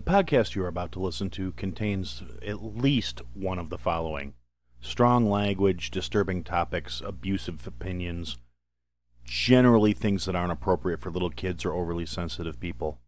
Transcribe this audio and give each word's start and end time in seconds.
The 0.00 0.10
podcast 0.10 0.54
you 0.54 0.64
are 0.64 0.68
about 0.68 0.92
to 0.92 0.98
listen 0.98 1.28
to 1.28 1.52
contains 1.52 2.22
at 2.40 2.64
least 2.64 3.20
one 3.34 3.58
of 3.58 3.68
the 3.68 3.76
following 3.76 4.32
strong 4.80 5.28
language, 5.28 5.90
disturbing 5.90 6.42
topics, 6.42 7.02
abusive 7.04 7.66
opinions, 7.66 8.38
generally 9.24 9.92
things 9.92 10.24
that 10.24 10.34
aren't 10.34 10.52
appropriate 10.52 11.02
for 11.02 11.10
little 11.10 11.28
kids 11.28 11.66
or 11.66 11.74
overly 11.74 12.06
sensitive 12.06 12.58
people. 12.58 12.98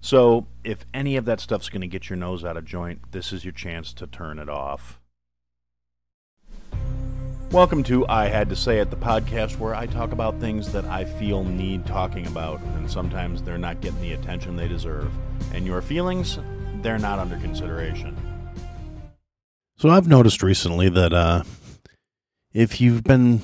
So, 0.00 0.48
if 0.64 0.84
any 0.92 1.16
of 1.16 1.24
that 1.24 1.38
stuff's 1.38 1.68
going 1.68 1.82
to 1.82 1.86
get 1.86 2.10
your 2.10 2.16
nose 2.16 2.44
out 2.44 2.56
of 2.56 2.64
joint, 2.64 3.12
this 3.12 3.32
is 3.32 3.44
your 3.44 3.52
chance 3.52 3.92
to 3.92 4.08
turn 4.08 4.40
it 4.40 4.48
off. 4.48 4.98
Welcome 7.52 7.82
to 7.84 8.06
I 8.06 8.28
Had 8.28 8.48
to 8.50 8.54
Say 8.54 8.78
It, 8.78 8.90
the 8.90 8.96
podcast 8.96 9.58
where 9.58 9.74
I 9.74 9.86
talk 9.86 10.12
about 10.12 10.38
things 10.38 10.70
that 10.70 10.84
I 10.84 11.04
feel 11.04 11.42
need 11.42 11.84
talking 11.84 12.28
about, 12.28 12.60
and 12.60 12.88
sometimes 12.88 13.42
they're 13.42 13.58
not 13.58 13.80
getting 13.80 14.00
the 14.00 14.12
attention 14.12 14.54
they 14.54 14.68
deserve. 14.68 15.10
And 15.52 15.66
your 15.66 15.82
feelings, 15.82 16.38
they're 16.76 17.00
not 17.00 17.18
under 17.18 17.36
consideration. 17.38 18.16
So 19.76 19.88
I've 19.88 20.06
noticed 20.06 20.44
recently 20.44 20.90
that 20.90 21.12
uh, 21.12 21.42
if 22.52 22.80
you've 22.80 23.02
been, 23.02 23.40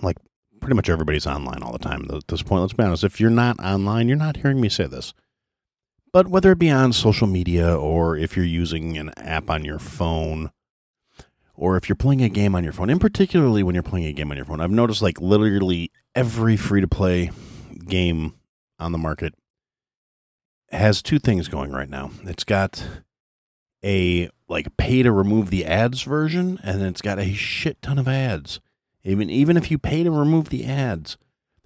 like, 0.00 0.16
pretty 0.62 0.74
much 0.74 0.88
everybody's 0.88 1.26
online 1.26 1.62
all 1.62 1.72
the 1.72 1.78
time 1.78 2.08
at 2.10 2.28
this 2.28 2.42
point, 2.42 2.62
let's 2.62 2.72
be 2.72 2.82
honest, 2.82 3.04
if 3.04 3.20
you're 3.20 3.28
not 3.28 3.60
online, 3.60 4.08
you're 4.08 4.16
not 4.16 4.38
hearing 4.38 4.58
me 4.58 4.70
say 4.70 4.86
this. 4.86 5.12
But 6.14 6.28
whether 6.28 6.52
it 6.52 6.58
be 6.58 6.70
on 6.70 6.94
social 6.94 7.26
media 7.26 7.76
or 7.76 8.16
if 8.16 8.36
you're 8.36 8.46
using 8.46 8.96
an 8.96 9.10
app 9.18 9.50
on 9.50 9.66
your 9.66 9.78
phone, 9.78 10.50
or 11.58 11.76
if 11.76 11.88
you're 11.88 11.96
playing 11.96 12.22
a 12.22 12.28
game 12.28 12.54
on 12.54 12.62
your 12.62 12.72
phone, 12.72 12.88
and 12.88 13.00
particularly 13.00 13.64
when 13.64 13.74
you're 13.74 13.82
playing 13.82 14.06
a 14.06 14.12
game 14.12 14.30
on 14.30 14.36
your 14.36 14.46
phone, 14.46 14.60
I've 14.60 14.70
noticed 14.70 15.02
like 15.02 15.20
literally 15.20 15.90
every 16.14 16.56
free 16.56 16.80
to 16.80 16.88
play 16.88 17.32
game 17.86 18.34
on 18.78 18.92
the 18.92 18.98
market 18.98 19.34
has 20.70 21.02
two 21.02 21.18
things 21.18 21.48
going 21.48 21.72
right 21.72 21.88
now. 21.88 22.12
It's 22.22 22.44
got 22.44 22.86
a 23.84 24.30
like 24.48 24.76
pay 24.76 25.02
to 25.02 25.10
remove 25.10 25.50
the 25.50 25.66
ads 25.66 26.02
version, 26.02 26.60
and 26.62 26.80
it's 26.82 27.02
got 27.02 27.18
a 27.18 27.34
shit 27.34 27.82
ton 27.82 27.98
of 27.98 28.06
ads. 28.06 28.60
Even 29.02 29.28
even 29.28 29.56
if 29.56 29.68
you 29.68 29.78
pay 29.78 30.04
to 30.04 30.12
remove 30.12 30.50
the 30.50 30.64
ads, 30.64 31.16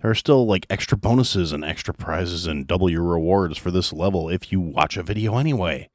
there 0.01 0.11
are 0.11 0.15
still 0.15 0.47
like 0.47 0.67
extra 0.71 0.97
bonuses 0.97 1.53
and 1.53 1.65
extra 1.65 1.93
prizes 1.93 2.47
and 2.47 2.67
double 2.67 2.89
your 2.89 3.03
rewards 3.03 3.59
for 3.59 3.71
this 3.71 3.93
level 3.93 4.31
if 4.31 4.51
you 4.51 4.59
watch 4.59 4.97
a 4.97 5.03
video 5.03 5.37
anyway. 5.37 5.91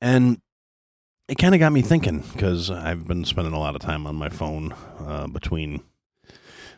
And 0.00 0.40
it 1.28 1.36
kind 1.36 1.54
of 1.54 1.58
got 1.58 1.72
me 1.72 1.82
thinking 1.82 2.24
because 2.32 2.70
I've 2.70 3.06
been 3.06 3.24
spending 3.24 3.52
a 3.52 3.58
lot 3.58 3.74
of 3.74 3.82
time 3.82 4.06
on 4.06 4.16
my 4.16 4.30
phone 4.30 4.74
uh, 4.98 5.26
between 5.26 5.82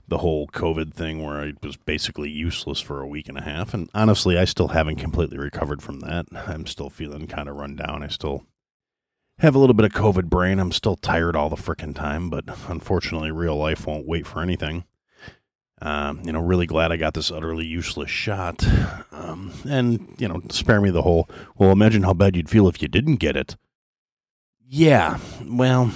the 0.09 0.19
whole 0.19 0.49
COVID 0.49 0.93
thing 0.93 1.25
where 1.25 1.41
I 1.41 1.53
was 1.63 1.77
basically 1.77 2.31
useless 2.31 2.81
for 2.81 3.01
a 3.01 3.07
week 3.07 3.29
and 3.29 3.39
a 3.39 3.43
half. 3.43 3.73
And 3.73 3.89
honestly, 3.95 4.37
I 4.37 4.45
still 4.45 4.69
haven't 4.69 4.97
completely 4.97 5.39
recovered 5.39 5.83
from 5.83 6.01
that. 6.01 6.27
I'm 6.35 6.67
still 6.67 6.91
feeling 6.91 7.29
kind 7.29 7.49
of 7.49 7.55
run 7.55 7.77
down. 7.77 8.03
I 8.03 8.09
still 8.09 8.45
have 9.39 9.55
a 9.55 9.59
little 9.61 9.75
bit 9.75 9.87
of 9.87 9.93
COVID 9.93 10.25
brain. 10.25 10.59
I'm 10.59 10.73
still 10.73 10.97
tired 10.97 11.37
all 11.37 11.49
the 11.49 11.55
frickin' 11.55 11.95
time, 11.95 12.29
but 12.29 12.45
unfortunately, 12.69 13.31
real 13.31 13.57
life 13.57 13.87
won't 13.87 14.09
wait 14.09 14.27
for 14.27 14.43
anything. 14.43 14.83
Um, 15.81 16.23
you 16.25 16.33
know, 16.33 16.41
really 16.41 16.67
glad 16.67 16.91
I 16.91 16.97
got 16.97 17.15
this 17.15 17.31
utterly 17.31 17.65
useless 17.65 18.11
shot. 18.11 18.67
Um, 19.13 19.53
and, 19.69 20.15
you 20.19 20.27
know, 20.27 20.43
spare 20.51 20.81
me 20.81 20.91
the 20.91 21.03
whole, 21.03 21.31
well, 21.57 21.71
imagine 21.71 22.03
how 22.03 22.15
bad 22.15 22.37
you'd 22.37 22.51
feel 22.51 22.69
if 22.69 22.83
you 22.83 22.89
didn't 22.89 23.17
get 23.17 23.37
it. 23.37 23.57
Yeah, 24.73 25.19
well, 25.45 25.91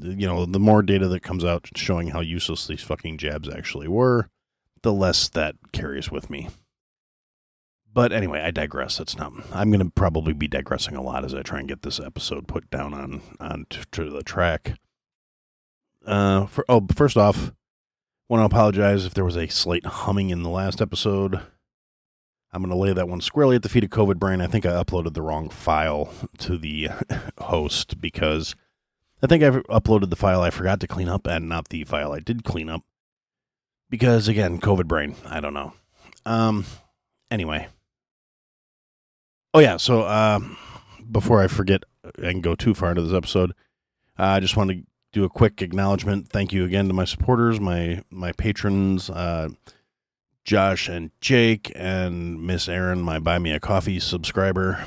you 0.00 0.28
know, 0.28 0.46
the 0.46 0.60
more 0.60 0.80
data 0.80 1.08
that 1.08 1.24
comes 1.24 1.44
out 1.44 1.68
showing 1.74 2.06
how 2.06 2.20
useless 2.20 2.68
these 2.68 2.80
fucking 2.80 3.18
jabs 3.18 3.48
actually 3.48 3.88
were, 3.88 4.28
the 4.82 4.92
less 4.92 5.28
that 5.30 5.56
carries 5.72 6.08
with 6.08 6.30
me. 6.30 6.48
But 7.92 8.12
anyway, 8.12 8.40
I 8.40 8.52
digress. 8.52 8.98
That's 8.98 9.18
not. 9.18 9.32
I'm 9.52 9.72
going 9.72 9.84
to 9.84 9.90
probably 9.90 10.34
be 10.34 10.46
digressing 10.46 10.94
a 10.94 11.02
lot 11.02 11.24
as 11.24 11.34
I 11.34 11.42
try 11.42 11.58
and 11.58 11.66
get 11.66 11.82
this 11.82 11.98
episode 11.98 12.46
put 12.46 12.70
down 12.70 12.94
on 12.94 13.22
on 13.40 13.66
to, 13.70 13.84
to 13.90 14.08
the 14.08 14.22
track. 14.22 14.78
Uh, 16.06 16.46
for 16.46 16.64
oh, 16.68 16.86
first 16.94 17.16
off, 17.16 17.50
want 18.28 18.40
to 18.40 18.46
apologize 18.46 19.04
if 19.04 19.14
there 19.14 19.24
was 19.24 19.36
a 19.36 19.48
slight 19.48 19.84
humming 19.84 20.30
in 20.30 20.44
the 20.44 20.48
last 20.48 20.80
episode. 20.80 21.40
I'm 22.52 22.62
going 22.62 22.70
to 22.70 22.76
lay 22.76 22.92
that 22.92 23.08
one 23.08 23.20
squarely 23.20 23.56
at 23.56 23.62
the 23.62 23.68
feet 23.68 23.84
of 23.84 23.90
COVID 23.90 24.18
Brain. 24.18 24.40
I 24.40 24.46
think 24.46 24.66
I 24.66 24.70
uploaded 24.70 25.14
the 25.14 25.22
wrong 25.22 25.48
file 25.48 26.12
to 26.38 26.58
the 26.58 26.90
host 27.38 28.00
because 28.00 28.54
I 29.22 29.26
think 29.26 29.42
I 29.42 29.50
uploaded 29.50 30.10
the 30.10 30.16
file 30.16 30.42
I 30.42 30.50
forgot 30.50 30.80
to 30.80 30.86
clean 30.86 31.08
up 31.08 31.26
and 31.26 31.48
not 31.48 31.68
the 31.68 31.84
file 31.84 32.12
I 32.12 32.20
did 32.20 32.44
clean 32.44 32.68
up. 32.68 32.82
Because 33.88 34.28
again, 34.28 34.60
COVID 34.60 34.86
brain. 34.86 35.16
I 35.26 35.40
don't 35.40 35.54
know. 35.54 35.72
Um. 36.26 36.66
Anyway. 37.30 37.68
Oh 39.54 39.60
yeah. 39.60 39.76
So 39.76 40.02
uh, 40.02 40.40
before 41.10 41.42
I 41.42 41.46
forget 41.46 41.84
and 42.22 42.42
go 42.42 42.54
too 42.54 42.74
far 42.74 42.90
into 42.90 43.02
this 43.02 43.14
episode, 43.14 43.52
uh, 44.18 44.24
I 44.24 44.40
just 44.40 44.56
want 44.56 44.70
to 44.70 44.82
do 45.12 45.24
a 45.24 45.28
quick 45.28 45.62
acknowledgement. 45.62 46.28
Thank 46.28 46.52
you 46.52 46.64
again 46.64 46.88
to 46.88 46.94
my 46.94 47.04
supporters, 47.04 47.60
my 47.60 48.02
my 48.10 48.32
patrons, 48.32 49.10
uh, 49.10 49.50
Josh 50.44 50.88
and 50.88 51.10
Jake, 51.20 51.70
and 51.74 52.44
Miss 52.44 52.68
Aaron, 52.68 53.00
my 53.00 53.18
Buy 53.18 53.38
Me 53.38 53.52
a 53.52 53.60
Coffee 53.60 54.00
subscriber. 54.00 54.84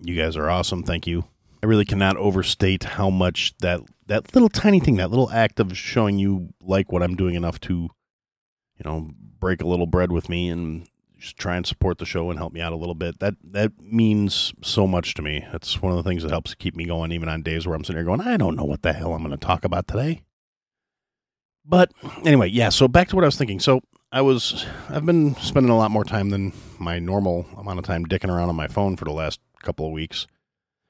You 0.00 0.14
guys 0.14 0.36
are 0.36 0.50
awesome. 0.50 0.82
Thank 0.82 1.06
you. 1.06 1.24
I 1.62 1.66
really 1.66 1.84
cannot 1.84 2.16
overstate 2.16 2.84
how 2.84 3.10
much 3.10 3.56
that 3.58 3.80
that 4.06 4.34
little 4.34 4.48
tiny 4.48 4.80
thing, 4.80 4.96
that 4.96 5.10
little 5.10 5.30
act 5.30 5.58
of 5.58 5.76
showing 5.76 6.18
you 6.18 6.52
like 6.62 6.92
what 6.92 7.02
I'm 7.02 7.16
doing 7.16 7.34
enough 7.34 7.60
to, 7.62 7.72
you 7.74 8.84
know, 8.84 9.10
break 9.40 9.62
a 9.62 9.66
little 9.66 9.86
bread 9.86 10.12
with 10.12 10.28
me 10.28 10.48
and 10.48 10.86
just 11.18 11.36
try 11.36 11.56
and 11.56 11.66
support 11.66 11.98
the 11.98 12.04
show 12.04 12.30
and 12.30 12.38
help 12.38 12.52
me 12.52 12.60
out 12.60 12.72
a 12.72 12.76
little 12.76 12.94
bit. 12.94 13.18
That 13.20 13.34
that 13.52 13.72
means 13.80 14.52
so 14.62 14.86
much 14.86 15.14
to 15.14 15.22
me. 15.22 15.46
That's 15.50 15.80
one 15.80 15.92
of 15.92 15.96
the 15.96 16.08
things 16.08 16.22
that 16.22 16.30
helps 16.30 16.54
keep 16.54 16.76
me 16.76 16.84
going, 16.84 17.12
even 17.12 17.28
on 17.28 17.42
days 17.42 17.66
where 17.66 17.74
I'm 17.74 17.84
sitting 17.84 17.98
here 17.98 18.04
going, 18.04 18.20
I 18.20 18.36
don't 18.36 18.56
know 18.56 18.64
what 18.64 18.82
the 18.82 18.92
hell 18.92 19.14
I'm 19.14 19.24
going 19.24 19.36
to 19.36 19.46
talk 19.46 19.64
about 19.64 19.88
today. 19.88 20.22
But 21.68 21.92
anyway, 22.24 22.48
yeah. 22.48 22.68
So 22.68 22.88
back 22.88 23.08
to 23.08 23.16
what 23.16 23.24
I 23.24 23.28
was 23.28 23.36
thinking. 23.36 23.60
So 23.60 23.80
I 24.12 24.20
was 24.20 24.66
I've 24.88 25.06
been 25.06 25.34
spending 25.36 25.70
a 25.70 25.76
lot 25.76 25.90
more 25.90 26.04
time 26.04 26.30
than 26.30 26.52
my 26.78 26.98
normal 26.98 27.46
amount 27.56 27.78
of 27.78 27.84
time 27.84 28.04
dicking 28.06 28.30
around 28.30 28.48
on 28.48 28.56
my 28.56 28.68
phone 28.68 28.96
for 28.96 29.04
the 29.04 29.12
last 29.12 29.40
couple 29.62 29.86
of 29.86 29.92
weeks 29.92 30.26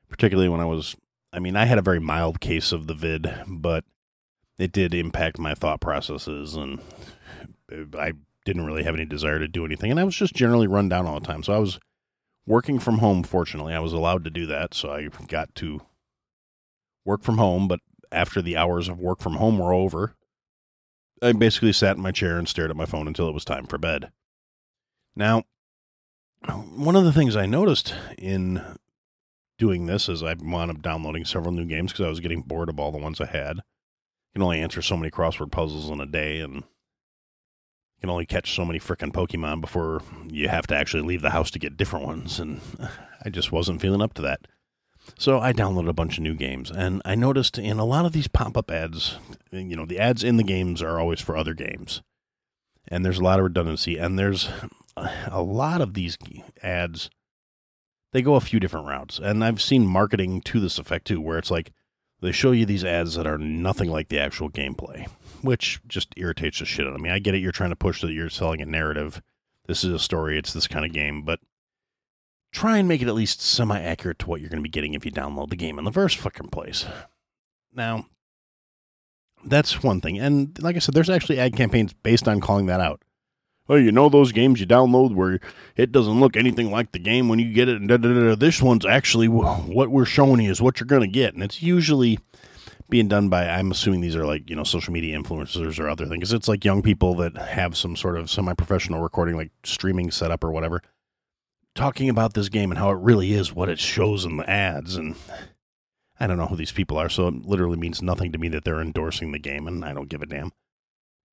particularly 0.08 0.48
when 0.48 0.60
I 0.60 0.64
was, 0.64 0.96
I 1.32 1.38
mean, 1.38 1.56
I 1.56 1.64
had 1.64 1.78
a 1.78 1.82
very 1.82 2.00
mild 2.00 2.40
case 2.40 2.72
of 2.72 2.86
the 2.86 2.94
vid, 2.94 3.32
but 3.46 3.84
it 4.58 4.72
did 4.72 4.94
impact 4.94 5.38
my 5.38 5.54
thought 5.54 5.80
processes 5.80 6.54
and 6.54 6.80
uh, 7.72 7.98
I 7.98 8.12
didn't 8.44 8.66
really 8.66 8.84
have 8.84 8.94
any 8.94 9.04
desire 9.04 9.38
to 9.38 9.48
do 9.48 9.64
anything. 9.64 9.90
And 9.90 10.00
I 10.00 10.04
was 10.04 10.16
just 10.16 10.34
generally 10.34 10.66
run 10.66 10.88
down 10.88 11.06
all 11.06 11.20
the 11.20 11.26
time. 11.26 11.42
So 11.42 11.52
I 11.52 11.58
was 11.58 11.78
working 12.46 12.78
from 12.78 12.98
home, 12.98 13.22
fortunately. 13.22 13.74
I 13.74 13.80
was 13.80 13.92
allowed 13.92 14.24
to 14.24 14.30
do 14.30 14.46
that. 14.46 14.72
So 14.72 14.90
I 14.90 15.08
got 15.26 15.54
to 15.56 15.82
work 17.04 17.22
from 17.22 17.38
home. 17.38 17.66
But 17.66 17.80
after 18.12 18.40
the 18.40 18.56
hours 18.56 18.88
of 18.88 19.00
work 19.00 19.20
from 19.20 19.34
home 19.34 19.58
were 19.58 19.72
over, 19.72 20.14
I 21.22 21.32
basically 21.32 21.72
sat 21.72 21.96
in 21.96 22.02
my 22.02 22.12
chair 22.12 22.38
and 22.38 22.48
stared 22.48 22.70
at 22.70 22.76
my 22.76 22.84
phone 22.86 23.08
until 23.08 23.28
it 23.28 23.34
was 23.34 23.44
time 23.44 23.66
for 23.66 23.78
bed. 23.78 24.10
Now, 25.14 25.44
one 26.44 26.96
of 26.96 27.04
the 27.04 27.12
things 27.12 27.36
I 27.36 27.46
noticed 27.46 27.94
in 28.18 28.62
doing 29.58 29.86
this 29.86 30.08
is 30.08 30.22
I 30.22 30.34
wound 30.34 30.70
up 30.70 30.82
downloading 30.82 31.24
several 31.24 31.52
new 31.52 31.64
games 31.64 31.92
because 31.92 32.04
I 32.04 32.10
was 32.10 32.20
getting 32.20 32.42
bored 32.42 32.68
of 32.68 32.78
all 32.78 32.92
the 32.92 32.98
ones 32.98 33.20
I 33.20 33.26
had. 33.26 33.56
You 33.56 33.62
can 34.34 34.42
only 34.42 34.60
answer 34.60 34.82
so 34.82 34.96
many 34.96 35.10
crossword 35.10 35.50
puzzles 35.50 35.88
in 35.88 36.00
a 36.00 36.06
day, 36.06 36.40
and 36.40 36.56
you 36.56 36.62
can 38.00 38.10
only 38.10 38.26
catch 38.26 38.54
so 38.54 38.66
many 38.66 38.78
freaking 38.78 39.12
Pokemon 39.12 39.62
before 39.62 40.02
you 40.28 40.48
have 40.48 40.66
to 40.66 40.76
actually 40.76 41.02
leave 41.02 41.22
the 41.22 41.30
house 41.30 41.50
to 41.52 41.58
get 41.58 41.78
different 41.78 42.06
ones. 42.06 42.38
And 42.38 42.60
I 43.24 43.30
just 43.30 43.50
wasn't 43.50 43.80
feeling 43.80 44.02
up 44.02 44.12
to 44.14 44.22
that. 44.22 44.46
So 45.18 45.40
I 45.40 45.52
downloaded 45.52 45.88
a 45.88 45.94
bunch 45.94 46.18
of 46.18 46.22
new 46.22 46.34
games, 46.34 46.70
and 46.70 47.00
I 47.04 47.14
noticed 47.14 47.58
in 47.58 47.78
a 47.78 47.84
lot 47.84 48.04
of 48.04 48.12
these 48.12 48.28
pop 48.28 48.56
up 48.56 48.70
ads, 48.70 49.18
you 49.50 49.76
know, 49.76 49.86
the 49.86 49.98
ads 49.98 50.24
in 50.24 50.36
the 50.36 50.42
games 50.42 50.82
are 50.82 50.98
always 51.00 51.20
for 51.20 51.36
other 51.36 51.54
games. 51.54 52.02
And 52.88 53.04
there's 53.04 53.18
a 53.18 53.24
lot 53.24 53.38
of 53.38 53.44
redundancy, 53.44 53.98
and 53.98 54.18
there's 54.18 54.48
a 54.96 55.42
lot 55.42 55.80
of 55.80 55.94
these 55.94 56.18
ads 56.62 57.10
they 58.12 58.22
go 58.22 58.34
a 58.34 58.40
few 58.40 58.58
different 58.58 58.86
routes. 58.86 59.18
And 59.18 59.44
I've 59.44 59.60
seen 59.60 59.86
marketing 59.86 60.40
to 60.42 60.58
this 60.58 60.78
effect 60.78 61.06
too, 61.06 61.20
where 61.20 61.36
it's 61.36 61.50
like 61.50 61.72
they 62.22 62.32
show 62.32 62.50
you 62.50 62.64
these 62.64 62.84
ads 62.84 63.14
that 63.16 63.26
are 63.26 63.36
nothing 63.36 63.90
like 63.90 64.08
the 64.08 64.18
actual 64.18 64.48
gameplay, 64.48 65.06
which 65.42 65.80
just 65.86 66.14
irritates 66.16 66.60
the 66.60 66.64
shit 66.64 66.86
out 66.86 66.94
of 66.94 67.00
me. 67.00 67.10
I 67.10 67.18
get 67.18 67.34
it, 67.34 67.42
you're 67.42 67.52
trying 67.52 67.70
to 67.70 67.76
push 67.76 68.00
that 68.00 68.12
you're 68.12 68.30
selling 68.30 68.62
a 68.62 68.66
narrative. 68.66 69.20
This 69.66 69.84
is 69.84 69.92
a 69.92 69.98
story, 69.98 70.38
it's 70.38 70.54
this 70.54 70.66
kind 70.66 70.86
of 70.86 70.92
game, 70.92 71.24
but 71.24 71.40
try 72.56 72.78
and 72.78 72.88
make 72.88 73.02
it 73.02 73.08
at 73.08 73.14
least 73.14 73.42
semi 73.42 73.78
accurate 73.78 74.18
to 74.18 74.26
what 74.26 74.40
you're 74.40 74.48
going 74.48 74.62
to 74.62 74.62
be 74.62 74.70
getting 74.70 74.94
if 74.94 75.04
you 75.04 75.12
download 75.12 75.50
the 75.50 75.56
game 75.56 75.78
in 75.78 75.84
the 75.84 75.92
first 75.92 76.16
fucking 76.16 76.48
place. 76.48 76.86
Now, 77.74 78.06
that's 79.44 79.82
one 79.82 80.00
thing. 80.00 80.18
And 80.18 80.60
like 80.62 80.74
I 80.74 80.78
said, 80.78 80.94
there's 80.94 81.10
actually 81.10 81.38
ad 81.38 81.54
campaigns 81.54 81.92
based 81.92 82.26
on 82.26 82.40
calling 82.40 82.64
that 82.66 82.80
out. 82.80 83.02
Well, 83.68 83.78
you 83.78 83.92
know 83.92 84.08
those 84.08 84.32
games 84.32 84.58
you 84.58 84.66
download 84.66 85.14
where 85.14 85.38
it 85.76 85.92
doesn't 85.92 86.18
look 86.18 86.34
anything 86.34 86.70
like 86.70 86.92
the 86.92 86.98
game 86.98 87.28
when 87.28 87.38
you 87.38 87.52
get 87.52 87.68
it. 87.68 87.76
And 87.76 87.88
da, 87.88 87.98
da, 87.98 88.08
da, 88.08 88.34
this 88.36 88.62
one's 88.62 88.86
actually 88.86 89.28
what 89.28 89.90
we're 89.90 90.06
showing 90.06 90.40
you 90.40 90.50
is 90.50 90.62
what 90.62 90.80
you're 90.80 90.86
going 90.86 91.02
to 91.02 91.08
get, 91.08 91.34
and 91.34 91.42
it's 91.42 91.62
usually 91.62 92.18
being 92.88 93.08
done 93.08 93.28
by. 93.28 93.48
I'm 93.48 93.72
assuming 93.72 94.00
these 94.00 94.16
are 94.16 94.24
like 94.24 94.48
you 94.48 94.56
know 94.56 94.62
social 94.64 94.92
media 94.92 95.18
influencers 95.18 95.80
or 95.80 95.90
other 95.90 96.06
things. 96.06 96.32
It's 96.32 96.48
like 96.48 96.64
young 96.64 96.80
people 96.80 97.16
that 97.16 97.36
have 97.36 97.76
some 97.76 97.96
sort 97.96 98.16
of 98.16 98.30
semi-professional 98.30 99.02
recording, 99.02 99.36
like 99.36 99.50
streaming 99.64 100.12
setup 100.12 100.44
or 100.44 100.52
whatever, 100.52 100.80
talking 101.76 102.08
about 102.08 102.34
this 102.34 102.48
game 102.48 102.70
and 102.70 102.78
how 102.78 102.90
it 102.90 102.98
really 102.98 103.32
is 103.32 103.54
what 103.54 103.68
it 103.68 103.78
shows 103.78 104.24
in 104.24 104.36
the 104.36 104.48
ads 104.48 104.96
and. 104.96 105.16
I 106.18 106.26
don't 106.26 106.38
know 106.38 106.46
who 106.46 106.56
these 106.56 106.72
people 106.72 106.96
are, 106.96 107.10
so 107.10 107.28
it 107.28 107.44
literally 107.44 107.76
means 107.76 108.00
nothing 108.00 108.32
to 108.32 108.38
me 108.38 108.48
that 108.48 108.64
they're 108.64 108.80
endorsing 108.80 109.32
the 109.32 109.38
game, 109.38 109.68
and 109.68 109.84
I 109.84 109.92
don't 109.92 110.08
give 110.08 110.22
a 110.22 110.26
damn. 110.26 110.50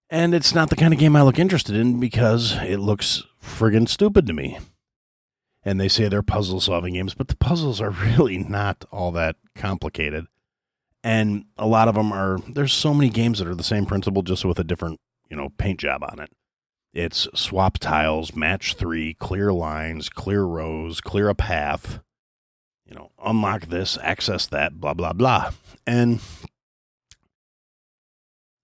And 0.10 0.36
it's 0.36 0.54
not 0.54 0.69
the 0.69 0.75
kind 0.75 0.94
of 0.94 1.00
game 1.00 1.16
I 1.16 1.22
look 1.22 1.40
interested 1.40 1.75
in 1.75 2.00
because 2.00 2.54
it 2.63 2.78
looks 2.78 3.24
friggin' 3.42 3.90
stupid 3.90 4.28
to 4.28 4.34
me. 4.34 4.60
And 5.66 5.80
they 5.80 5.88
say 5.88 6.07
they're 6.07 6.22
puzzle 6.22 6.60
solving 6.60 6.94
games, 6.94 7.13
but 7.13 7.30
the 7.30 7.38
puzzles 7.38 7.80
are 7.80 7.90
really 8.18 8.38
not 8.38 8.86
all 8.92 9.12
that 9.13 9.38
complicated. 9.56 10.28
And 11.04 11.45
a 11.57 11.66
lot 11.66 11.88
of 11.88 11.95
them 11.95 12.12
are, 12.12 12.40
there's 12.48 12.74
so 12.74 12.94
many 12.94 13.10
games 13.10 13.40
that 13.40 13.48
are 13.48 13.56
the 13.56 13.63
same 13.63 13.86
principle, 13.86 14.22
just 14.22 14.45
with 14.45 14.60
a 14.60 14.63
different, 14.63 15.00
you 15.30 15.36
know, 15.36 15.50
paint 15.57 15.80
job 15.80 16.04
on 16.04 16.19
it. 16.19 16.30
It's 16.94 17.28
swap 17.34 17.80
tiles, 17.80 18.36
match 18.36 18.75
three, 18.75 19.16
clear 19.16 19.51
lines, 19.51 20.10
clear 20.10 20.44
rows, 20.44 21.01
clear 21.01 21.28
a 21.28 21.36
path, 21.36 22.00
you 22.86 22.94
know, 22.94 23.12
unlock 23.24 23.66
this, 23.66 23.98
access 24.01 24.45
that, 24.48 24.80
blah, 24.80 24.94
blah, 24.94 25.13
blah. 25.13 25.51
And 25.88 26.19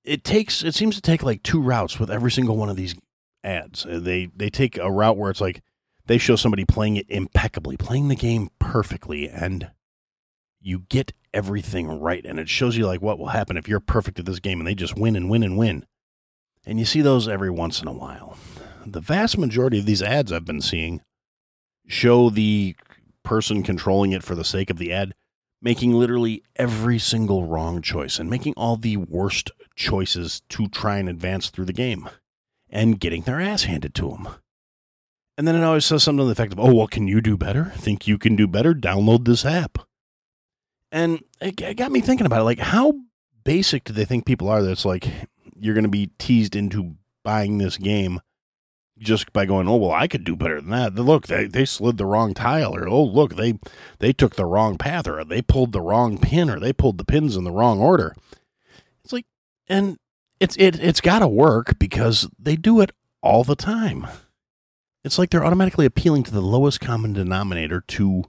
it 0.04 0.24
takes 0.24 0.64
it 0.64 0.76
seems 0.76 0.96
to 0.96 1.02
take 1.02 1.24
like 1.24 1.44
two 1.44 1.62
routes 1.62 2.00
with 2.00 2.12
every 2.12 2.32
single 2.32 2.56
one 2.56 2.70
of 2.70 2.76
these 2.76 2.96
ads. 3.44 3.86
Uh, 3.86 4.00
they 4.02 4.30
they 4.36 4.50
take 4.50 4.78
a 4.78 4.92
route 4.92 5.18
where 5.18 5.32
it's 5.32 5.42
like 5.42 5.62
they 6.06 6.18
show 6.18 6.36
somebody 6.36 6.66
playing 6.66 6.98
it 6.98 7.10
impeccably, 7.10 7.78
playing 7.78 8.08
the 8.08 8.16
game 8.16 8.50
perfectly, 8.60 9.30
and 9.30 9.72
you 10.62 10.84
get 10.90 11.14
everything 11.34 12.00
right. 12.00 12.26
And 12.26 12.40
it 12.40 12.50
shows 12.50 12.78
you 12.78 12.86
like 12.86 13.02
what 13.02 13.20
will 13.20 13.28
happen 13.28 13.58
if 13.58 13.68
you're 13.68 13.80
perfect 13.80 14.20
at 14.20 14.26
this 14.26 14.40
game 14.40 14.60
and 14.60 14.68
they 14.68 14.76
just 14.76 14.98
win 14.98 15.16
and 15.16 15.30
win 15.30 15.44
and 15.44 15.58
win. 15.58 15.86
And 16.70 16.78
you 16.78 16.86
see 16.86 17.02
those 17.02 17.28
every 17.28 17.50
once 17.50 17.82
in 17.82 17.88
a 17.88 17.92
while. 17.92 18.38
The 18.86 19.02
vast 19.02 19.40
majority 19.40 19.80
of 19.80 19.88
these 19.88 20.04
ads 20.04 20.32
I've 20.32 20.46
been 20.46 20.62
seeing 20.62 21.02
show 21.88 22.30
the 22.30 22.76
person 23.24 23.64
controlling 23.64 24.12
it 24.12 24.22
for 24.22 24.36
the 24.36 24.44
sake 24.44 24.70
of 24.70 24.78
the 24.78 24.94
ad 24.94 25.16
making 25.64 25.94
literally 25.94 26.44
every 26.56 27.00
single 27.00 27.46
wrong 27.46 27.82
choice 27.82 28.20
and 28.20 28.30
making 28.30 28.54
all 28.56 28.78
the 28.78 28.98
worst 28.98 29.50
choices 29.76 30.44
to 30.50 30.68
try 30.68 31.00
and 31.00 31.10
advance 31.10 31.50
through 31.50 31.66
the 31.66 31.74
game 31.74 32.08
and 32.70 33.00
getting 33.00 33.24
their 33.24 33.42
ass 33.42 33.64
handed 33.64 33.96
to 33.96 34.10
them. 34.10 34.28
And 35.40 35.48
then 35.48 35.56
it 35.56 35.64
always 35.64 35.86
says 35.86 36.04
something 36.04 36.20
to 36.20 36.26
the 36.26 36.32
effect 36.34 36.54
of, 36.54 36.60
oh, 36.60 36.74
well, 36.74 36.88
can 36.88 37.08
you 37.08 37.20
do 37.20 37.36
better? 37.36 37.74
Think 37.78 38.08
you 38.08 38.20
can 38.20 38.36
do 38.36 38.48
better? 38.48 38.76
Download 38.76 39.26
this 39.26 39.44
app. 39.44 39.80
And 40.92 41.24
it 41.42 41.78
got 41.78 41.92
me 41.92 42.00
thinking 42.00 42.28
about 42.28 42.42
it. 42.42 42.46
Like, 42.46 42.60
how 42.60 42.94
basic 43.44 43.86
do 43.86 43.94
they 43.94 44.06
think 44.06 44.26
people 44.26 44.50
are 44.50 44.62
that's 44.62 44.86
like, 44.86 45.08
you're 45.62 45.74
going 45.74 45.84
to 45.84 45.90
be 45.90 46.12
teased 46.18 46.56
into 46.56 46.96
buying 47.24 47.58
this 47.58 47.78
game 47.78 48.22
just 49.00 49.32
by 49.32 49.46
going, 49.46 49.68
oh 49.68 49.78
well, 49.78 49.92
I 49.92 50.08
could 50.08 50.24
do 50.24 50.36
better 50.36 50.60
than 50.60 50.70
that. 50.72 50.96
Look, 50.96 51.28
they 51.28 51.48
they 51.48 51.66
slid 51.66 51.98
the 51.98 52.06
wrong 52.06 52.34
tile, 52.34 52.76
or 52.76 52.88
oh 52.88 53.04
look, 53.04 53.36
they 53.36 53.58
they 54.00 54.14
took 54.14 54.36
the 54.36 54.46
wrong 54.46 54.78
path, 54.78 55.08
or 55.08 55.24
they 55.24 55.42
pulled 55.42 55.72
the 55.72 55.82
wrong 55.82 56.18
pin, 56.18 56.50
or 56.50 56.60
they 56.60 56.74
pulled 56.74 56.98
the 56.98 57.06
pins 57.06 57.36
in 57.36 57.44
the 57.44 57.52
wrong 57.52 57.80
order. 57.80 58.16
It's 59.04 59.14
like, 59.14 59.26
and 59.68 59.98
it's 60.40 60.56
it 60.58 60.80
it's 60.80 61.02
got 61.02 61.20
to 61.20 61.28
work 61.28 61.80
because 61.80 62.30
they 62.38 62.56
do 62.56 62.82
it 62.82 62.92
all 63.22 63.44
the 63.44 63.56
time. 63.56 64.08
It's 65.04 65.18
like 65.18 65.30
they're 65.30 65.46
automatically 65.46 65.86
appealing 65.86 66.24
to 66.24 66.32
the 66.32 66.42
lowest 66.42 66.82
common 66.82 67.14
denominator 67.14 67.82
to 67.88 68.26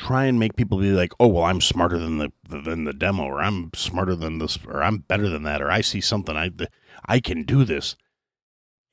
try 0.00 0.24
and 0.24 0.38
make 0.38 0.56
people 0.56 0.78
be 0.78 0.92
like, 0.92 1.12
oh 1.20 1.28
well, 1.28 1.44
I'm 1.44 1.60
smarter 1.60 1.98
than 1.98 2.18
the 2.18 2.32
than 2.48 2.84
the 2.84 2.94
demo, 2.94 3.24
or 3.24 3.42
I'm 3.42 3.70
smarter 3.74 4.16
than 4.16 4.38
this, 4.38 4.58
or 4.66 4.82
I'm 4.82 4.98
better 4.98 5.28
than 5.28 5.42
that, 5.42 5.60
or 5.60 5.70
I 5.70 5.82
see 5.82 6.00
something 6.00 6.36
I 6.36 6.50
I 7.06 7.20
can 7.20 7.42
do 7.42 7.64
this, 7.64 7.96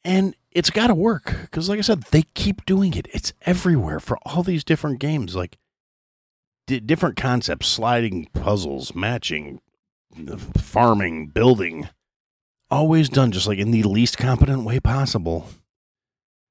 and 0.03 0.35
it's 0.51 0.69
got 0.69 0.87
to 0.87 0.95
work 0.95 1.35
because, 1.41 1.69
like 1.69 1.79
I 1.79 1.83
said, 1.83 2.03
they 2.11 2.23
keep 2.33 2.65
doing 2.65 2.93
it. 2.93 3.07
It's 3.13 3.33
everywhere 3.43 3.99
for 3.99 4.17
all 4.25 4.43
these 4.43 4.63
different 4.63 4.99
games, 4.99 5.35
like 5.35 5.57
d- 6.65 6.81
different 6.81 7.15
concepts, 7.15 7.67
sliding 7.67 8.27
puzzles, 8.33 8.93
matching, 8.93 9.61
farming, 10.57 11.27
building, 11.27 11.87
always 12.69 13.07
done 13.07 13.31
just 13.31 13.47
like 13.47 13.59
in 13.59 13.71
the 13.71 13.83
least 13.83 14.17
competent 14.17 14.65
way 14.65 14.79
possible. 14.79 15.47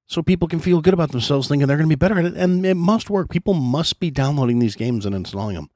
So 0.09 0.23
people 0.23 0.49
can 0.49 0.61
feel 0.61 0.81
good 0.81 0.95
about 0.95 1.11
themselves 1.11 1.49
thinking 1.49 1.67
they're 1.67 1.77
going 1.77 1.89
to 1.89 1.97
be 1.97 1.99
better 1.99 2.19
at 2.19 2.25
it. 2.25 2.35
And 2.35 2.65
it 2.65 2.75
must 2.75 3.11
work. 3.11 3.29
People 3.29 3.55
must 3.55 3.99
be 3.99 4.11
downloading 4.11 4.61
these 4.61 4.77
games 4.77 5.05
and 5.05 5.15
installing 5.15 5.57
them. 5.57 5.71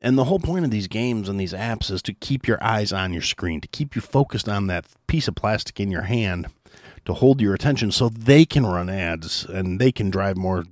And 0.00 0.18
the 0.18 0.24
whole 0.24 0.38
point 0.38 0.66
of 0.66 0.70
these 0.70 0.86
games 0.86 1.30
and 1.30 1.40
these 1.40 1.54
apps 1.54 1.90
is 1.90 2.02
to 2.02 2.12
keep 2.12 2.46
your 2.46 2.62
eyes 2.62 2.92
on 2.92 3.14
your 3.14 3.22
screen, 3.22 3.62
to 3.62 3.68
keep 3.68 3.96
you 3.96 4.02
focused 4.02 4.50
on 4.50 4.66
that 4.66 4.84
piece 5.06 5.28
of 5.28 5.34
plastic 5.34 5.80
in 5.80 5.90
your 5.90 6.02
hand 6.02 6.48
to 7.04 7.14
hold 7.14 7.40
your 7.40 7.54
attention 7.54 7.90
so 7.90 8.08
they 8.08 8.44
can 8.44 8.66
run 8.66 8.88
ads 8.88 9.44
and 9.44 9.80
they 9.80 9.92
can 9.92 10.10
drive 10.10 10.36
more 10.36 10.64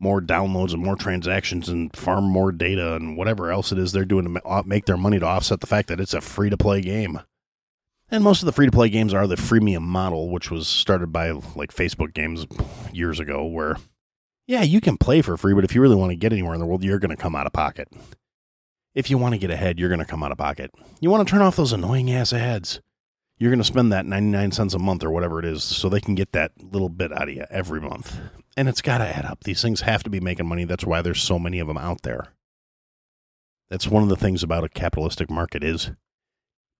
more 0.00 0.20
downloads 0.20 0.72
and 0.72 0.82
more 0.82 0.94
transactions 0.94 1.68
and 1.68 1.94
farm 1.96 2.24
more 2.24 2.52
data 2.52 2.94
and 2.94 3.16
whatever 3.16 3.50
else 3.50 3.72
it 3.72 3.78
is 3.78 3.90
they're 3.90 4.04
doing 4.04 4.32
to 4.32 4.46
uh, 4.46 4.62
make 4.64 4.86
their 4.86 4.96
money 4.96 5.18
to 5.18 5.26
offset 5.26 5.60
the 5.60 5.66
fact 5.66 5.88
that 5.88 5.98
it's 5.98 6.14
a 6.14 6.20
free 6.20 6.48
to 6.48 6.56
play 6.56 6.80
game. 6.80 7.18
And 8.10 8.24
most 8.24 8.42
of 8.42 8.46
the 8.46 8.52
free 8.52 8.66
to 8.66 8.72
play 8.72 8.88
games 8.88 9.12
are 9.12 9.26
the 9.26 9.36
freemium 9.36 9.82
model, 9.82 10.30
which 10.30 10.50
was 10.50 10.66
started 10.66 11.12
by 11.12 11.30
like 11.30 11.74
Facebook 11.74 12.14
games 12.14 12.46
years 12.92 13.20
ago, 13.20 13.44
where, 13.44 13.76
yeah, 14.46 14.62
you 14.62 14.80
can 14.80 14.96
play 14.96 15.20
for 15.20 15.36
free, 15.36 15.54
but 15.54 15.64
if 15.64 15.74
you 15.74 15.82
really 15.82 15.96
want 15.96 16.10
to 16.10 16.16
get 16.16 16.32
anywhere 16.32 16.54
in 16.54 16.60
the 16.60 16.66
world, 16.66 16.82
you're 16.82 16.98
going 16.98 17.14
to 17.14 17.22
come 17.22 17.36
out 17.36 17.46
of 17.46 17.52
pocket. 17.52 17.88
If 18.94 19.10
you 19.10 19.18
want 19.18 19.34
to 19.34 19.38
get 19.38 19.50
ahead, 19.50 19.78
you're 19.78 19.90
going 19.90 20.00
to 20.00 20.06
come 20.06 20.22
out 20.22 20.32
of 20.32 20.38
pocket. 20.38 20.70
You 21.00 21.10
want 21.10 21.26
to 21.26 21.30
turn 21.30 21.42
off 21.42 21.56
those 21.56 21.72
annoying 21.72 22.10
ass 22.10 22.32
ads 22.32 22.80
you're 23.38 23.50
going 23.50 23.60
to 23.60 23.64
spend 23.64 23.92
that 23.92 24.04
99 24.04 24.50
cents 24.52 24.74
a 24.74 24.78
month 24.78 25.04
or 25.04 25.10
whatever 25.10 25.38
it 25.38 25.44
is 25.44 25.62
so 25.62 25.88
they 25.88 26.00
can 26.00 26.14
get 26.14 26.32
that 26.32 26.52
little 26.60 26.88
bit 26.88 27.12
out 27.12 27.28
of 27.28 27.34
you 27.34 27.44
every 27.50 27.80
month. 27.80 28.18
And 28.56 28.68
it's 28.68 28.82
got 28.82 28.98
to 28.98 29.06
add 29.06 29.24
up. 29.24 29.44
These 29.44 29.62
things 29.62 29.82
have 29.82 30.02
to 30.02 30.10
be 30.10 30.20
making 30.20 30.48
money. 30.48 30.64
That's 30.64 30.84
why 30.84 31.02
there's 31.02 31.22
so 31.22 31.38
many 31.38 31.60
of 31.60 31.68
them 31.68 31.78
out 31.78 32.02
there. 32.02 32.28
That's 33.70 33.86
one 33.86 34.02
of 34.02 34.08
the 34.08 34.16
things 34.16 34.42
about 34.42 34.64
a 34.64 34.68
capitalistic 34.68 35.30
market 35.30 35.62
is 35.62 35.92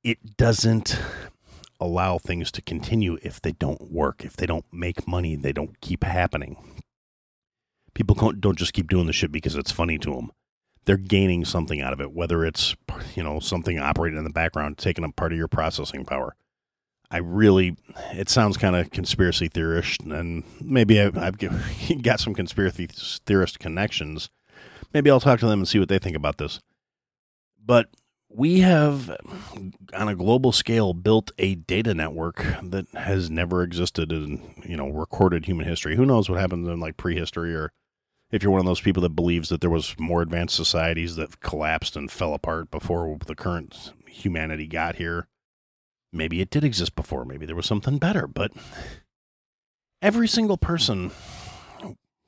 it 0.05 0.37
doesn't 0.37 0.99
allow 1.81 2.19
things 2.19 2.51
to 2.53 2.63
continue 2.63 3.19
if 3.23 3.41
they 3.41 3.53
don't 3.53 3.93
work. 3.93 4.25
If 4.25 4.37
they 4.37 4.47
don't 4.47 4.65
make 4.73 5.07
money, 5.07 5.37
they 5.37 5.53
don't 5.53 5.81
keep 5.81 6.05
happening. 6.05 6.57
People 7.95 8.15
don't 8.33 8.59
just 8.59 8.73
keep 8.73 8.89
doing 8.89 9.07
the 9.07 9.13
shit 9.13 9.33
because 9.33 9.55
it's 9.55 9.73
funny 9.73 9.99
to 9.99 10.15
them 10.15 10.31
they're 10.89 10.97
gaining 10.97 11.45
something 11.45 11.83
out 11.83 11.93
of 11.93 12.01
it, 12.01 12.13
whether 12.13 12.47
it's 12.47 12.75
you 13.15 13.23
know 13.23 13.41
something 13.41 13.79
operating 13.79 14.17
in 14.17 14.25
the 14.25 14.31
background, 14.31 14.79
taking 14.79 15.05
up 15.05 15.15
part 15.17 15.33
of 15.33 15.39
your 15.39 15.47
processing 15.47 16.03
power. 16.03 16.35
I 17.11 17.19
really, 17.19 17.77
it 18.13 18.31
sounds 18.31 18.57
kind 18.57 18.75
of 18.75 18.91
conspiracy 18.91 19.49
theorist, 19.49 20.01
and 20.01 20.45
maybe 20.63 20.99
I've, 20.99 21.17
I've, 21.19 21.37
got 22.03 22.21
some 22.21 22.33
conspiracy 22.33 22.87
theorist 22.87 23.59
connections. 23.59 24.31
Maybe 24.95 25.11
I'll 25.11 25.21
talk 25.21 25.41
to 25.41 25.47
them 25.47 25.61
and 25.61 25.69
see 25.69 25.79
what 25.79 25.91
they 25.91 25.99
think 25.99 26.17
about 26.17 26.39
this. 26.39 26.59
But 27.63 27.91
we 28.39 28.61
have, 28.61 29.11
on 29.93 30.07
a 30.09 30.15
global 30.15 30.53
scale, 30.53 30.95
built 30.95 31.33
a 31.39 31.57
data 31.57 31.93
network 31.93 32.37
that 32.63 32.87
has 32.95 33.29
never 33.29 33.65
existed 33.65 34.13
in 34.13 34.55
you 34.65 34.77
know 34.77 34.89
recorded 34.89 35.45
human 35.45 35.67
history. 35.67 35.97
Who 35.97 36.07
knows 36.07 36.31
what 36.31 36.39
happens 36.39 36.69
in 36.69 36.79
like 36.79 36.97
prehistory 36.97 37.53
or 37.53 37.73
if 38.31 38.43
you're 38.43 38.53
one 38.53 38.61
of 38.61 38.67
those 38.67 38.81
people 38.81 39.03
that 39.03 39.17
believes 39.17 39.49
that 39.49 39.61
there 39.61 39.69
was 39.69 39.97
more 39.99 40.23
advanced 40.23 40.55
societies 40.55 41.17
that 41.17 41.41
collapsed 41.41 41.97
and 41.97 42.13
fell 42.13 42.33
apart 42.33 42.71
before 42.71 43.19
the 43.27 43.35
current 43.35 43.93
humanity 44.07 44.69
got 44.69 44.97
here. 44.97 45.27
Maybe 46.13 46.41
it 46.41 46.51
did 46.51 46.63
exist 46.63 46.95
before. 46.95 47.25
Maybe 47.25 47.45
there 47.45 47.57
was 47.57 47.67
something 47.67 47.99
better. 47.99 48.29
But 48.29 48.53
every 50.01 50.29
single 50.29 50.59
person 50.59 51.11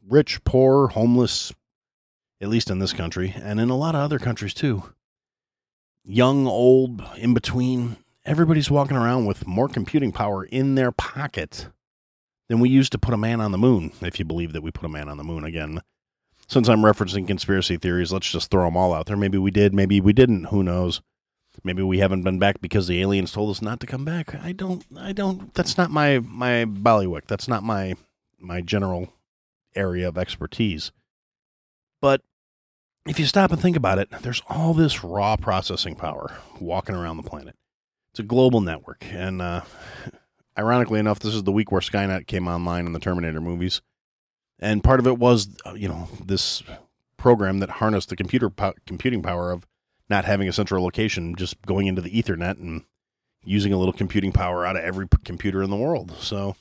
rich 0.08 0.42
poor 0.42 0.88
homeless 0.88 1.52
at 2.40 2.48
least 2.48 2.68
in 2.68 2.80
this 2.80 2.92
country 2.92 3.32
and 3.36 3.60
in 3.60 3.70
a 3.70 3.76
lot 3.76 3.94
of 3.94 4.00
other 4.00 4.18
countries 4.18 4.54
too 4.54 4.82
young 6.04 6.46
old 6.46 7.02
in 7.16 7.34
between 7.34 7.96
everybody's 8.24 8.70
walking 8.70 8.96
around 8.96 9.26
with 9.26 9.46
more 9.46 9.68
computing 9.68 10.12
power 10.12 10.44
in 10.44 10.74
their 10.74 10.92
pocket 10.92 11.68
than 12.48 12.60
we 12.60 12.68
used 12.68 12.92
to 12.92 12.98
put 12.98 13.14
a 13.14 13.18
man 13.18 13.40
on 13.40 13.52
the 13.52 13.58
moon, 13.58 13.92
if 14.00 14.18
you 14.18 14.24
believe 14.24 14.52
that 14.52 14.62
we 14.62 14.70
put 14.70 14.84
a 14.84 14.88
man 14.88 15.08
on 15.08 15.16
the 15.16 15.24
moon 15.24 15.44
again. 15.44 15.80
Since 16.48 16.68
I'm 16.68 16.82
referencing 16.82 17.26
conspiracy 17.26 17.76
theories, 17.76 18.12
let's 18.12 18.30
just 18.30 18.50
throw 18.50 18.64
them 18.64 18.76
all 18.76 18.92
out 18.92 19.06
there. 19.06 19.16
Maybe 19.16 19.38
we 19.38 19.52
did, 19.52 19.72
maybe 19.72 20.00
we 20.00 20.12
didn't. 20.12 20.46
Who 20.46 20.64
knows? 20.64 21.00
Maybe 21.62 21.82
we 21.82 21.98
haven't 21.98 22.22
been 22.22 22.38
back 22.38 22.60
because 22.60 22.86
the 22.86 23.00
aliens 23.00 23.32
told 23.32 23.50
us 23.50 23.62
not 23.62 23.80
to 23.80 23.86
come 23.86 24.04
back. 24.04 24.34
I 24.34 24.52
don't. 24.52 24.84
I 24.96 25.12
don't. 25.12 25.52
That's 25.54 25.76
not 25.76 25.90
my 25.90 26.20
my 26.20 26.64
ballywick. 26.64 27.26
That's 27.26 27.48
not 27.48 27.62
my 27.62 27.94
my 28.38 28.60
general 28.60 29.12
area 29.74 30.08
of 30.08 30.16
expertise. 30.16 30.92
But 32.00 32.22
if 33.06 33.18
you 33.18 33.26
stop 33.26 33.50
and 33.50 33.60
think 33.60 33.76
about 33.76 33.98
it, 33.98 34.10
there's 34.22 34.42
all 34.48 34.74
this 34.74 35.02
raw 35.02 35.36
processing 35.36 35.94
power 35.94 36.36
walking 36.60 36.94
around 36.94 37.16
the 37.16 37.22
planet. 37.22 37.56
It's 38.12 38.20
a 38.20 38.24
global 38.24 38.60
network. 38.60 39.04
And 39.10 39.40
uh, 39.40 39.62
ironically 40.58 41.00
enough, 41.00 41.20
this 41.20 41.34
is 41.34 41.44
the 41.44 41.52
week 41.52 41.72
where 41.72 41.80
Skynet 41.80 42.26
came 42.26 42.48
online 42.48 42.86
in 42.86 42.92
the 42.92 42.98
Terminator 42.98 43.40
movies. 43.40 43.80
And 44.58 44.84
part 44.84 45.00
of 45.00 45.06
it 45.06 45.18
was, 45.18 45.56
uh, 45.64 45.72
you 45.74 45.88
know, 45.88 46.08
this 46.24 46.62
program 47.16 47.60
that 47.60 47.70
harnessed 47.70 48.10
the 48.10 48.16
computer 48.16 48.50
po- 48.50 48.74
computing 48.86 49.22
power 49.22 49.50
of 49.50 49.66
not 50.10 50.24
having 50.24 50.48
a 50.48 50.52
central 50.52 50.82
location, 50.82 51.34
just 51.36 51.60
going 51.62 51.86
into 51.86 52.02
the 52.02 52.10
Ethernet 52.10 52.58
and 52.58 52.84
using 53.44 53.72
a 53.72 53.78
little 53.78 53.92
computing 53.92 54.32
power 54.32 54.66
out 54.66 54.76
of 54.76 54.82
every 54.82 55.06
computer 55.24 55.62
in 55.62 55.70
the 55.70 55.76
world. 55.76 56.12
So, 56.18 56.56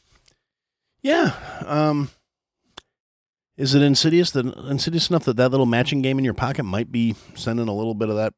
yeah, 1.02 1.34
um, 1.66 2.10
is 3.60 3.76
it 3.76 3.82
insidious 3.82 4.32
that 4.32 4.46
insidious 4.70 5.10
enough 5.10 5.26
that 5.26 5.36
that 5.36 5.50
little 5.50 5.66
matching 5.66 6.02
game 6.02 6.18
in 6.18 6.24
your 6.24 6.34
pocket 6.34 6.64
might 6.64 6.94
be 6.94 7.16
sending 7.36 7.68
a 7.68 7.76
little 7.76 7.94
bit 7.94 8.10
of 8.10 8.16
that 8.16 8.34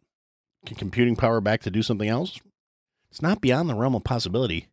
computing 0.76 1.16
power 1.16 1.40
back 1.40 1.62
to 1.62 1.70
do 1.70 1.84
something 1.84 2.10
else? 2.10 2.40
It's 3.12 3.22
not 3.22 3.40
beyond 3.40 3.70
the 3.70 3.76
realm 3.76 3.94
of 3.94 4.04
possibility. 4.04 4.68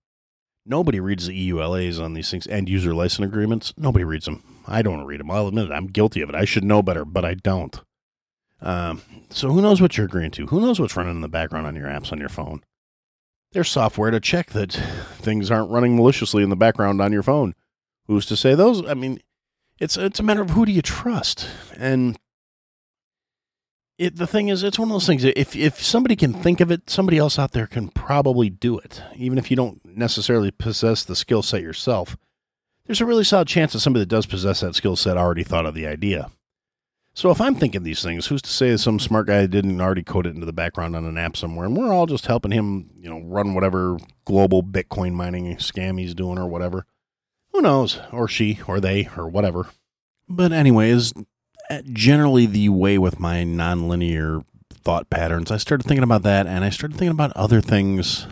Nobody 0.64 1.00
reads 1.00 1.26
the 1.26 1.50
EULAs 1.50 2.02
on 2.02 2.14
these 2.14 2.30
things, 2.30 2.46
end 2.46 2.68
user 2.68 2.94
license 2.94 3.26
agreements. 3.26 3.74
Nobody 3.76 4.04
reads 4.04 4.24
them. 4.24 4.42
I 4.66 4.80
don't 4.80 5.04
read 5.04 5.20
them. 5.20 5.30
I'll 5.30 5.48
admit 5.48 5.66
it. 5.66 5.72
I'm 5.72 5.86
guilty 5.86 6.22
of 6.22 6.30
it. 6.30 6.34
I 6.34 6.46
should 6.46 6.64
know 6.64 6.82
better, 6.82 7.04
but 7.04 7.26
I 7.26 7.34
don't. 7.34 7.78
Um, 8.62 9.02
so 9.28 9.50
who 9.50 9.60
knows 9.60 9.82
what 9.82 9.96
you're 9.96 10.06
agreeing 10.06 10.30
to? 10.32 10.46
Who 10.46 10.60
knows 10.60 10.80
what's 10.80 10.96
running 10.96 11.14
in 11.14 11.20
the 11.20 11.28
background 11.28 11.66
on 11.66 11.76
your 11.76 11.88
apps 11.88 12.10
on 12.10 12.18
your 12.18 12.28
phone? 12.30 12.62
There's 13.52 13.68
software 13.68 14.10
to 14.10 14.20
check 14.20 14.50
that 14.50 14.72
things 15.18 15.50
aren't 15.50 15.70
running 15.70 15.94
maliciously 15.94 16.42
in 16.42 16.50
the 16.50 16.56
background 16.56 17.02
on 17.02 17.12
your 17.12 17.22
phone. 17.22 17.54
Who's 18.06 18.24
to 18.26 18.36
say 18.36 18.54
those? 18.54 18.86
I 18.86 18.94
mean, 18.94 19.20
it's 19.78 19.96
it's 19.96 20.20
a 20.20 20.22
matter 20.22 20.42
of 20.42 20.50
who 20.50 20.66
do 20.66 20.72
you 20.72 20.82
trust, 20.82 21.48
and 21.76 22.18
it, 23.98 24.16
the 24.16 24.26
thing 24.26 24.48
is, 24.48 24.62
it's 24.62 24.78
one 24.78 24.88
of 24.88 24.92
those 24.92 25.06
things. 25.06 25.24
If 25.24 25.56
if 25.56 25.82
somebody 25.82 26.14
can 26.16 26.32
think 26.32 26.60
of 26.60 26.70
it, 26.70 26.88
somebody 26.88 27.18
else 27.18 27.38
out 27.38 27.52
there 27.52 27.66
can 27.66 27.88
probably 27.88 28.48
do 28.48 28.78
it, 28.78 29.02
even 29.16 29.38
if 29.38 29.50
you 29.50 29.56
don't 29.56 29.80
necessarily 29.84 30.50
possess 30.50 31.04
the 31.04 31.16
skill 31.16 31.42
set 31.42 31.62
yourself. 31.62 32.16
There's 32.86 33.00
a 33.00 33.06
really 33.06 33.24
solid 33.24 33.48
chance 33.48 33.72
that 33.72 33.80
somebody 33.80 34.02
that 34.02 34.08
does 34.08 34.24
possess 34.24 34.60
that 34.60 34.74
skill 34.74 34.96
set 34.96 35.18
already 35.18 35.42
thought 35.42 35.66
of 35.66 35.74
the 35.74 35.86
idea. 35.86 36.30
So 37.12 37.30
if 37.32 37.40
I'm 37.40 37.56
thinking 37.56 37.82
these 37.82 38.02
things, 38.02 38.28
who's 38.28 38.42
to 38.42 38.50
say 38.50 38.70
that 38.70 38.78
some 38.78 39.00
smart 39.00 39.26
guy 39.26 39.44
didn't 39.46 39.80
already 39.80 40.04
code 40.04 40.26
it 40.26 40.34
into 40.34 40.46
the 40.46 40.52
background 40.52 40.94
on 40.94 41.04
an 41.04 41.18
app 41.18 41.36
somewhere, 41.36 41.66
and 41.66 41.76
we're 41.76 41.92
all 41.92 42.06
just 42.06 42.26
helping 42.26 42.52
him, 42.52 42.90
you 42.96 43.10
know, 43.10 43.20
run 43.20 43.54
whatever 43.54 43.98
global 44.24 44.62
Bitcoin 44.62 45.14
mining 45.14 45.56
scam 45.56 45.98
he's 45.98 46.14
doing 46.14 46.38
or 46.38 46.46
whatever. 46.46 46.86
Who 47.58 47.62
knows? 47.62 47.98
Or 48.12 48.28
she, 48.28 48.60
or 48.68 48.78
they, 48.78 49.08
or 49.16 49.26
whatever. 49.26 49.66
But 50.28 50.52
anyways, 50.52 51.12
generally 51.92 52.46
the 52.46 52.68
way 52.68 52.98
with 52.98 53.18
my 53.18 53.38
nonlinear 53.38 54.44
thought 54.72 55.10
patterns. 55.10 55.50
I 55.50 55.56
started 55.56 55.82
thinking 55.82 56.04
about 56.04 56.22
that 56.22 56.46
and 56.46 56.64
I 56.64 56.70
started 56.70 56.96
thinking 56.96 57.10
about 57.10 57.36
other 57.36 57.60
things 57.60 58.28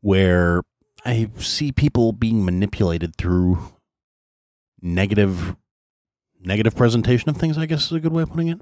where 0.00 0.62
I 1.04 1.28
see 1.38 1.72
people 1.72 2.12
being 2.12 2.44
manipulated 2.44 3.16
through 3.16 3.58
negative 4.80 5.56
negative 6.40 6.76
presentation 6.76 7.30
of 7.30 7.36
things, 7.36 7.58
I 7.58 7.66
guess 7.66 7.86
is 7.86 7.92
a 7.94 7.98
good 7.98 8.12
way 8.12 8.22
of 8.22 8.30
putting 8.30 8.46
it. 8.46 8.60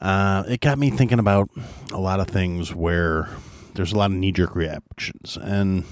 Uh, 0.00 0.42
it 0.48 0.60
got 0.60 0.80
me 0.80 0.90
thinking 0.90 1.20
about 1.20 1.48
a 1.92 2.00
lot 2.00 2.18
of 2.18 2.26
things 2.26 2.74
where 2.74 3.28
there's 3.74 3.92
a 3.92 3.96
lot 3.96 4.10
of 4.10 4.16
knee 4.16 4.32
jerk 4.32 4.56
reactions. 4.56 5.38
And 5.40 5.84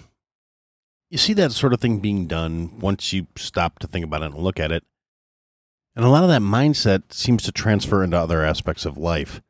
you 1.11 1.19
see 1.19 1.33
that 1.35 1.53
sort 1.53 1.73
of 1.73 1.81
thing 1.81 1.99
being 1.99 2.27
done 2.27 2.79
once 2.79 3.13
you 3.13 3.27
stop 3.37 3.81
to 3.81 3.87
think 3.87 4.05
about 4.05 4.23
it 4.23 4.27
and 4.27 4.39
look 4.39 4.61
at 4.61 4.73
it. 4.73 4.85
And 5.97 6.05
a 6.05 6.09
lot 6.09 6.23
of 6.23 6.31
that 6.31 6.41
mindset 6.41 7.13
seems 7.13 7.43
to 7.43 7.53
transfer 7.53 8.03
into 8.03 8.17
other 8.17 8.45
aspects 8.45 8.87
of 8.87 8.97
life. 8.97 9.43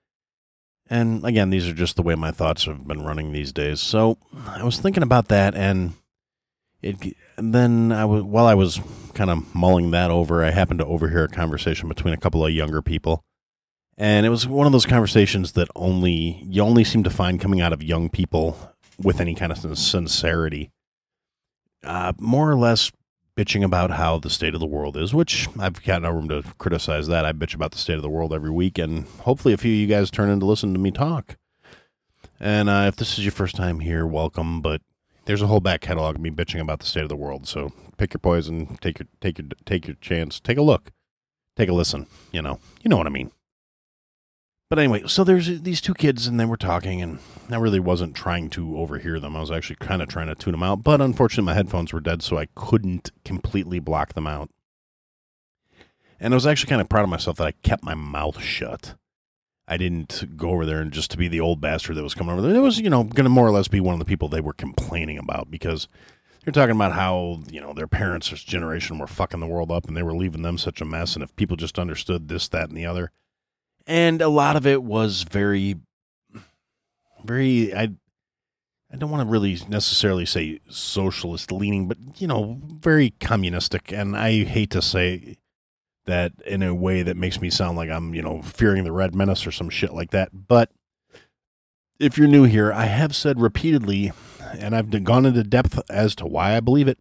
And 0.88 1.24
again, 1.24 1.50
these 1.50 1.68
are 1.68 1.74
just 1.74 1.96
the 1.96 2.02
way 2.02 2.14
my 2.14 2.32
thoughts 2.32 2.64
have 2.64 2.88
been 2.88 3.04
running 3.04 3.30
these 3.32 3.52
days. 3.52 3.80
So 3.80 4.16
I 4.48 4.64
was 4.64 4.80
thinking 4.80 5.02
about 5.02 5.28
that, 5.28 5.54
and 5.54 5.92
it. 6.82 6.96
And 7.36 7.54
then 7.54 7.92
I 7.92 8.04
was 8.06 8.24
while 8.24 8.46
I 8.46 8.54
was 8.54 8.80
kind 9.14 9.30
of 9.30 9.54
mulling 9.54 9.92
that 9.92 10.10
over, 10.10 10.42
I 10.42 10.50
happened 10.50 10.80
to 10.80 10.86
overhear 10.86 11.24
a 11.24 11.28
conversation 11.28 11.88
between 11.88 12.12
a 12.12 12.16
couple 12.16 12.44
of 12.44 12.52
younger 12.52 12.82
people, 12.82 13.22
and 13.96 14.26
it 14.26 14.30
was 14.30 14.48
one 14.48 14.66
of 14.66 14.72
those 14.72 14.86
conversations 14.86 15.52
that 15.52 15.68
only 15.76 16.42
you 16.48 16.62
only 16.62 16.82
seem 16.82 17.04
to 17.04 17.10
find 17.10 17.40
coming 17.40 17.60
out 17.60 17.72
of 17.72 17.84
young 17.84 18.08
people 18.08 18.74
with 18.98 19.20
any 19.20 19.36
kind 19.36 19.52
of 19.52 19.78
sincerity. 19.78 20.72
Uh, 21.82 22.12
more 22.18 22.50
or 22.50 22.56
less 22.56 22.90
bitching 23.36 23.64
about 23.64 23.92
how 23.92 24.18
the 24.18 24.28
state 24.28 24.54
of 24.54 24.60
the 24.60 24.66
world 24.66 24.96
is, 24.96 25.14
which 25.14 25.48
I've 25.58 25.82
got 25.82 26.02
no 26.02 26.10
room 26.10 26.28
to 26.28 26.42
criticize 26.58 27.06
that. 27.06 27.24
I 27.24 27.32
bitch 27.32 27.54
about 27.54 27.72
the 27.72 27.78
state 27.78 27.96
of 27.96 28.02
the 28.02 28.10
world 28.10 28.34
every 28.34 28.50
week, 28.50 28.78
and 28.78 29.06
hopefully 29.20 29.54
a 29.54 29.56
few 29.56 29.72
of 29.72 29.78
you 29.78 29.86
guys 29.86 30.10
turn 30.10 30.28
in 30.28 30.40
to 30.40 30.46
listen 30.46 30.74
to 30.74 30.80
me 30.80 30.90
talk. 30.90 31.36
And 32.38 32.68
uh, 32.68 32.84
if 32.88 32.96
this 32.96 33.18
is 33.18 33.24
your 33.24 33.32
first 33.32 33.56
time 33.56 33.80
here, 33.80 34.06
welcome. 34.06 34.60
But 34.60 34.82
there's 35.24 35.42
a 35.42 35.46
whole 35.46 35.60
back 35.60 35.80
catalog 35.80 36.16
of 36.16 36.20
me 36.20 36.30
bitching 36.30 36.60
about 36.60 36.80
the 36.80 36.86
state 36.86 37.02
of 37.02 37.08
the 37.08 37.16
world. 37.16 37.46
So 37.46 37.72
pick 37.96 38.12
your 38.12 38.18
poison, 38.18 38.78
take 38.80 38.98
your 38.98 39.08
take 39.20 39.38
your 39.38 39.48
take 39.64 39.86
your 39.86 39.96
chance, 40.00 40.40
take 40.40 40.58
a 40.58 40.62
look, 40.62 40.90
take 41.56 41.68
a 41.68 41.74
listen. 41.74 42.06
You 42.32 42.42
know, 42.42 42.58
you 42.82 42.88
know 42.88 42.96
what 42.96 43.06
I 43.06 43.10
mean. 43.10 43.30
But 44.70 44.78
anyway, 44.78 45.02
so 45.08 45.24
there's 45.24 45.62
these 45.62 45.80
two 45.80 45.94
kids, 45.94 46.28
and 46.28 46.38
they 46.38 46.44
were 46.44 46.56
talking, 46.56 47.02
and 47.02 47.18
I 47.50 47.56
really 47.56 47.80
wasn't 47.80 48.14
trying 48.14 48.50
to 48.50 48.78
overhear 48.78 49.18
them. 49.18 49.34
I 49.34 49.40
was 49.40 49.50
actually 49.50 49.76
kind 49.76 50.00
of 50.00 50.08
trying 50.08 50.28
to 50.28 50.36
tune 50.36 50.52
them 50.52 50.62
out, 50.62 50.84
but 50.84 51.00
unfortunately, 51.00 51.46
my 51.46 51.54
headphones 51.54 51.92
were 51.92 51.98
dead, 51.98 52.22
so 52.22 52.38
I 52.38 52.46
couldn't 52.54 53.10
completely 53.24 53.80
block 53.80 54.14
them 54.14 54.28
out. 54.28 54.48
And 56.20 56.32
I 56.32 56.36
was 56.36 56.46
actually 56.46 56.70
kind 56.70 56.80
of 56.80 56.88
proud 56.88 57.02
of 57.02 57.10
myself 57.10 57.38
that 57.38 57.48
I 57.48 57.52
kept 57.64 57.82
my 57.82 57.94
mouth 57.94 58.40
shut. 58.40 58.94
I 59.66 59.76
didn't 59.76 60.36
go 60.36 60.50
over 60.50 60.64
there 60.64 60.80
and 60.80 60.92
just 60.92 61.10
to 61.10 61.16
be 61.16 61.26
the 61.26 61.40
old 61.40 61.60
bastard 61.60 61.96
that 61.96 62.04
was 62.04 62.14
coming 62.14 62.32
over 62.32 62.42
there. 62.42 62.54
It 62.54 62.60
was, 62.60 62.78
you 62.78 62.90
know, 62.90 63.02
going 63.02 63.24
to 63.24 63.30
more 63.30 63.46
or 63.46 63.52
less 63.52 63.68
be 63.68 63.80
one 63.80 63.94
of 63.94 63.98
the 63.98 64.04
people 64.04 64.28
they 64.28 64.40
were 64.40 64.52
complaining 64.52 65.18
about 65.18 65.50
because 65.50 65.88
they're 66.44 66.52
talking 66.52 66.76
about 66.76 66.92
how, 66.92 67.40
you 67.50 67.60
know, 67.60 67.72
their 67.72 67.88
parents' 67.88 68.28
generation 68.44 68.98
were 68.98 69.06
fucking 69.08 69.40
the 69.40 69.46
world 69.46 69.72
up 69.72 69.86
and 69.86 69.96
they 69.96 70.02
were 70.02 70.14
leaving 70.14 70.42
them 70.42 70.58
such 70.58 70.80
a 70.80 70.84
mess. 70.84 71.14
And 71.14 71.24
if 71.24 71.34
people 71.34 71.56
just 71.56 71.78
understood 71.78 72.28
this, 72.28 72.46
that, 72.48 72.68
and 72.68 72.76
the 72.76 72.86
other, 72.86 73.10
and 73.90 74.22
a 74.22 74.28
lot 74.28 74.54
of 74.54 74.66
it 74.68 74.84
was 74.84 75.24
very 75.24 75.74
very 77.24 77.74
i 77.74 77.88
i 78.92 78.96
don't 78.96 79.10
want 79.10 79.26
to 79.26 79.30
really 79.30 79.58
necessarily 79.68 80.24
say 80.24 80.60
socialist 80.70 81.50
leaning 81.50 81.88
but 81.88 81.98
you 82.18 82.26
know 82.26 82.58
very 82.62 83.10
communistic. 83.20 83.92
And 83.92 84.16
i 84.16 84.44
hate 84.44 84.70
to 84.70 84.80
say 84.80 85.36
that 86.06 86.32
in 86.46 86.62
a 86.62 86.74
way 86.74 87.02
that 87.02 87.16
makes 87.16 87.40
me 87.40 87.50
sound 87.50 87.76
like 87.76 87.90
i'm 87.90 88.14
you 88.14 88.22
know 88.22 88.40
fearing 88.42 88.84
the 88.84 88.92
red 88.92 89.14
menace 89.14 89.46
or 89.46 89.52
some 89.52 89.68
shit 89.68 89.92
like 89.92 90.12
that. 90.12 90.30
But 90.32 90.70
if 91.98 92.16
you're 92.16 92.28
new 92.28 92.44
here 92.44 92.72
i 92.72 92.86
have 92.86 93.14
said 93.14 93.40
repeatedly 93.40 94.12
and 94.58 94.74
i've 94.74 95.04
gone 95.04 95.26
into 95.26 95.42
depth 95.42 95.78
as 95.90 96.14
to 96.14 96.26
why 96.26 96.56
i 96.56 96.60
believe 96.60 96.88
it 96.88 96.98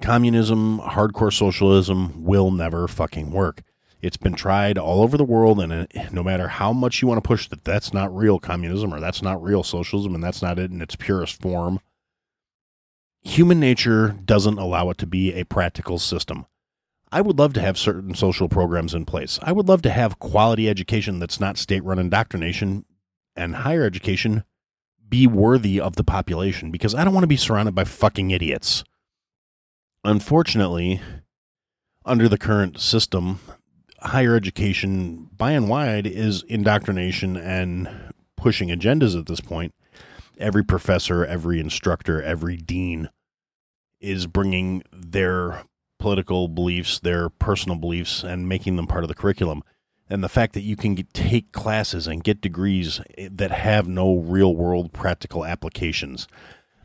communism 0.00 0.78
hardcore 0.80 1.32
socialism 1.32 2.22
will 2.22 2.50
never 2.52 2.86
fucking 2.86 3.32
work 3.32 3.62
it's 4.04 4.18
been 4.18 4.34
tried 4.34 4.76
all 4.76 5.02
over 5.02 5.16
the 5.16 5.24
world, 5.24 5.60
and 5.60 5.72
uh, 5.72 5.86
no 6.12 6.22
matter 6.22 6.46
how 6.46 6.72
much 6.72 7.00
you 7.00 7.08
want 7.08 7.22
to 7.22 7.26
push 7.26 7.48
that 7.48 7.64
that's 7.64 7.94
not 7.94 8.14
real 8.14 8.38
communism 8.38 8.92
or 8.92 9.00
that's 9.00 9.22
not 9.22 9.42
real 9.42 9.62
socialism 9.62 10.14
and 10.14 10.22
that's 10.22 10.42
not 10.42 10.58
it 10.58 10.70
in 10.70 10.82
its 10.82 10.94
purest 10.94 11.40
form, 11.40 11.80
human 13.22 13.58
nature 13.58 14.14
doesn't 14.24 14.58
allow 14.58 14.90
it 14.90 14.98
to 14.98 15.06
be 15.06 15.32
a 15.32 15.44
practical 15.44 15.98
system. 15.98 16.44
I 17.10 17.22
would 17.22 17.38
love 17.38 17.54
to 17.54 17.60
have 17.62 17.78
certain 17.78 18.14
social 18.14 18.48
programs 18.48 18.92
in 18.92 19.06
place. 19.06 19.38
I 19.42 19.52
would 19.52 19.68
love 19.68 19.82
to 19.82 19.90
have 19.90 20.18
quality 20.18 20.68
education 20.68 21.18
that's 21.18 21.40
not 21.40 21.56
state 21.56 21.82
run 21.82 21.98
indoctrination 21.98 22.84
and 23.34 23.56
higher 23.56 23.84
education 23.84 24.44
be 25.08 25.26
worthy 25.26 25.80
of 25.80 25.96
the 25.96 26.04
population 26.04 26.70
because 26.70 26.94
I 26.94 27.04
don't 27.04 27.14
want 27.14 27.22
to 27.22 27.28
be 27.28 27.36
surrounded 27.36 27.74
by 27.74 27.84
fucking 27.84 28.32
idiots. 28.32 28.84
Unfortunately, 30.02 31.00
under 32.04 32.28
the 32.28 32.36
current 32.36 32.80
system, 32.80 33.38
higher 34.04 34.34
education, 34.34 35.28
by 35.36 35.52
and 35.52 35.68
wide, 35.68 36.06
is 36.06 36.42
indoctrination 36.44 37.36
and 37.36 38.12
pushing 38.36 38.68
agendas 38.68 39.18
at 39.18 39.26
this 39.26 39.40
point. 39.40 39.74
Every 40.38 40.64
professor, 40.64 41.24
every 41.24 41.60
instructor, 41.60 42.22
every 42.22 42.56
dean 42.56 43.08
is 44.00 44.26
bringing 44.26 44.82
their 44.92 45.62
political 45.98 46.48
beliefs, 46.48 46.98
their 47.00 47.28
personal 47.28 47.78
beliefs, 47.78 48.22
and 48.22 48.48
making 48.48 48.76
them 48.76 48.86
part 48.86 49.04
of 49.04 49.08
the 49.08 49.14
curriculum. 49.14 49.62
And 50.10 50.22
the 50.22 50.28
fact 50.28 50.52
that 50.52 50.60
you 50.60 50.76
can 50.76 50.94
get, 50.94 51.14
take 51.14 51.52
classes 51.52 52.06
and 52.06 52.22
get 52.22 52.42
degrees 52.42 53.00
that 53.16 53.50
have 53.50 53.88
no 53.88 54.18
real 54.18 54.54
world 54.54 54.92
practical 54.92 55.46
applications. 55.46 56.28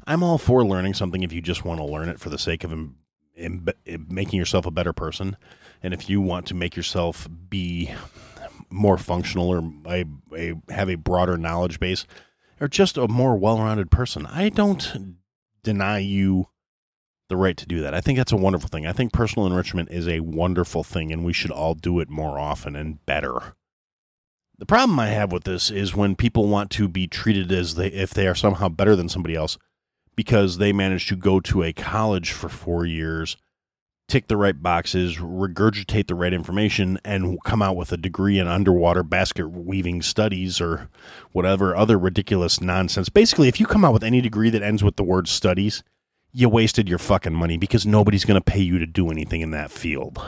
I'm 0.07 0.23
all 0.23 0.37
for 0.37 0.63
learning 0.63 0.93
something 0.93 1.21
if 1.21 1.33
you 1.33 1.41
just 1.41 1.65
want 1.65 1.79
to 1.79 1.85
learn 1.85 2.07
it 2.07 2.19
for 2.19 2.29
the 2.29 2.39
sake 2.39 2.63
of 2.63 2.71
Im- 2.71 2.95
Im- 3.35 3.67
making 4.07 4.39
yourself 4.39 4.65
a 4.65 4.71
better 4.71 4.93
person 4.93 5.35
and 5.81 5.93
if 5.93 6.09
you 6.09 6.21
want 6.21 6.45
to 6.47 6.55
make 6.55 6.75
yourself 6.75 7.27
be 7.49 7.93
more 8.69 8.97
functional 8.97 9.49
or 9.49 9.63
have 10.69 10.89
a 10.89 10.95
broader 10.95 11.37
knowledge 11.37 11.79
base 11.79 12.05
or 12.59 12.67
just 12.67 12.97
a 12.97 13.07
more 13.07 13.37
well-rounded 13.37 13.89
person, 13.89 14.25
I 14.25 14.49
don't 14.49 15.17
deny 15.63 15.99
you 15.99 16.47
the 17.29 17.37
right 17.37 17.57
to 17.57 17.65
do 17.65 17.81
that. 17.81 17.93
I 17.93 18.01
think 18.01 18.17
that's 18.17 18.31
a 18.31 18.37
wonderful 18.37 18.69
thing. 18.69 18.85
I 18.85 18.91
think 18.91 19.13
personal 19.13 19.47
enrichment 19.47 19.89
is 19.91 20.07
a 20.07 20.19
wonderful 20.19 20.83
thing, 20.83 21.11
and 21.11 21.23
we 21.23 21.33
should 21.33 21.51
all 21.51 21.75
do 21.75 21.99
it 21.99 22.09
more 22.09 22.39
often 22.39 22.75
and 22.75 23.05
better. 23.05 23.55
The 24.57 24.65
problem 24.65 24.99
I 24.99 25.07
have 25.07 25.31
with 25.31 25.45
this 25.45 25.71
is 25.71 25.95
when 25.95 26.15
people 26.15 26.47
want 26.47 26.69
to 26.71 26.87
be 26.89 27.07
treated 27.07 27.51
as 27.51 27.75
they 27.75 27.87
if 27.87 28.13
they 28.13 28.27
are 28.27 28.35
somehow 28.35 28.67
better 28.67 28.95
than 28.95 29.07
somebody 29.07 29.35
else 29.35 29.57
because 30.15 30.57
they 30.57 30.73
managed 30.73 31.07
to 31.09 31.15
go 31.15 31.39
to 31.39 31.63
a 31.63 31.71
college 31.71 32.31
for 32.31 32.49
four 32.49 32.85
years, 32.85 33.37
tick 34.09 34.27
the 34.27 34.35
right 34.35 34.61
boxes, 34.61 35.17
regurgitate 35.17 36.07
the 36.07 36.15
right 36.15 36.33
information, 36.33 36.99
and 37.05 37.41
come 37.43 37.61
out 37.61 37.77
with 37.77 37.91
a 37.91 37.97
degree 37.97 38.39
in 38.39 38.47
underwater 38.47 39.03
basket 39.03 39.47
weaving 39.47 40.01
studies 40.01 40.59
or 40.59 40.89
whatever 41.31 41.75
other 41.75 41.97
ridiculous 41.97 42.59
nonsense. 42.59 43.07
Basically, 43.07 43.47
if 43.47 43.59
you 43.59 43.65
come 43.65 43.85
out 43.85 43.93
with 43.93 44.03
any 44.03 44.19
degree 44.19 44.49
that 44.49 44.63
ends 44.63 44.83
with 44.83 44.97
the 44.97 45.03
word 45.03 45.27
studies, 45.27 45.83
you 46.33 46.49
wasted 46.49 46.89
your 46.89 46.99
fucking 46.99 47.33
money 47.33 47.57
because 47.57 47.85
nobody's 47.85 48.25
going 48.25 48.39
to 48.39 48.51
pay 48.51 48.61
you 48.61 48.79
to 48.79 48.85
do 48.85 49.09
anything 49.09 49.41
in 49.41 49.51
that 49.51 49.71
field. 49.71 50.19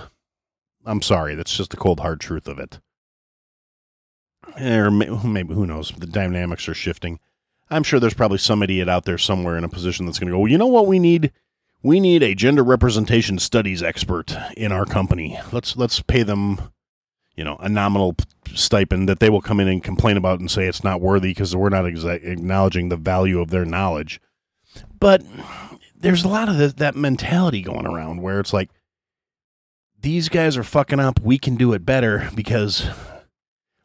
I'm 0.86 1.02
sorry, 1.02 1.36
that's 1.36 1.56
just 1.56 1.72
the 1.72 1.78
cold 1.78 2.00
hard 2.00 2.22
truth 2.22 2.48
of 2.48 2.60
it. 2.60 2.80
Or 4.60 4.90
maybe, 4.90 5.54
who 5.54 5.68
knows? 5.68 5.92
The 5.98 6.08
dynamics 6.08 6.68
are 6.68 6.74
shifting. 6.74 7.20
I'm 7.70 7.84
sure 7.84 8.00
there's 8.00 8.14
probably 8.14 8.40
some 8.40 8.64
idiot 8.64 8.90
out 8.90 9.06
there 9.06 9.18
somewhere 9.18 9.58
in 9.58 9.64
a 9.64 9.70
position 9.70 10.06
that's 10.06 10.20
going 10.20 10.28
to 10.28 10.34
go, 10.34 10.40
well, 10.40 10.52
you 10.52 10.58
know 10.58 10.68
what 10.68 10.88
we 10.88 11.00
need? 11.00 11.32
We 11.84 12.00
need 12.00 12.22
a 12.22 12.36
gender 12.36 12.64
representation 12.64 13.40
studies 13.40 13.82
expert 13.82 14.36
in 14.56 14.72
our 14.72 14.86
company. 14.86 15.40
Let's 15.52 15.76
let's 15.76 16.00
pay 16.00 16.22
them, 16.24 16.72
you 17.36 17.44
know, 17.44 17.58
a 17.60 17.70
nominal 17.70 18.16
stipend 18.54 19.10
that 19.10 19.20
they 19.20 19.30
will 19.30 19.42
come 19.42 19.60
in 19.60 19.68
and 19.68 19.84
complain 19.84 20.18
about 20.18 20.40
and 20.40 20.52
say 20.52 20.68
it's 20.68 20.84
not 20.84 21.02
worthy 21.02 21.32
because 21.32 21.56
we're 21.56 21.70
not 21.70 21.86
exa- 21.86 22.24
acknowledging 22.24 22.90
the 22.90 22.98
value 22.98 23.40
of 23.40 23.50
their 23.50 23.66
knowledge. 23.66 24.22
But 25.00 25.24
there's 25.98 26.24
a 26.24 26.28
lot 26.28 26.50
of 26.50 26.58
the, 26.58 26.68
that 26.68 26.96
mentality 26.96 27.62
going 27.62 27.88
around 27.88 28.22
where 28.22 28.40
it's 28.40 28.54
like 28.54 28.70
these 30.00 30.30
guys 30.30 30.58
are 30.58 30.64
fucking 30.64 31.00
up. 31.00 31.20
We 31.22 31.38
can 31.38 31.56
do 31.56 31.74
it 31.74 31.86
better 31.86 32.30
because 32.36 32.88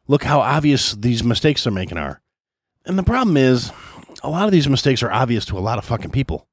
look 0.07 0.23
how 0.23 0.39
obvious 0.39 0.93
these 0.93 1.23
mistakes 1.23 1.63
they're 1.63 1.73
making 1.73 1.97
are. 1.97 2.21
And 2.85 2.97
the 2.97 3.03
problem 3.03 3.37
is, 3.37 3.71
a 4.23 4.29
lot 4.29 4.45
of 4.45 4.51
these 4.51 4.69
mistakes 4.69 5.03
are 5.03 5.11
obvious 5.11 5.45
to 5.45 5.57
a 5.57 5.59
lot 5.59 5.77
of 5.77 5.85
fucking 5.85 6.11
people. 6.11 6.46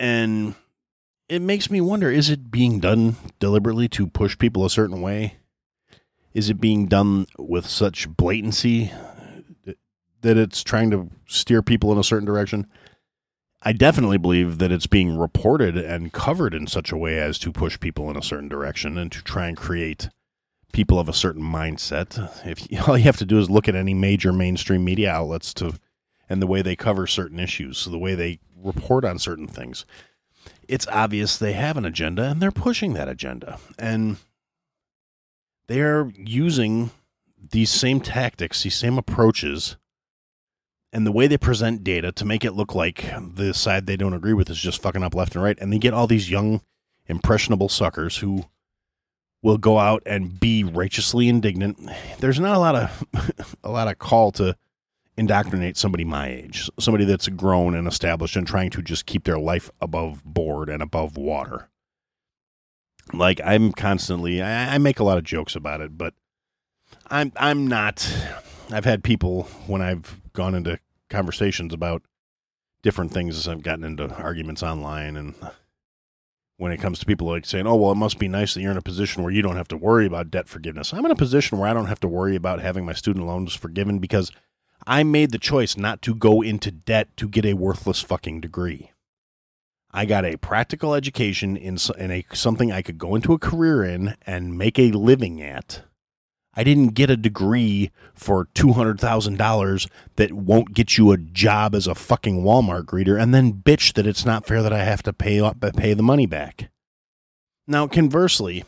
And 0.00 0.54
it 1.28 1.42
makes 1.42 1.70
me 1.70 1.82
wonder 1.82 2.10
is 2.10 2.30
it 2.30 2.50
being 2.50 2.80
done 2.80 3.16
deliberately 3.38 3.86
to 3.90 4.06
push 4.06 4.36
people 4.36 4.64
a 4.64 4.70
certain 4.70 5.02
way? 5.02 5.36
Is 6.32 6.48
it 6.48 6.60
being 6.60 6.86
done 6.86 7.26
with 7.38 7.66
such 7.66 8.08
blatancy 8.08 8.92
that 10.22 10.36
it's 10.38 10.62
trying 10.62 10.90
to 10.90 11.10
steer 11.26 11.60
people 11.60 11.92
in 11.92 11.98
a 11.98 12.04
certain 12.04 12.24
direction? 12.24 12.66
I 13.62 13.72
definitely 13.72 14.16
believe 14.16 14.56
that 14.56 14.72
it's 14.72 14.86
being 14.86 15.18
reported 15.18 15.76
and 15.76 16.14
covered 16.14 16.54
in 16.54 16.66
such 16.66 16.92
a 16.92 16.96
way 16.96 17.18
as 17.18 17.38
to 17.40 17.52
push 17.52 17.78
people 17.78 18.10
in 18.10 18.16
a 18.16 18.22
certain 18.22 18.48
direction 18.48 18.96
and 18.96 19.12
to 19.12 19.22
try 19.22 19.48
and 19.48 19.56
create 19.56 20.08
people 20.72 20.98
of 20.98 21.10
a 21.10 21.12
certain 21.12 21.42
mindset. 21.42 22.30
If 22.46 22.66
all 22.88 22.96
you 22.96 23.04
have 23.04 23.18
to 23.18 23.26
do 23.26 23.38
is 23.38 23.50
look 23.50 23.68
at 23.68 23.76
any 23.76 23.92
major 23.92 24.32
mainstream 24.32 24.82
media 24.82 25.10
outlets 25.10 25.52
to 25.54 25.74
and 26.30 26.40
the 26.40 26.46
way 26.46 26.62
they 26.62 26.76
cover 26.76 27.08
certain 27.08 27.40
issues, 27.40 27.76
so 27.76 27.90
the 27.90 27.98
way 27.98 28.14
they 28.14 28.38
report 28.56 29.04
on 29.04 29.18
certain 29.18 29.48
things, 29.48 29.84
it's 30.68 30.86
obvious 30.86 31.36
they 31.36 31.54
have 31.54 31.76
an 31.76 31.84
agenda 31.84 32.22
and 32.22 32.40
they're 32.40 32.52
pushing 32.52 32.94
that 32.94 33.08
agenda. 33.08 33.58
And 33.76 34.16
they 35.66 35.80
are 35.80 36.10
using 36.16 36.92
these 37.50 37.70
same 37.70 38.00
tactics, 38.00 38.62
these 38.62 38.76
same 38.76 38.96
approaches, 38.96 39.76
and 40.92 41.04
the 41.04 41.12
way 41.12 41.26
they 41.26 41.38
present 41.38 41.82
data 41.82 42.12
to 42.12 42.24
make 42.24 42.44
it 42.44 42.52
look 42.52 42.74
like 42.76 43.12
the 43.34 43.52
side 43.52 43.86
they 43.86 43.96
don't 43.96 44.14
agree 44.14 44.32
with 44.32 44.48
is 44.50 44.58
just 44.58 44.80
fucking 44.80 45.02
up 45.02 45.14
left 45.14 45.34
and 45.34 45.42
right. 45.42 45.58
And 45.60 45.72
they 45.72 45.78
get 45.78 45.94
all 45.94 46.06
these 46.06 46.30
young, 46.30 46.62
impressionable 47.06 47.68
suckers 47.68 48.18
who 48.18 48.44
will 49.42 49.58
go 49.58 49.78
out 49.78 50.02
and 50.06 50.38
be 50.38 50.62
righteously 50.62 51.28
indignant. 51.28 51.90
There's 52.18 52.38
not 52.38 52.56
a 52.56 52.58
lot 52.58 52.76
of 52.76 53.04
a 53.64 53.70
lot 53.70 53.88
of 53.88 53.98
call 53.98 54.30
to 54.32 54.56
indoctrinate 55.16 55.76
somebody 55.76 56.04
my 56.04 56.28
age, 56.28 56.70
somebody 56.78 57.04
that's 57.04 57.28
grown 57.28 57.74
and 57.74 57.86
established 57.86 58.36
and 58.36 58.46
trying 58.46 58.70
to 58.70 58.82
just 58.82 59.06
keep 59.06 59.24
their 59.24 59.38
life 59.38 59.70
above 59.80 60.24
board 60.24 60.68
and 60.68 60.82
above 60.82 61.16
water. 61.16 61.68
Like 63.12 63.40
I'm 63.44 63.72
constantly, 63.72 64.40
I, 64.40 64.74
I 64.74 64.78
make 64.78 65.00
a 65.00 65.04
lot 65.04 65.18
of 65.18 65.24
jokes 65.24 65.56
about 65.56 65.80
it, 65.80 65.98
but 65.98 66.14
I'm 67.08 67.32
I'm 67.36 67.66
not. 67.66 68.08
I've 68.70 68.84
had 68.84 69.02
people 69.02 69.44
when 69.66 69.82
I've 69.82 70.20
gone 70.32 70.54
into 70.54 70.78
conversations 71.08 71.74
about 71.74 72.02
different 72.82 73.12
things 73.12 73.36
as 73.36 73.48
I've 73.48 73.62
gotten 73.62 73.84
into 73.84 74.14
arguments 74.14 74.62
online 74.62 75.16
and 75.16 75.34
when 76.56 76.72
it 76.72 76.80
comes 76.80 76.98
to 76.98 77.06
people 77.06 77.26
like 77.26 77.46
saying, 77.46 77.66
"Oh, 77.66 77.74
well, 77.74 77.92
it 77.92 77.96
must 77.96 78.18
be 78.18 78.28
nice 78.28 78.54
that 78.54 78.60
you're 78.60 78.70
in 78.70 78.76
a 78.76 78.82
position 78.82 79.22
where 79.22 79.32
you 79.32 79.42
don't 79.42 79.56
have 79.56 79.68
to 79.68 79.76
worry 79.76 80.06
about 80.06 80.30
debt 80.30 80.48
forgiveness." 80.48 80.92
I'm 80.92 81.04
in 81.04 81.10
a 81.10 81.16
position 81.16 81.58
where 81.58 81.68
I 81.68 81.74
don't 81.74 81.86
have 81.86 82.00
to 82.00 82.08
worry 82.08 82.36
about 82.36 82.60
having 82.60 82.84
my 82.84 82.92
student 82.92 83.26
loans 83.26 83.54
forgiven 83.54 83.98
because 83.98 84.30
I 84.86 85.02
made 85.02 85.30
the 85.30 85.38
choice 85.38 85.76
not 85.76 86.02
to 86.02 86.14
go 86.14 86.42
into 86.42 86.70
debt 86.70 87.16
to 87.16 87.28
get 87.28 87.44
a 87.44 87.54
worthless 87.54 88.00
fucking 88.00 88.40
degree. 88.40 88.92
I 89.92 90.04
got 90.06 90.24
a 90.24 90.36
practical 90.36 90.94
education 90.94 91.56
in, 91.56 91.78
in 91.98 92.10
a 92.10 92.24
something 92.32 92.70
I 92.70 92.82
could 92.82 92.98
go 92.98 93.14
into 93.14 93.32
a 93.32 93.38
career 93.38 93.84
in 93.84 94.16
and 94.24 94.56
make 94.56 94.78
a 94.78 94.92
living 94.92 95.42
at 95.42 95.82
I 96.54 96.64
didn't 96.64 96.94
get 96.94 97.10
a 97.10 97.16
degree 97.16 97.90
for 98.12 98.46
$200,000 98.46 99.88
that 100.16 100.32
won't 100.32 100.74
get 100.74 100.98
you 100.98 101.12
a 101.12 101.16
job 101.16 101.74
as 101.74 101.86
a 101.86 101.94
fucking 101.94 102.42
Walmart 102.42 102.84
greeter 102.84 103.20
and 103.20 103.32
then 103.32 103.52
bitch 103.52 103.94
that 103.94 104.06
it's 104.06 104.24
not 104.24 104.46
fair 104.46 104.62
that 104.62 104.72
I 104.72 104.84
have 104.84 105.02
to 105.04 105.12
pay 105.12 105.40
pay 105.76 105.94
the 105.94 106.02
money 106.02 106.26
back. 106.26 106.70
Now, 107.68 107.86
conversely, 107.86 108.64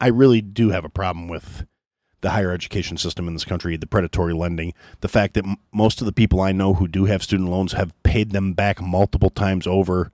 I 0.00 0.06
really 0.06 0.40
do 0.40 0.70
have 0.70 0.84
a 0.84 0.88
problem 0.88 1.28
with 1.28 1.66
the 2.20 2.30
higher 2.30 2.52
education 2.52 2.96
system 2.96 3.26
in 3.26 3.34
this 3.34 3.44
country, 3.44 3.76
the 3.76 3.86
predatory 3.86 4.34
lending, 4.34 4.74
the 5.00 5.08
fact 5.08 5.34
that 5.34 5.46
m- 5.46 5.56
most 5.72 6.00
of 6.00 6.06
the 6.06 6.12
people 6.12 6.40
I 6.40 6.52
know 6.52 6.74
who 6.74 6.86
do 6.86 7.06
have 7.06 7.22
student 7.22 7.50
loans 7.50 7.72
have 7.72 7.94
paid 8.02 8.32
them 8.32 8.52
back 8.52 8.80
multiple 8.80 9.30
times 9.30 9.66
over 9.66 10.12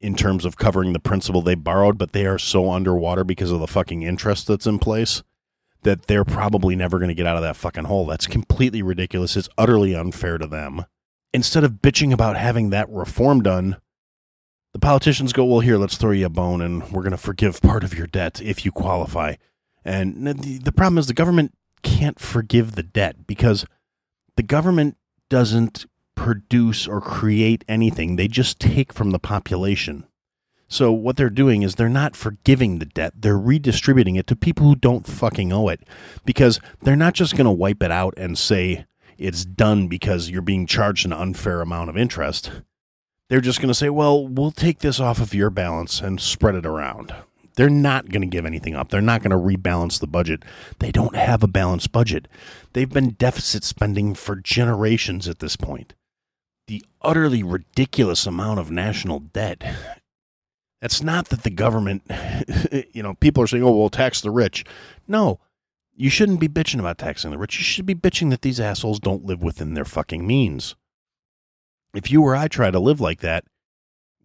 in 0.00 0.14
terms 0.14 0.44
of 0.44 0.56
covering 0.56 0.92
the 0.92 0.98
principal 0.98 1.42
they 1.42 1.54
borrowed, 1.54 1.98
but 1.98 2.12
they 2.12 2.26
are 2.26 2.38
so 2.38 2.70
underwater 2.70 3.24
because 3.24 3.50
of 3.50 3.60
the 3.60 3.66
fucking 3.66 4.02
interest 4.02 4.46
that's 4.46 4.66
in 4.66 4.78
place 4.78 5.22
that 5.82 6.06
they're 6.06 6.24
probably 6.24 6.74
never 6.74 6.98
going 6.98 7.08
to 7.08 7.14
get 7.14 7.26
out 7.26 7.36
of 7.36 7.42
that 7.42 7.56
fucking 7.56 7.84
hole. 7.84 8.06
That's 8.06 8.26
completely 8.26 8.82
ridiculous. 8.82 9.36
It's 9.36 9.48
utterly 9.56 9.94
unfair 9.94 10.38
to 10.38 10.46
them. 10.46 10.86
Instead 11.32 11.64
of 11.64 11.82
bitching 11.82 12.12
about 12.12 12.36
having 12.36 12.70
that 12.70 12.88
reform 12.90 13.42
done, 13.42 13.76
the 14.72 14.78
politicians 14.78 15.32
go, 15.32 15.44
well, 15.44 15.60
here, 15.60 15.76
let's 15.76 15.96
throw 15.96 16.10
you 16.10 16.26
a 16.26 16.30
bone 16.30 16.60
and 16.60 16.90
we're 16.90 17.02
going 17.02 17.12
to 17.12 17.16
forgive 17.16 17.62
part 17.62 17.84
of 17.84 17.96
your 17.96 18.06
debt 18.06 18.40
if 18.42 18.64
you 18.64 18.72
qualify. 18.72 19.34
And 19.84 20.26
the, 20.26 20.58
the 20.58 20.72
problem 20.72 20.98
is 20.98 21.06
the 21.06 21.14
government 21.14 21.54
can't 21.82 22.18
forgive 22.18 22.72
the 22.72 22.82
debt 22.82 23.26
because 23.26 23.66
the 24.36 24.42
government 24.42 24.96
doesn't 25.28 25.86
produce 26.14 26.86
or 26.86 27.00
create 27.00 27.64
anything, 27.68 28.16
they 28.16 28.28
just 28.28 28.60
take 28.60 28.92
from 28.92 29.10
the 29.10 29.18
population. 29.18 30.06
So 30.68 30.90
what 30.92 31.16
they're 31.16 31.30
doing 31.30 31.62
is 31.62 31.74
they're 31.74 31.88
not 31.88 32.16
forgiving 32.16 32.78
the 32.78 32.86
debt. 32.86 33.12
They're 33.16 33.38
redistributing 33.38 34.16
it 34.16 34.26
to 34.28 34.36
people 34.36 34.66
who 34.66 34.74
don't 34.74 35.06
fucking 35.06 35.52
owe 35.52 35.68
it 35.68 35.80
because 36.24 36.60
they're 36.82 36.96
not 36.96 37.14
just 37.14 37.36
going 37.36 37.44
to 37.44 37.50
wipe 37.50 37.82
it 37.82 37.90
out 37.90 38.14
and 38.16 38.38
say 38.38 38.86
it's 39.18 39.44
done 39.44 39.88
because 39.88 40.30
you're 40.30 40.42
being 40.42 40.66
charged 40.66 41.04
an 41.04 41.12
unfair 41.12 41.60
amount 41.60 41.90
of 41.90 41.96
interest. 41.96 42.50
They're 43.28 43.40
just 43.40 43.60
going 43.60 43.68
to 43.68 43.74
say, 43.74 43.88
"Well, 43.88 44.26
we'll 44.26 44.50
take 44.50 44.80
this 44.80 45.00
off 45.00 45.20
of 45.20 45.34
your 45.34 45.50
balance 45.50 46.00
and 46.00 46.20
spread 46.20 46.54
it 46.54 46.66
around." 46.66 47.14
They're 47.56 47.70
not 47.70 48.10
going 48.10 48.22
to 48.22 48.26
give 48.26 48.46
anything 48.46 48.74
up. 48.74 48.88
They're 48.88 49.00
not 49.00 49.22
going 49.22 49.30
to 49.30 49.36
rebalance 49.36 50.00
the 50.00 50.06
budget. 50.06 50.44
They 50.80 50.90
don't 50.90 51.14
have 51.14 51.42
a 51.42 51.48
balanced 51.48 51.92
budget. 51.92 52.28
They've 52.72 52.88
been 52.88 53.10
deficit 53.10 53.64
spending 53.64 54.14
for 54.14 54.36
generations 54.36 55.28
at 55.28 55.38
this 55.38 55.56
point. 55.56 55.94
The 56.66 56.84
utterly 57.02 57.42
ridiculous 57.42 58.26
amount 58.26 58.58
of 58.58 58.70
national 58.70 59.20
debt 59.20 59.62
it's 60.84 61.02
not 61.02 61.30
that 61.30 61.44
the 61.44 61.50
government, 61.50 62.02
you 62.92 63.02
know, 63.02 63.14
people 63.14 63.42
are 63.42 63.46
saying, 63.46 63.64
oh, 63.64 63.74
we'll 63.74 63.88
tax 63.88 64.20
the 64.20 64.30
rich. 64.30 64.66
No, 65.08 65.40
you 65.96 66.10
shouldn't 66.10 66.40
be 66.40 66.48
bitching 66.48 66.78
about 66.78 66.98
taxing 66.98 67.30
the 67.30 67.38
rich. 67.38 67.56
You 67.56 67.64
should 67.64 67.86
be 67.86 67.94
bitching 67.94 68.28
that 68.30 68.42
these 68.42 68.60
assholes 68.60 69.00
don't 69.00 69.24
live 69.24 69.42
within 69.42 69.72
their 69.72 69.86
fucking 69.86 70.26
means. 70.26 70.76
If 71.94 72.10
you 72.10 72.22
or 72.22 72.36
I 72.36 72.48
try 72.48 72.70
to 72.70 72.78
live 72.78 73.00
like 73.00 73.20
that, 73.20 73.44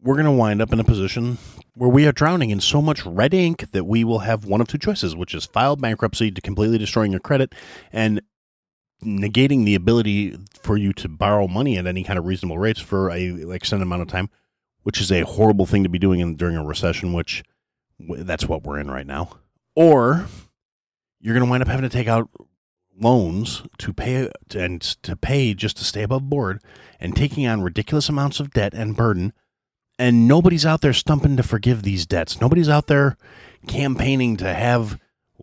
we're 0.02 0.16
going 0.16 0.26
to 0.26 0.32
wind 0.32 0.62
up 0.62 0.72
in 0.72 0.80
a 0.80 0.84
position 0.84 1.38
where 1.74 1.90
we 1.90 2.08
are 2.08 2.12
drowning 2.12 2.50
in 2.50 2.60
so 2.60 2.82
much 2.82 3.06
red 3.06 3.34
ink 3.34 3.72
that 3.72 3.86
we 3.86 4.04
will 4.04 4.20
have 4.20 4.46
one 4.46 4.62
of 4.62 4.68
two 4.68 4.78
choices, 4.78 5.16
which 5.16 5.34
is 5.34 5.46
file 5.46 5.76
bankruptcy 5.76 6.32
to 6.32 6.42
completely 6.42 6.78
destroying 6.78 7.12
your 7.12 7.20
credit 7.20 7.54
and 7.92 8.22
negating 9.04 9.66
the 9.66 9.76
ability 9.76 10.38
for 10.62 10.76
you 10.78 10.92
to 10.94 11.08
borrow 11.08 11.48
money 11.48 11.78
at 11.78 11.88
any 11.88 12.04
kind 12.04 12.20
of 12.20 12.26
reasonable 12.26 12.58
rates 12.58 12.82
for 12.82 13.10
a 13.12 13.52
extended 13.52 13.84
amount 13.84 14.02
of 14.02 14.08
time 14.10 14.30
which 14.84 15.02
is 15.02 15.12
a 15.12 15.22
horrible 15.22 15.66
thing 15.66 15.84
to 15.84 15.90
be 15.90 16.00
doing 16.00 16.20
in, 16.20 16.36
during 16.36 16.56
a 16.56 16.64
recession, 16.64 17.14
which 17.14 17.44
that's 18.00 18.48
what 18.48 18.64
we're 18.64 18.80
in 18.80 18.90
right 18.90 19.08
now. 19.08 19.38
Or 19.76 20.26
you're 21.20 21.34
going 21.34 21.46
to 21.46 21.50
wind 21.50 21.62
up 21.62 21.68
having 21.68 21.88
to 21.88 21.96
take 21.96 22.08
out 22.08 22.30
loans 23.00 23.64
to 23.78 23.94
pay 23.94 24.30
and 24.56 24.82
to 24.82 25.16
pay 25.16 25.54
just 25.54 25.78
to 25.78 25.84
stay 25.84 26.04
above 26.04 26.30
board 26.30 26.62
and 27.00 27.16
taking 27.16 27.48
on 27.48 27.62
ridiculous 27.62 28.10
amounts 28.10 28.40
of 28.40 28.52
debt 28.52 28.74
and 28.74 28.96
burden 28.96 29.32
And 30.00 30.30
nobody's 30.30 30.66
out 30.66 30.80
there 30.80 30.94
stumping 30.94 31.36
to 31.38 31.44
forgive 31.44 31.84
these 31.84 32.06
debts. 32.06 32.40
Nobody's 32.40 32.70
out 32.70 32.88
there 32.88 33.18
campaigning 33.68 34.38
to 34.38 34.54
have, 34.54 34.98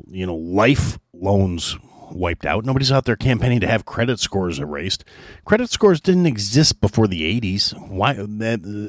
you 0.09 0.27
know, 0.27 0.35
life 0.35 0.99
loans 1.13 1.77
wiped 2.11 2.47
out. 2.47 2.65
Nobody's 2.65 2.91
out 2.91 3.05
there 3.05 3.17
campaigning 3.17 3.61
to 3.61 3.67
have 3.67 3.85
credit 3.85 4.19
scores 4.19 4.59
erased. 4.59 5.05
Credit 5.45 5.69
scores 5.69 6.01
didn't 6.01 6.25
exist 6.25 6.81
before 6.81 7.07
the 7.07 7.41
80s. 7.41 7.75
Why 7.89 8.13
uh, 8.17 8.89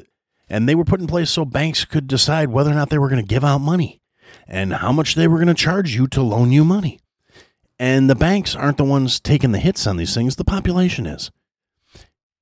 and 0.50 0.66
they 0.66 0.74
were 0.74 0.84
put 0.84 1.00
in 1.00 1.06
place 1.06 1.30
so 1.30 1.44
banks 1.44 1.84
could 1.84 2.06
decide 2.06 2.48
whether 2.48 2.70
or 2.70 2.74
not 2.74 2.88
they 2.88 2.98
were 2.98 3.10
going 3.10 3.22
to 3.22 3.28
give 3.28 3.44
out 3.44 3.58
money 3.58 4.00
and 4.46 4.72
how 4.72 4.92
much 4.92 5.14
they 5.14 5.28
were 5.28 5.36
going 5.36 5.48
to 5.48 5.54
charge 5.54 5.94
you 5.94 6.06
to 6.08 6.22
loan 6.22 6.50
you 6.50 6.64
money. 6.64 7.00
And 7.78 8.08
the 8.08 8.14
banks 8.14 8.56
aren't 8.56 8.78
the 8.78 8.84
ones 8.84 9.20
taking 9.20 9.52
the 9.52 9.58
hits 9.58 9.86
on 9.86 9.98
these 9.98 10.14
things, 10.14 10.36
the 10.36 10.44
population 10.44 11.06
is. 11.06 11.30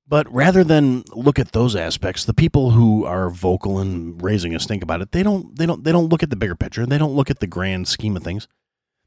But 0.09 0.33
rather 0.33 0.63
than 0.63 1.03
look 1.13 1.39
at 1.39 1.53
those 1.53 1.75
aspects, 1.75 2.25
the 2.25 2.35
people 2.35 2.71
who 2.71 3.05
are 3.05 3.29
vocal 3.29 3.81
and 3.81 4.23
raising 4.23 4.55
a 4.55 4.61
stink 4.61 4.83
about 4.83 5.01
it, 5.01 5.11
they 5.11 5.23
don't 5.23 5.57
they 5.59 5.67
don't 5.67 5.83
they 5.83 5.91
don't 5.91 6.09
look 6.09 6.23
at 6.23 6.31
the 6.31 6.37
bigger 6.37 6.55
picture. 6.55 6.87
They 6.87 6.99
don't 6.99 7.15
look 7.15 7.31
at 7.31 7.41
the 7.41 7.47
grand 7.47 7.89
scheme 7.89 8.17
of 8.17 8.23
things. 8.23 8.47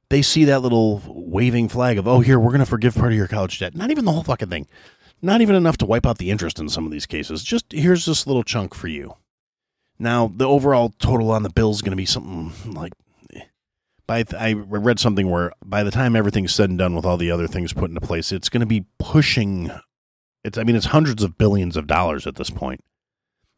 They 0.09 0.21
see 0.21 0.43
that 0.45 0.61
little 0.61 1.01
waving 1.07 1.69
flag 1.69 1.97
of, 1.97 2.07
"Oh, 2.07 2.19
here, 2.19 2.39
we're 2.39 2.49
going 2.49 2.59
to 2.59 2.65
forgive 2.65 2.95
part 2.95 3.13
of 3.13 3.17
your 3.17 3.27
college 3.27 3.59
debt." 3.59 3.75
Not 3.75 3.91
even 3.91 4.05
the 4.05 4.11
whole 4.11 4.23
fucking 4.23 4.49
thing. 4.49 4.67
Not 5.21 5.41
even 5.41 5.55
enough 5.55 5.77
to 5.77 5.85
wipe 5.85 6.05
out 6.05 6.17
the 6.17 6.31
interest 6.31 6.59
in 6.59 6.67
some 6.67 6.85
of 6.85 6.91
these 6.91 7.05
cases. 7.05 7.43
Just 7.43 7.71
here's 7.71 8.05
this 8.05 8.27
little 8.27 8.43
chunk 8.43 8.73
for 8.73 8.87
you. 8.87 9.15
Now, 9.99 10.31
the 10.33 10.47
overall 10.47 10.93
total 10.99 11.31
on 11.31 11.43
the 11.43 11.49
bill 11.49 11.71
is 11.71 11.81
going 11.81 11.91
to 11.91 11.97
be 11.97 12.05
something 12.05 12.73
like 12.73 12.93
eh. 13.33 13.43
by 14.05 14.25
I 14.37 14.53
read 14.53 14.99
something 14.99 15.29
where 15.29 15.53
by 15.63 15.83
the 15.83 15.91
time 15.91 16.15
everything's 16.15 16.53
said 16.53 16.69
and 16.69 16.79
done 16.79 16.95
with 16.95 17.05
all 17.05 17.17
the 17.17 17.31
other 17.31 17.47
things 17.47 17.71
put 17.71 17.89
into 17.89 18.01
place, 18.01 18.33
it's 18.33 18.49
going 18.49 18.61
to 18.61 18.65
be 18.65 18.85
pushing 18.97 19.71
it's 20.49 20.57
I 20.57 20.63
mean 20.63 20.75
it's 20.75 20.87
hundreds 20.87 21.23
of 21.23 21.37
billions 21.37 21.77
of 21.77 21.87
dollars 21.87 22.27
at 22.27 22.35
this 22.35 22.49
point, 22.49 22.83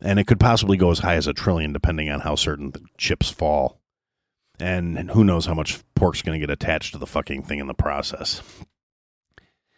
and 0.02 0.20
it 0.20 0.28
could 0.28 0.40
possibly 0.40 0.78
go 0.78 0.92
as 0.92 1.00
high 1.00 1.16
as 1.16 1.26
a 1.26 1.34
trillion 1.34 1.74
depending 1.74 2.10
on 2.10 2.20
how 2.20 2.36
certain 2.36 2.72
the 2.72 2.84
chips 2.98 3.30
fall, 3.30 3.82
and 4.60 5.10
who 5.12 5.24
knows 5.24 5.46
how 5.46 5.54
much 5.54 5.80
pork's 5.96 6.22
going 6.22 6.40
to 6.40 6.46
get 6.46 6.54
attached 6.54 6.94
to 6.94 7.00
the 7.00 7.08
fucking 7.08 7.44
thing 7.44 7.60
in 7.60 7.68
the 7.68 7.74
process. 7.74 8.42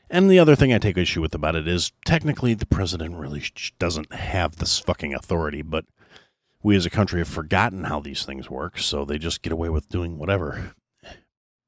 And 0.09 0.29
the 0.29 0.39
other 0.39 0.55
thing 0.55 0.73
I 0.73 0.77
take 0.79 0.97
issue 0.97 1.21
with 1.21 1.33
about 1.33 1.55
it 1.55 1.67
is 1.67 1.91
technically 2.05 2.53
the 2.53 2.65
president 2.65 3.15
really 3.15 3.43
doesn't 3.79 4.13
have 4.13 4.57
this 4.57 4.77
fucking 4.79 5.13
authority, 5.13 5.61
but 5.61 5.85
we 6.61 6.75
as 6.75 6.85
a 6.85 6.91
country 6.91 7.19
have 7.19 7.27
forgotten 7.27 7.85
how 7.85 7.99
these 7.99 8.25
things 8.25 8.49
work, 8.49 8.79
so 8.79 9.05
they 9.05 9.17
just 9.17 9.41
get 9.41 9.53
away 9.53 9.69
with 9.69 9.89
doing 9.89 10.17
whatever. 10.17 10.73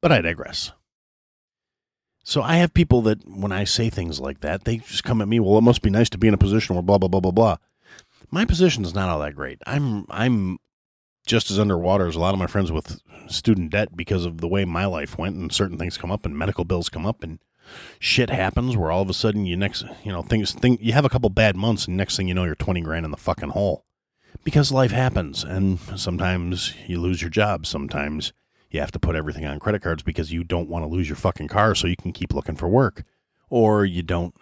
But 0.02 0.12
I 0.12 0.22
digress. 0.22 0.72
So 2.28 2.42
I 2.42 2.56
have 2.56 2.74
people 2.74 3.04
that 3.04 3.20
when 3.30 3.52
I 3.52 3.66
say 3.66 3.92
things 3.92 4.20
like 4.20 4.40
that, 4.40 4.66
they 4.66 4.78
just 4.78 5.04
come 5.04 5.22
at 5.22 5.28
me, 5.28 5.40
well, 5.40 5.60
it 5.60 5.62
must 5.62 5.84
be 5.84 5.92
nice 5.92 6.10
to 6.10 6.18
be 6.18 6.28
in 6.28 6.34
a 6.34 6.40
position 6.40 6.76
where 6.76 6.82
blah 6.82 6.98
blah 6.98 7.08
blah 7.08 7.20
blah 7.20 7.32
blah. 7.32 7.58
My 8.32 8.46
position 8.46 8.84
is 8.84 8.96
not 8.96 9.10
all 9.10 9.20
that 9.20 9.36
great. 9.36 9.62
I'm 9.68 10.08
I'm 10.10 10.58
just 11.28 11.52
as 11.52 11.60
underwater 11.60 12.08
as 12.08 12.16
a 12.16 12.20
lot 12.20 12.34
of 12.34 12.40
my 12.40 12.48
friends 12.48 12.72
with 12.72 13.00
student 13.28 13.70
debt 13.72 13.96
because 13.96 14.26
of 14.26 14.42
the 14.42 14.48
way 14.48 14.66
my 14.66 14.86
life 14.86 15.20
went 15.20 15.36
and 15.36 15.54
certain 15.54 15.78
things 15.78 16.00
come 16.00 16.12
up 16.12 16.26
and 16.26 16.36
medical 16.36 16.66
bills 16.66 16.90
come 16.90 17.06
up 17.06 17.24
and 17.24 17.38
shit 18.00 18.32
happens 18.32 18.76
where 18.76 18.92
all 18.92 19.04
of 19.04 19.10
a 19.10 19.14
sudden 19.14 19.46
you 19.46 19.56
next 19.56 19.84
you 20.04 20.12
know 20.12 20.22
things 20.22 20.52
think 20.52 20.80
you 20.82 20.94
have 20.94 21.06
a 21.06 21.10
couple 21.10 21.30
bad 21.32 21.56
months 21.56 21.88
and 21.88 21.98
next 21.98 22.16
thing 22.16 22.28
you 22.28 22.34
know 22.34 22.44
you're 22.44 22.54
20 22.54 22.82
grand 22.82 23.06
in 23.06 23.12
the 23.12 23.18
fucking 23.18 23.50
hole 23.50 23.86
because 24.44 24.72
life 24.72 24.92
happens 24.92 25.44
and 25.44 25.80
sometimes 25.96 26.76
you 26.86 27.02
lose 27.02 27.22
your 27.22 27.32
job 27.32 27.66
sometimes 27.66 28.34
you 28.76 28.82
have 28.82 28.92
to 28.92 29.00
put 29.00 29.16
everything 29.16 29.46
on 29.46 29.60
credit 29.60 29.82
cards 29.82 30.04
because 30.04 30.32
you 30.32 30.44
don't 30.44 30.70
want 30.70 30.84
to 30.84 30.90
lose 30.90 31.10
your 31.10 31.16
fucking 31.16 31.48
car 31.48 31.74
so 31.74 31.88
you 31.88 31.96
can 31.96 32.12
keep 32.12 32.34
looking 32.34 32.56
for 32.56 32.68
work. 32.68 33.04
Or 33.50 33.86
you 33.86 34.04
don't 34.04 34.36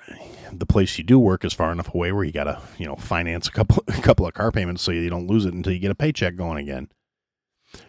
the 0.52 0.66
place 0.66 0.98
you 0.98 1.04
do 1.04 1.20
work 1.20 1.44
is 1.46 1.54
far 1.54 1.72
enough 1.72 1.94
away 1.94 2.12
where 2.12 2.24
you 2.24 2.32
gotta, 2.32 2.62
you 2.78 2.86
know, 2.86 2.96
finance 2.96 3.48
a 3.48 3.52
couple 3.52 3.84
a 3.88 4.02
couple 4.02 4.26
of 4.26 4.34
car 4.34 4.52
payments 4.52 4.82
so 4.82 4.92
you 4.92 5.10
don't 5.10 5.28
lose 5.28 5.46
it 5.46 5.54
until 5.54 5.74
you 5.74 5.80
get 5.80 5.92
a 5.92 5.96
paycheck 5.96 6.36
going 6.36 6.58
again. 6.58 6.90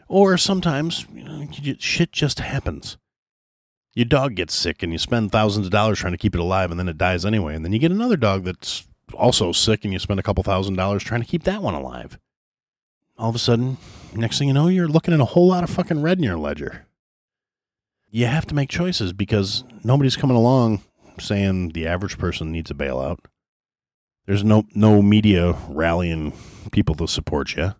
Or 0.09 0.37
sometimes, 0.37 1.07
you 1.13 1.25
know, 1.25 1.47
shit 1.79 2.13
just 2.13 2.41
happens. 2.41 2.97
Your 3.95 4.07
dog 4.07 4.35
gets 4.35 4.55
sick 4.55 4.83
and 4.83 4.93
you 4.93 4.99
spend 4.99 5.31
thousands 5.31 5.67
of 5.67 5.73
dollars 5.73 6.01
trying 6.01 6.15
to 6.15 6.19
keep 6.19 6.35
it 6.35 6.41
alive 6.41 6.71
and 6.71 6.81
then 6.81 6.89
it 6.89 6.99
dies 6.99 7.25
anyway. 7.25 7.55
And 7.55 7.65
then 7.65 7.73
you 7.73 7.79
get 7.79 7.93
another 7.93 8.17
dog 8.17 8.45
that's 8.45 8.89
also 9.13 9.53
sick 9.53 9.85
and 9.85 9.93
you 9.93 9.99
spend 9.99 10.19
a 10.19 10.23
couple 10.23 10.43
thousand 10.43 10.75
dollars 10.75 11.05
trying 11.05 11.21
to 11.21 11.27
keep 11.27 11.45
that 11.45 11.63
one 11.63 11.75
alive 11.75 12.19
all 13.17 13.29
of 13.29 13.35
a 13.35 13.39
sudden, 13.39 13.77
next 14.15 14.39
thing 14.39 14.49
you 14.49 14.55
know, 14.55 14.69
you're 14.69 14.89
looking 14.89 15.15
at 15.15 15.21
a 15.21 15.25
whole 15.25 15.49
lot 15.49 15.65
of 15.65 15.71
fucking 15.71 16.03
red 16.03 16.19
in 16.19 16.25
your 16.25 16.39
ledger. 16.39 16.87
You 18.11 18.27
have 18.27 18.47
to 18.47 18.55
make 18.55 18.69
choices 18.69 19.13
because 19.13 19.65
nobody's 19.83 20.17
coming 20.17 20.37
along 20.37 20.83
saying 21.19 21.71
the 21.71 21.87
average 21.87 22.19
person 22.19 22.53
needs 22.53 22.71
a 22.71 22.75
bailout. 22.75 23.19
There's 24.27 24.45
no 24.45 24.65
no 24.75 25.03
media 25.03 25.57
rallying 25.69 26.33
people 26.71 26.95
to 26.97 27.07
support 27.07 27.57
you. 27.57 27.75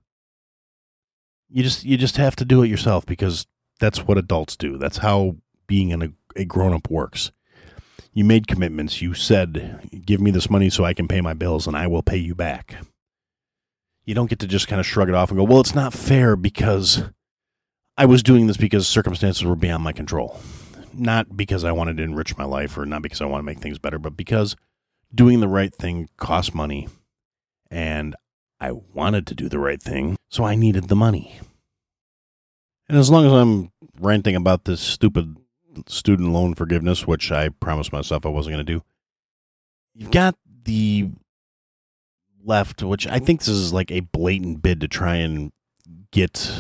You 1.49 1.63
just 1.63 1.85
you 1.85 1.97
just 1.97 2.17
have 2.17 2.37
to 2.37 2.45
do 2.45 2.63
it 2.63 2.69
yourself 2.69 3.07
because 3.07 3.47
that's 3.81 4.07
what 4.07 4.19
adults 4.19 4.57
do. 4.57 4.77
That's 4.77 4.99
how 4.99 5.37
being 5.67 5.93
an, 5.93 6.03
a, 6.03 6.41
a 6.41 6.45
grown 6.45 6.75
up 6.75 6.91
works. 6.91 7.33
You 8.13 8.25
made 8.25 8.47
commitments. 8.47 9.01
You 9.01 9.15
said, 9.15 9.89
"Give 10.05 10.21
me 10.21 10.31
this 10.31 10.51
money 10.51 10.69
so 10.71 10.85
I 10.85 10.95
can 10.95 11.09
pay 11.09 11.21
my 11.21 11.35
bills, 11.35 11.67
and 11.67 11.77
I 11.77 11.87
will 11.87 12.03
pay 12.03 12.19
you 12.19 12.35
back." 12.35 12.77
You 14.05 14.15
don't 14.15 14.29
get 14.29 14.39
to 14.41 14.47
just 14.47 14.69
kind 14.69 14.81
of 14.81 14.87
shrug 14.87 15.09
it 15.09 15.15
off 15.15 15.31
and 15.31 15.39
go, 15.39 15.45
well, 15.45 15.61
it's 15.61 15.75
not 15.75 15.93
fair 15.93 16.37
because 16.37 17.05
I 17.97 18.07
was 18.07 18.23
doing 18.23 18.47
this 18.47 18.57
because 18.57 18.87
circumstances 18.87 19.45
were 19.45 19.57
beyond 19.57 19.83
my 19.83 19.93
control. 19.93 20.41
Not 20.93 21.37
because 21.37 21.65
I 21.65 21.73
wanted 21.73 21.97
to 21.97 22.03
enrich 22.03 22.37
my 22.37 22.45
life 22.45 22.77
or 22.77 22.87
not 22.87 23.03
because 23.03 23.21
I 23.21 23.27
want 23.27 23.41
to 23.41 23.47
make 23.47 23.59
things 23.59 23.79
better, 23.79 23.99
but 23.99 24.17
because 24.17 24.57
doing 25.15 25.41
the 25.41 25.49
right 25.49 25.75
thing 25.75 26.09
costs 26.17 26.55
money 26.55 26.89
and 27.71 28.15
I 28.61 28.73
wanted 28.73 29.27
to 29.29 29.35
do 29.35 29.49
the 29.49 29.59
right 29.59 29.83
thing, 29.83 30.17
so 30.29 30.45
I 30.45 30.55
needed 30.55 30.89
the 30.89 30.97
money. 30.97 31.41
And 32.89 32.99
as 32.99 33.11
long 33.11 33.27
as 33.27 33.33
I'm 33.33 33.73
ranting 33.99 34.37
about 34.37 34.65
this 34.65 34.81
stupid 34.81 35.37
student 35.87 36.33
loan 36.33 36.55
forgiveness, 36.55 37.07
which 37.07 37.33
I 37.33 37.49
promised 37.49 37.93
myself 37.93 38.25
I 38.25 38.29
wasn't 38.29 38.55
going 38.55 38.67
to 38.67 38.73
do, 38.73 38.85
you've 39.95 40.11
got 40.11 40.37
the 40.65 41.11
left, 42.45 42.83
which 42.83 43.07
I 43.07 43.19
think 43.19 43.41
this 43.41 43.49
is 43.49 43.73
like 43.73 43.91
a 43.91 44.01
blatant 44.01 44.63
bid 44.63 44.81
to 44.81 44.89
try 44.89 45.17
and 45.17 45.53
get 46.11 46.53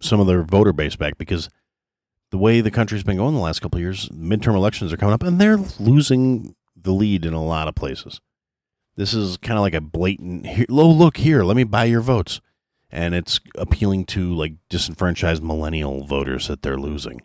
some 0.00 0.20
of 0.20 0.26
their 0.26 0.42
voter 0.42 0.72
base 0.72 0.96
back 0.96 1.18
because 1.18 1.48
the 2.30 2.38
way 2.38 2.60
the 2.60 2.70
country's 2.70 3.04
been 3.04 3.16
going 3.16 3.34
the 3.34 3.40
last 3.40 3.60
couple 3.60 3.80
years, 3.80 4.08
midterm 4.10 4.54
elections 4.54 4.92
are 4.92 4.96
coming 4.96 5.14
up 5.14 5.22
and 5.22 5.40
they're 5.40 5.56
losing 5.56 6.54
the 6.76 6.92
lead 6.92 7.24
in 7.24 7.32
a 7.32 7.44
lot 7.44 7.68
of 7.68 7.74
places. 7.74 8.20
This 8.96 9.14
is 9.14 9.36
kind 9.36 9.58
of 9.58 9.62
like 9.62 9.74
a 9.74 9.80
blatant, 9.80 10.46
oh, 10.70 10.90
look 10.90 11.18
here, 11.18 11.42
let 11.42 11.56
me 11.56 11.64
buy 11.64 11.84
your 11.84 12.00
votes. 12.00 12.40
And 12.90 13.14
it's 13.14 13.40
appealing 13.56 14.06
to 14.06 14.34
like 14.34 14.54
disenfranchised 14.70 15.42
millennial 15.42 16.06
voters 16.06 16.48
that 16.48 16.62
they're 16.62 16.78
losing 16.78 17.22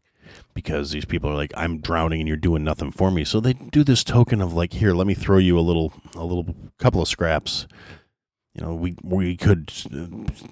because 0.53 0.91
these 0.91 1.05
people 1.05 1.29
are 1.29 1.35
like 1.35 1.53
i'm 1.55 1.79
drowning 1.79 2.21
and 2.21 2.27
you're 2.27 2.37
doing 2.37 2.63
nothing 2.63 2.91
for 2.91 3.11
me. 3.11 3.23
So 3.23 3.39
they 3.39 3.53
do 3.53 3.83
this 3.83 4.03
token 4.03 4.41
of 4.41 4.53
like 4.53 4.73
here 4.73 4.93
let 4.93 5.07
me 5.07 5.13
throw 5.13 5.37
you 5.37 5.57
a 5.57 5.61
little 5.61 5.93
a 6.15 6.23
little 6.23 6.55
couple 6.77 7.01
of 7.01 7.07
scraps. 7.07 7.67
You 8.53 8.65
know 8.65 8.75
we 8.75 8.95
we 9.01 9.37
could 9.37 9.71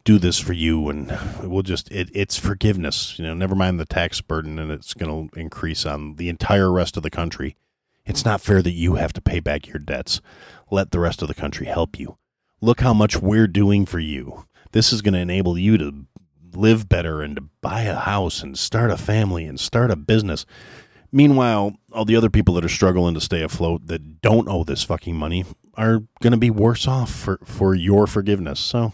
do 0.04 0.20
this 0.20 0.40
for 0.40 0.54
you 0.54 0.90
and 0.90 1.18
we'll 1.44 1.64
just 1.64 1.92
it, 1.92 2.10
it's 2.14 2.38
forgiveness 2.38 3.20
you 3.20 3.26
know 3.26 3.34
never 3.34 3.56
mind 3.56 3.80
the 3.80 3.86
tax 3.86 4.22
burden 4.22 4.58
and 4.58 4.72
it's 4.72 4.94
going 4.94 5.30
to 5.30 5.40
increase 5.40 5.86
on 5.86 6.16
the 6.16 6.30
entire 6.30 6.72
rest 6.72 6.96
of 6.98 7.04
the 7.04 7.10
country. 7.10 7.56
It's 8.06 8.26
not 8.26 8.42
fair 8.42 8.62
that 8.62 8.72
you 8.72 8.96
have 8.96 9.14
to 9.14 9.22
pay 9.22 9.40
back 9.40 9.68
your 9.68 9.80
debts. 9.80 10.22
Let 10.72 10.92
the 10.92 11.00
rest 11.00 11.22
of 11.22 11.28
the 11.28 11.36
country 11.36 11.68
help 11.68 12.00
you. 12.00 12.18
Look 12.62 12.82
how 12.82 12.94
much 12.94 13.22
we're 13.22 13.48
doing 13.48 13.86
for 13.86 14.00
you. 14.00 14.46
This 14.72 14.92
is 14.92 15.02
going 15.02 15.14
to 15.14 15.20
enable 15.20 15.58
you 15.58 15.78
to 15.78 16.06
live 16.56 16.90
better 16.90 17.22
and 17.22 17.36
to 17.36 17.42
buy 17.62 17.82
a 17.82 17.96
house 17.96 18.42
and 18.42 18.58
start 18.58 18.92
a 18.92 18.98
family 18.98 19.46
and 19.46 19.60
start 19.60 19.92
a 19.92 19.96
business. 19.96 20.46
Meanwhile, 21.12 21.76
all 21.92 22.06
the 22.06 22.16
other 22.16 22.30
people 22.30 22.54
that 22.56 22.66
are 22.66 22.70
struggling 22.70 23.16
to 23.16 23.22
stay 23.22 23.42
afloat 23.42 23.88
that 23.88 24.22
don't 24.22 24.48
owe 24.48 24.64
this 24.64 24.84
fucking 24.84 25.16
money 25.16 25.46
are 25.76 26.04
going 26.22 26.32
to 26.32 26.38
be 26.38 26.50
worse 26.50 26.88
off 26.88 27.12
for, 27.12 27.40
for 27.44 27.74
your 27.74 28.06
forgiveness. 28.06 28.60
So, 28.60 28.94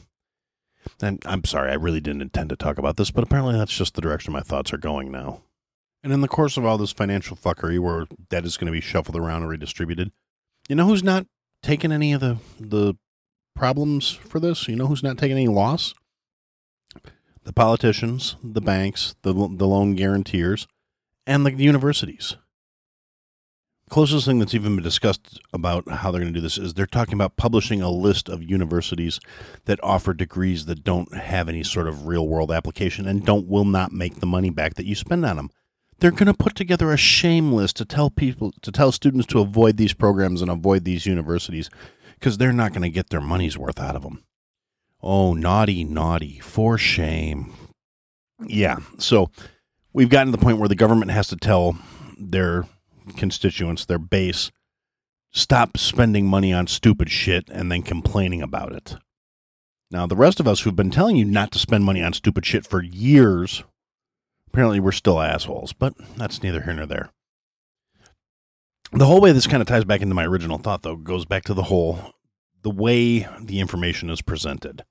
and 1.02 1.22
I'm 1.26 1.44
sorry, 1.44 1.72
I 1.72 1.76
really 1.76 2.00
didn't 2.00 2.22
intend 2.22 2.50
to 2.50 2.56
talk 2.56 2.78
about 2.78 2.98
this, 2.98 3.12
but 3.12 3.24
apparently 3.24 3.58
that's 3.58 3.76
just 3.76 3.96
the 3.96 4.02
direction 4.02 4.32
my 4.32 4.42
thoughts 4.42 4.72
are 4.72 4.78
going 4.78 5.12
now. 5.12 5.42
And 6.04 6.14
in 6.14 6.22
the 6.22 6.28
course 6.28 6.56
of 6.56 6.66
all 6.66 6.78
this 6.78 6.92
financial 6.92 7.36
fuckery 7.36 7.80
where 7.80 8.06
debt 8.30 8.46
is 8.46 8.58
going 8.58 8.68
to 8.68 8.72
be 8.72 8.82
shuffled 8.82 9.18
around 9.18 9.42
and 9.42 9.50
redistributed, 9.50 10.12
you 10.70 10.76
know 10.76 10.86
who's 10.86 11.04
not 11.04 11.26
taking 11.64 11.92
any 11.92 12.14
of 12.14 12.22
the, 12.22 12.38
the 12.60 12.94
problems 13.56 14.12
for 14.12 14.40
this? 14.40 14.68
You 14.68 14.76
know 14.76 14.86
who's 14.86 15.04
not 15.04 15.18
taking 15.18 15.38
any 15.38 15.48
loss? 15.48 15.96
The 17.46 17.54
politicians, 17.54 18.36
the 18.44 18.62
banks, 18.62 19.16
the, 19.22 19.34
the 19.34 19.68
loan 19.68 19.96
guarantors, 19.96 20.68
and 21.26 21.46
the 21.46 21.54
universities. 21.54 22.36
Closest 23.88 24.26
thing 24.26 24.40
that's 24.40 24.56
even 24.56 24.76
been 24.76 24.84
discussed 24.84 25.40
about 25.54 25.88
how 25.88 26.10
they're 26.10 26.20
going 26.22 26.34
to 26.34 26.38
do 26.38 26.42
this 26.42 26.58
is 26.58 26.74
they're 26.74 26.88
talking 26.88 27.14
about 27.14 27.38
publishing 27.38 27.84
a 27.84 27.90
list 27.92 28.30
of 28.30 28.42
universities 28.42 29.20
that 29.66 29.80
offer 29.84 30.12
degrees 30.12 30.66
that 30.66 30.84
don't 30.84 31.14
have 31.16 31.48
any 31.48 31.62
sort 31.62 31.88
of 31.88 32.08
real 32.08 32.28
world 32.28 32.52
application 32.52 33.08
and 33.08 33.26
don't 33.26 33.48
will 33.48 33.64
not 33.64 33.92
make 33.92 34.20
the 34.20 34.26
money 34.26 34.50
back 34.50 34.74
that 34.74 34.88
you 34.88 34.96
spend 34.96 35.24
on 35.24 35.36
them. 35.36 35.52
They're 36.00 36.10
going 36.10 36.26
to 36.26 36.34
put 36.34 36.56
together 36.56 36.92
a 36.92 36.98
shame 36.98 37.54
list 37.54 37.76
to 37.78 37.86
tell 37.86 38.10
people 38.10 38.54
to 38.64 38.72
tell 38.72 38.92
students 38.92 39.28
to 39.28 39.40
avoid 39.40 39.78
these 39.78 39.94
programs 39.94 40.42
and 40.42 40.50
avoid 40.50 40.84
these 40.84 41.06
universities 41.06 41.70
because 42.16 42.40
they're 42.40 42.52
not 42.52 42.72
going 42.72 42.82
to 42.82 42.90
get 42.90 43.12
their 43.12 43.22
money's 43.22 43.58
worth 43.58 43.80
out 43.80 43.96
of 43.96 44.02
them. 44.02 44.24
Oh, 45.08 45.36
naughty, 45.36 45.84
naughty, 45.84 46.40
for 46.40 46.80
shame. 46.80 47.54
Yeah, 48.44 48.78
so 48.98 49.30
we've 49.94 50.10
gotten 50.10 50.34
to 50.34 50.38
the 50.38 50.44
point 50.44 50.58
where 50.58 50.68
the 50.68 50.74
government 50.74 51.12
has 51.12 51.28
to 51.28 51.36
tell 51.36 51.78
their 52.18 52.66
constituents, 53.16 53.86
their 53.86 54.00
base, 54.00 54.52
stop 55.32 55.78
spending 55.78 56.26
money 56.26 56.52
on 56.52 56.66
stupid 56.66 57.12
shit 57.12 57.48
and 57.50 57.72
then 57.72 57.84
complaining 57.84 58.42
about 58.42 58.72
it. 58.72 58.96
Now, 59.92 60.08
the 60.08 60.16
rest 60.16 60.40
of 60.40 60.48
us 60.48 60.62
who've 60.62 60.76
been 60.76 60.90
telling 60.90 61.18
you 61.18 61.26
not 61.26 61.52
to 61.52 61.60
spend 61.60 61.84
money 61.84 62.02
on 62.02 62.14
stupid 62.14 62.44
shit 62.44 62.66
for 62.66 62.82
years, 62.82 63.64
apparently 64.48 64.80
we're 64.80 64.92
still 64.92 65.22
assholes, 65.22 65.72
but 65.72 65.94
that's 66.18 66.42
neither 66.42 66.64
here 66.64 66.74
nor 66.74 66.88
there. 66.88 67.12
The 68.92 69.06
whole 69.06 69.22
way 69.22 69.32
this 69.34 69.46
kind 69.46 69.62
of 69.62 69.68
ties 69.68 69.86
back 69.86 70.02
into 70.02 70.16
my 70.16 70.26
original 70.26 70.58
thought, 70.58 70.82
though, 70.82 70.96
goes 70.96 71.26
back 71.26 71.44
to 71.44 71.54
the 71.54 71.64
whole 71.64 72.00
the 72.64 72.72
way 72.72 73.28
the 73.40 73.60
information 73.60 74.10
is 74.10 74.24
presented. 74.24 74.84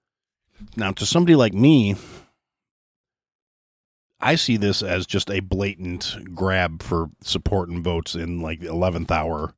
Now, 0.76 0.92
to 0.92 1.06
somebody 1.06 1.36
like 1.36 1.54
me, 1.54 1.96
I 4.20 4.36
see 4.36 4.56
this 4.56 4.82
as 4.82 5.06
just 5.06 5.30
a 5.30 5.40
blatant 5.40 6.16
grab 6.34 6.82
for 6.82 7.10
support 7.22 7.68
and 7.68 7.84
votes 7.84 8.14
in 8.14 8.40
like 8.40 8.60
the 8.60 8.68
11th 8.68 9.10
hour 9.10 9.54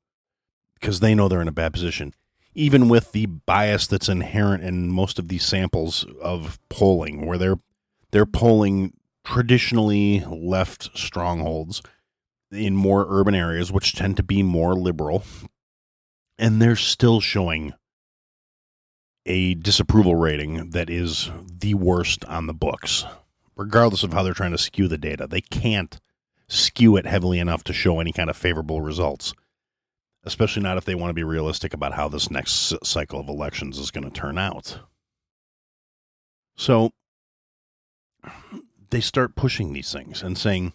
because 0.74 1.00
they 1.00 1.14
know 1.14 1.28
they're 1.28 1.40
in 1.40 1.48
a 1.48 1.52
bad 1.52 1.72
position. 1.72 2.12
Even 2.54 2.88
with 2.88 3.12
the 3.12 3.26
bias 3.26 3.86
that's 3.86 4.08
inherent 4.08 4.64
in 4.64 4.90
most 4.90 5.18
of 5.18 5.28
these 5.28 5.44
samples 5.44 6.04
of 6.20 6.58
polling, 6.68 7.26
where 7.26 7.38
they're 7.38 7.58
they're 8.10 8.26
polling 8.26 8.94
traditionally 9.24 10.20
left 10.20 10.96
strongholds 10.96 11.82
in 12.50 12.74
more 12.74 13.06
urban 13.08 13.34
areas, 13.34 13.70
which 13.70 13.94
tend 13.94 14.16
to 14.16 14.22
be 14.22 14.42
more 14.42 14.74
liberal, 14.74 15.22
and 16.38 16.62
they're 16.62 16.76
still 16.76 17.20
showing 17.20 17.74
a 19.26 19.54
disapproval 19.54 20.14
rating 20.14 20.70
that 20.70 20.88
is 20.88 21.30
the 21.46 21.74
worst 21.74 22.24
on 22.24 22.46
the 22.46 22.54
books, 22.54 23.04
regardless 23.56 24.02
of 24.02 24.12
how 24.12 24.22
they're 24.22 24.32
trying 24.32 24.52
to 24.52 24.58
skew 24.58 24.88
the 24.88 24.96
data. 24.96 25.26
They 25.26 25.40
can't 25.40 25.98
skew 26.48 26.96
it 26.96 27.06
heavily 27.06 27.38
enough 27.38 27.64
to 27.64 27.72
show 27.72 27.98
any 28.00 28.12
kind 28.12 28.30
of 28.30 28.36
favorable 28.36 28.80
results, 28.80 29.34
especially 30.24 30.62
not 30.62 30.78
if 30.78 30.84
they 30.84 30.94
want 30.94 31.10
to 31.10 31.14
be 31.14 31.24
realistic 31.24 31.74
about 31.74 31.94
how 31.94 32.08
this 32.08 32.30
next 32.30 32.72
cycle 32.84 33.20
of 33.20 33.28
elections 33.28 33.78
is 33.78 33.90
going 33.90 34.04
to 34.04 34.10
turn 34.10 34.38
out. 34.38 34.78
So 36.54 36.92
they 38.90 39.00
start 39.00 39.34
pushing 39.34 39.72
these 39.72 39.92
things 39.92 40.22
and 40.22 40.38
saying, 40.38 40.72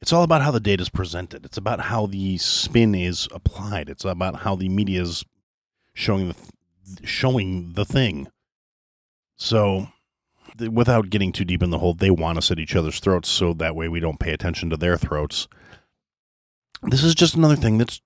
it's 0.00 0.12
all 0.12 0.22
about 0.22 0.42
how 0.42 0.50
the 0.50 0.60
data 0.60 0.82
is 0.82 0.90
presented. 0.90 1.44
It's 1.44 1.56
about 1.56 1.80
how 1.80 2.06
the 2.06 2.38
spin 2.38 2.94
is 2.94 3.26
applied. 3.32 3.88
It's 3.88 4.04
about 4.04 4.40
how 4.40 4.54
the 4.54 4.68
media 4.68 5.02
is 5.02 5.24
showing 5.94 6.28
the 6.28 6.36
showing 7.02 7.72
the 7.72 7.84
thing. 7.84 8.28
So, 9.36 9.88
without 10.58 11.10
getting 11.10 11.32
too 11.32 11.44
deep 11.44 11.62
in 11.62 11.70
the 11.70 11.78
hole, 11.78 11.94
they 11.94 12.10
want 12.10 12.38
us 12.38 12.50
at 12.50 12.58
each 12.58 12.76
other's 12.76 13.00
throats 13.00 13.28
so 13.28 13.52
that 13.54 13.74
way 13.74 13.88
we 13.88 14.00
don't 14.00 14.20
pay 14.20 14.32
attention 14.32 14.70
to 14.70 14.76
their 14.76 14.96
throats. 14.96 15.48
This 16.82 17.02
is 17.02 17.14
just 17.14 17.34
another 17.34 17.56
thing 17.56 17.78
that 17.78 18.00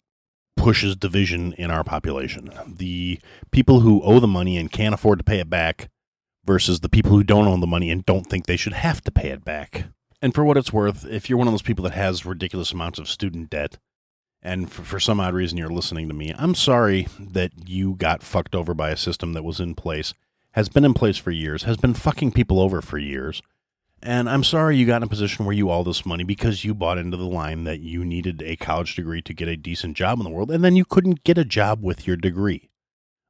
pushes 0.57 0.97
division 0.97 1.53
in 1.55 1.71
our 1.71 1.85
population. 1.85 2.51
The 2.67 3.21
people 3.51 3.81
who 3.81 4.03
owe 4.03 4.21
the 4.21 4.27
money 4.27 4.57
and 4.57 4.71
can't 4.71 4.95
afford 4.95 5.19
to 5.19 5.25
pay 5.25 5.41
it 5.41 5.51
back 5.51 5.89
versus 6.45 6.81
the 6.81 6.89
people 6.89 7.13
who 7.13 7.23
don't 7.23 7.47
own 7.47 7.61
the 7.61 7.67
money 7.67 7.91
and 7.91 8.05
don't 8.05 8.25
think 8.25 8.47
they 8.47 8.57
should 8.57 8.73
have 8.73 9.03
to 9.03 9.11
pay 9.11 9.29
it 9.29 9.45
back. 9.45 9.87
And 10.21 10.35
for 10.35 10.45
what 10.45 10.57
it's 10.57 10.73
worth, 10.73 11.05
if 11.07 11.29
you're 11.29 11.39
one 11.39 11.47
of 11.47 11.53
those 11.53 11.63
people 11.63 11.85
that 11.85 11.95
has 11.95 12.27
ridiculous 12.27 12.73
amounts 12.73 12.99
of 12.99 13.09
student 13.09 13.51
debt, 13.51 13.79
and 14.43 14.71
for, 14.71 14.83
for, 14.83 15.01
some 15.01 15.21
odd 15.21 15.35
reason 15.35 15.59
you're 15.59 15.69
listening 15.69 16.09
to 16.09 16.15
me, 16.15 16.35
I'm 16.37 16.55
sorry 16.55 17.09
that 17.19 17.53
you 17.69 17.95
got 17.95 18.23
fucked 18.23 18.55
over 18.55 18.75
by 18.75 18.91
a 18.91 18.97
system 18.97 19.33
that 19.33 19.45
was 19.45 19.61
in 19.61 19.75
place, 19.75 20.15
has 20.53 20.69
been 20.69 20.85
in 20.85 20.95
place 20.95 21.17
for 21.17 21.31
years, 21.31 21.65
has 21.65 21.77
been 21.77 21.95
fucking 21.95 22.33
people 22.33 22.61
over 22.61 22.81
for 22.81 22.99
years. 22.99 23.43
And 24.01 24.31
I'm 24.31 24.45
sorry 24.45 24.77
you 24.77 24.87
got 24.87 24.99
in 24.99 25.03
a 25.03 25.09
position 25.09 25.45
where 25.45 25.57
you 25.57 25.71
owe 25.71 25.83
this 25.83 26.07
money 26.07 26.23
because 26.23 26.65
you 26.65 26.73
bought 26.73 26.99
into 26.99 27.17
the 27.17 27.25
line 27.25 27.65
that 27.65 27.81
you 27.81 28.05
needed 28.05 28.43
a 28.43 28.55
college 28.55 28.95
degree 28.95 29.23
to 29.23 29.35
get 29.35 29.49
a 29.49 29.57
decent 29.57 29.97
job 29.97 30.19
in 30.19 30.25
the 30.25 30.31
world, 30.31 30.53
and 30.53 30.65
then 30.65 30.77
you 30.77 30.85
couldn't 30.85 31.25
get 31.25 31.37
a 31.37 31.45
job 31.45 31.83
with 31.83 32.07
your 32.07 32.17
degree. 32.17 32.71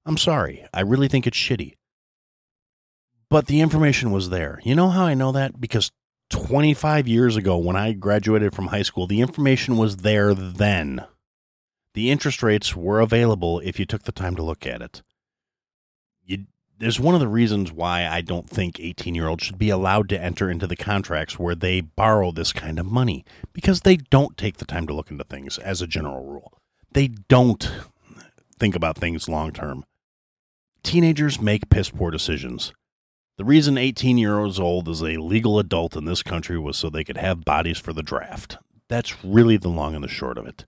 I'm 0.04 0.18
sorry. 0.18 0.66
I 0.74 0.80
really 0.82 1.08
think 1.08 1.26
it's 1.26 1.38
shitty. 1.38 1.74
But 3.30 3.46
the 3.46 3.60
information 3.60 4.10
was 4.10 4.30
there. 4.30 4.60
You 4.62 4.74
know 4.74 4.88
how 4.90 5.04
I 5.04 5.14
know 5.14 5.32
that? 5.32 5.60
Because 5.60 5.90
25 6.30 7.08
years 7.08 7.36
ago 7.36 7.56
when 7.56 7.76
I 7.76 7.92
graduated 7.92 8.54
from 8.54 8.68
high 8.68 8.82
school, 8.82 9.06
the 9.06 9.20
information 9.20 9.76
was 9.76 9.98
there 9.98 10.34
then. 10.34 11.04
The 11.94 12.10
interest 12.10 12.42
rates 12.42 12.76
were 12.76 13.00
available 13.00 13.60
if 13.60 13.78
you 13.80 13.86
took 13.86 14.02
the 14.02 14.12
time 14.12 14.36
to 14.36 14.42
look 14.42 14.66
at 14.66 14.82
it. 14.82 15.02
You, 16.24 16.44
there's 16.78 17.00
one 17.00 17.14
of 17.14 17.20
the 17.20 17.28
reasons 17.28 17.72
why 17.72 18.06
I 18.06 18.20
don't 18.20 18.48
think 18.48 18.78
18 18.78 19.14
year 19.14 19.26
olds 19.26 19.44
should 19.44 19.58
be 19.58 19.70
allowed 19.70 20.08
to 20.10 20.20
enter 20.20 20.50
into 20.50 20.66
the 20.66 20.76
contracts 20.76 21.38
where 21.38 21.54
they 21.54 21.80
borrow 21.80 22.30
this 22.30 22.52
kind 22.52 22.78
of 22.78 22.86
money 22.86 23.24
because 23.52 23.80
they 23.80 23.96
don't 23.96 24.36
take 24.36 24.58
the 24.58 24.66
time 24.66 24.86
to 24.86 24.94
look 24.94 25.10
into 25.10 25.24
things 25.24 25.58
as 25.58 25.80
a 25.80 25.86
general 25.86 26.24
rule. 26.24 26.60
They 26.92 27.08
don't 27.08 27.70
think 28.58 28.76
about 28.76 28.96
things 28.96 29.28
long 29.28 29.52
term. 29.52 29.84
Teenagers 30.82 31.40
make 31.40 31.70
piss 31.70 31.90
poor 31.90 32.10
decisions. 32.10 32.72
The 33.38 33.44
reason 33.44 33.78
18 33.78 34.18
years 34.18 34.58
old 34.58 34.88
is 34.88 35.00
a 35.00 35.16
legal 35.16 35.60
adult 35.60 35.94
in 35.94 36.06
this 36.06 36.24
country 36.24 36.58
was 36.58 36.76
so 36.76 36.90
they 36.90 37.04
could 37.04 37.18
have 37.18 37.44
bodies 37.44 37.78
for 37.78 37.92
the 37.92 38.02
draft. 38.02 38.58
That's 38.88 39.24
really 39.24 39.56
the 39.56 39.68
long 39.68 39.94
and 39.94 40.02
the 40.02 40.08
short 40.08 40.38
of 40.38 40.46
it. 40.46 40.66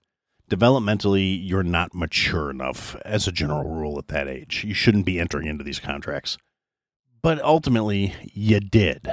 Developmentally, 0.49 1.37
you're 1.43 1.65
not 1.65 1.97
mature 1.97 2.49
enough 2.49 2.95
as 3.05 3.27
a 3.27 3.33
general 3.33 3.65
rule 3.65 3.99
at 3.99 4.07
that 4.09 4.29
age. 4.29 4.63
You 4.63 4.73
shouldn't 4.73 5.05
be 5.05 5.19
entering 5.19 5.49
into 5.49 5.65
these 5.65 5.81
contracts. 5.81 6.39
But 7.21 7.43
ultimately, 7.43 8.15
you 8.33 8.61
did. 8.61 9.11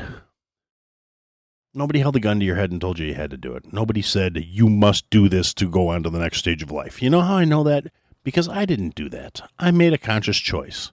Nobody 1.74 2.00
held 2.00 2.15
a 2.15 2.20
gun 2.20 2.39
to 2.39 2.46
your 2.46 2.58
head 2.58 2.70
and 2.70 2.80
told 2.80 3.00
you 3.00 3.08
you 3.08 3.15
had 3.15 3.32
to 3.32 3.38
do 3.38 3.56
it. 3.56 3.74
Nobody 3.74 4.04
said, 4.04 4.38
you 4.38 4.70
must 4.70 5.10
do 5.10 5.28
this 5.28 5.52
to 5.56 5.67
go 5.67 5.88
on 5.88 6.04
to 6.04 6.12
the 6.12 6.20
next 6.20 6.38
stage 6.38 6.62
of 6.62 6.70
life. 6.70 7.02
You 7.02 7.10
know 7.10 7.22
how 7.22 7.38
I 7.38 7.46
know 7.46 7.63
that? 7.63 7.88
Because 8.24 8.48
I 8.48 8.65
didn't 8.65 8.93
do 8.93 9.10
that. 9.10 9.41
I 9.58 9.72
made 9.72 9.93
a 9.93 9.98
conscious 9.98 10.38
choice. 10.38 10.91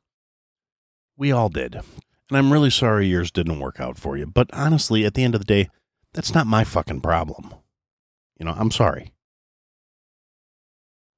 We 1.14 1.30
all 1.30 1.50
did. 1.50 1.82
And 2.34 2.44
I'm 2.44 2.52
really 2.52 2.70
sorry 2.70 3.06
yours 3.06 3.30
didn't 3.30 3.60
work 3.60 3.78
out 3.78 3.96
for 3.96 4.16
you. 4.16 4.26
But 4.26 4.50
honestly, 4.52 5.04
at 5.04 5.14
the 5.14 5.22
end 5.22 5.36
of 5.36 5.40
the 5.40 5.44
day, 5.44 5.68
that's 6.14 6.34
not 6.34 6.48
my 6.48 6.64
fucking 6.64 7.00
problem. 7.00 7.54
You 8.40 8.46
know, 8.46 8.56
I'm 8.58 8.72
sorry. 8.72 9.12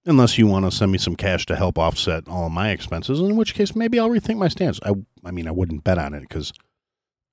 Unless 0.04 0.36
you 0.36 0.46
want 0.46 0.66
to 0.66 0.70
send 0.70 0.92
me 0.92 0.98
some 0.98 1.16
cash 1.16 1.46
to 1.46 1.56
help 1.56 1.78
offset 1.78 2.28
all 2.28 2.50
my 2.50 2.68
expenses, 2.68 3.18
in 3.18 3.34
which 3.34 3.54
case 3.54 3.74
maybe 3.74 3.98
I'll 3.98 4.10
rethink 4.10 4.36
my 4.36 4.48
stance. 4.48 4.78
I, 4.82 4.92
I 5.24 5.30
mean, 5.30 5.48
I 5.48 5.52
wouldn't 5.52 5.84
bet 5.84 5.96
on 5.96 6.12
it 6.12 6.20
because 6.20 6.52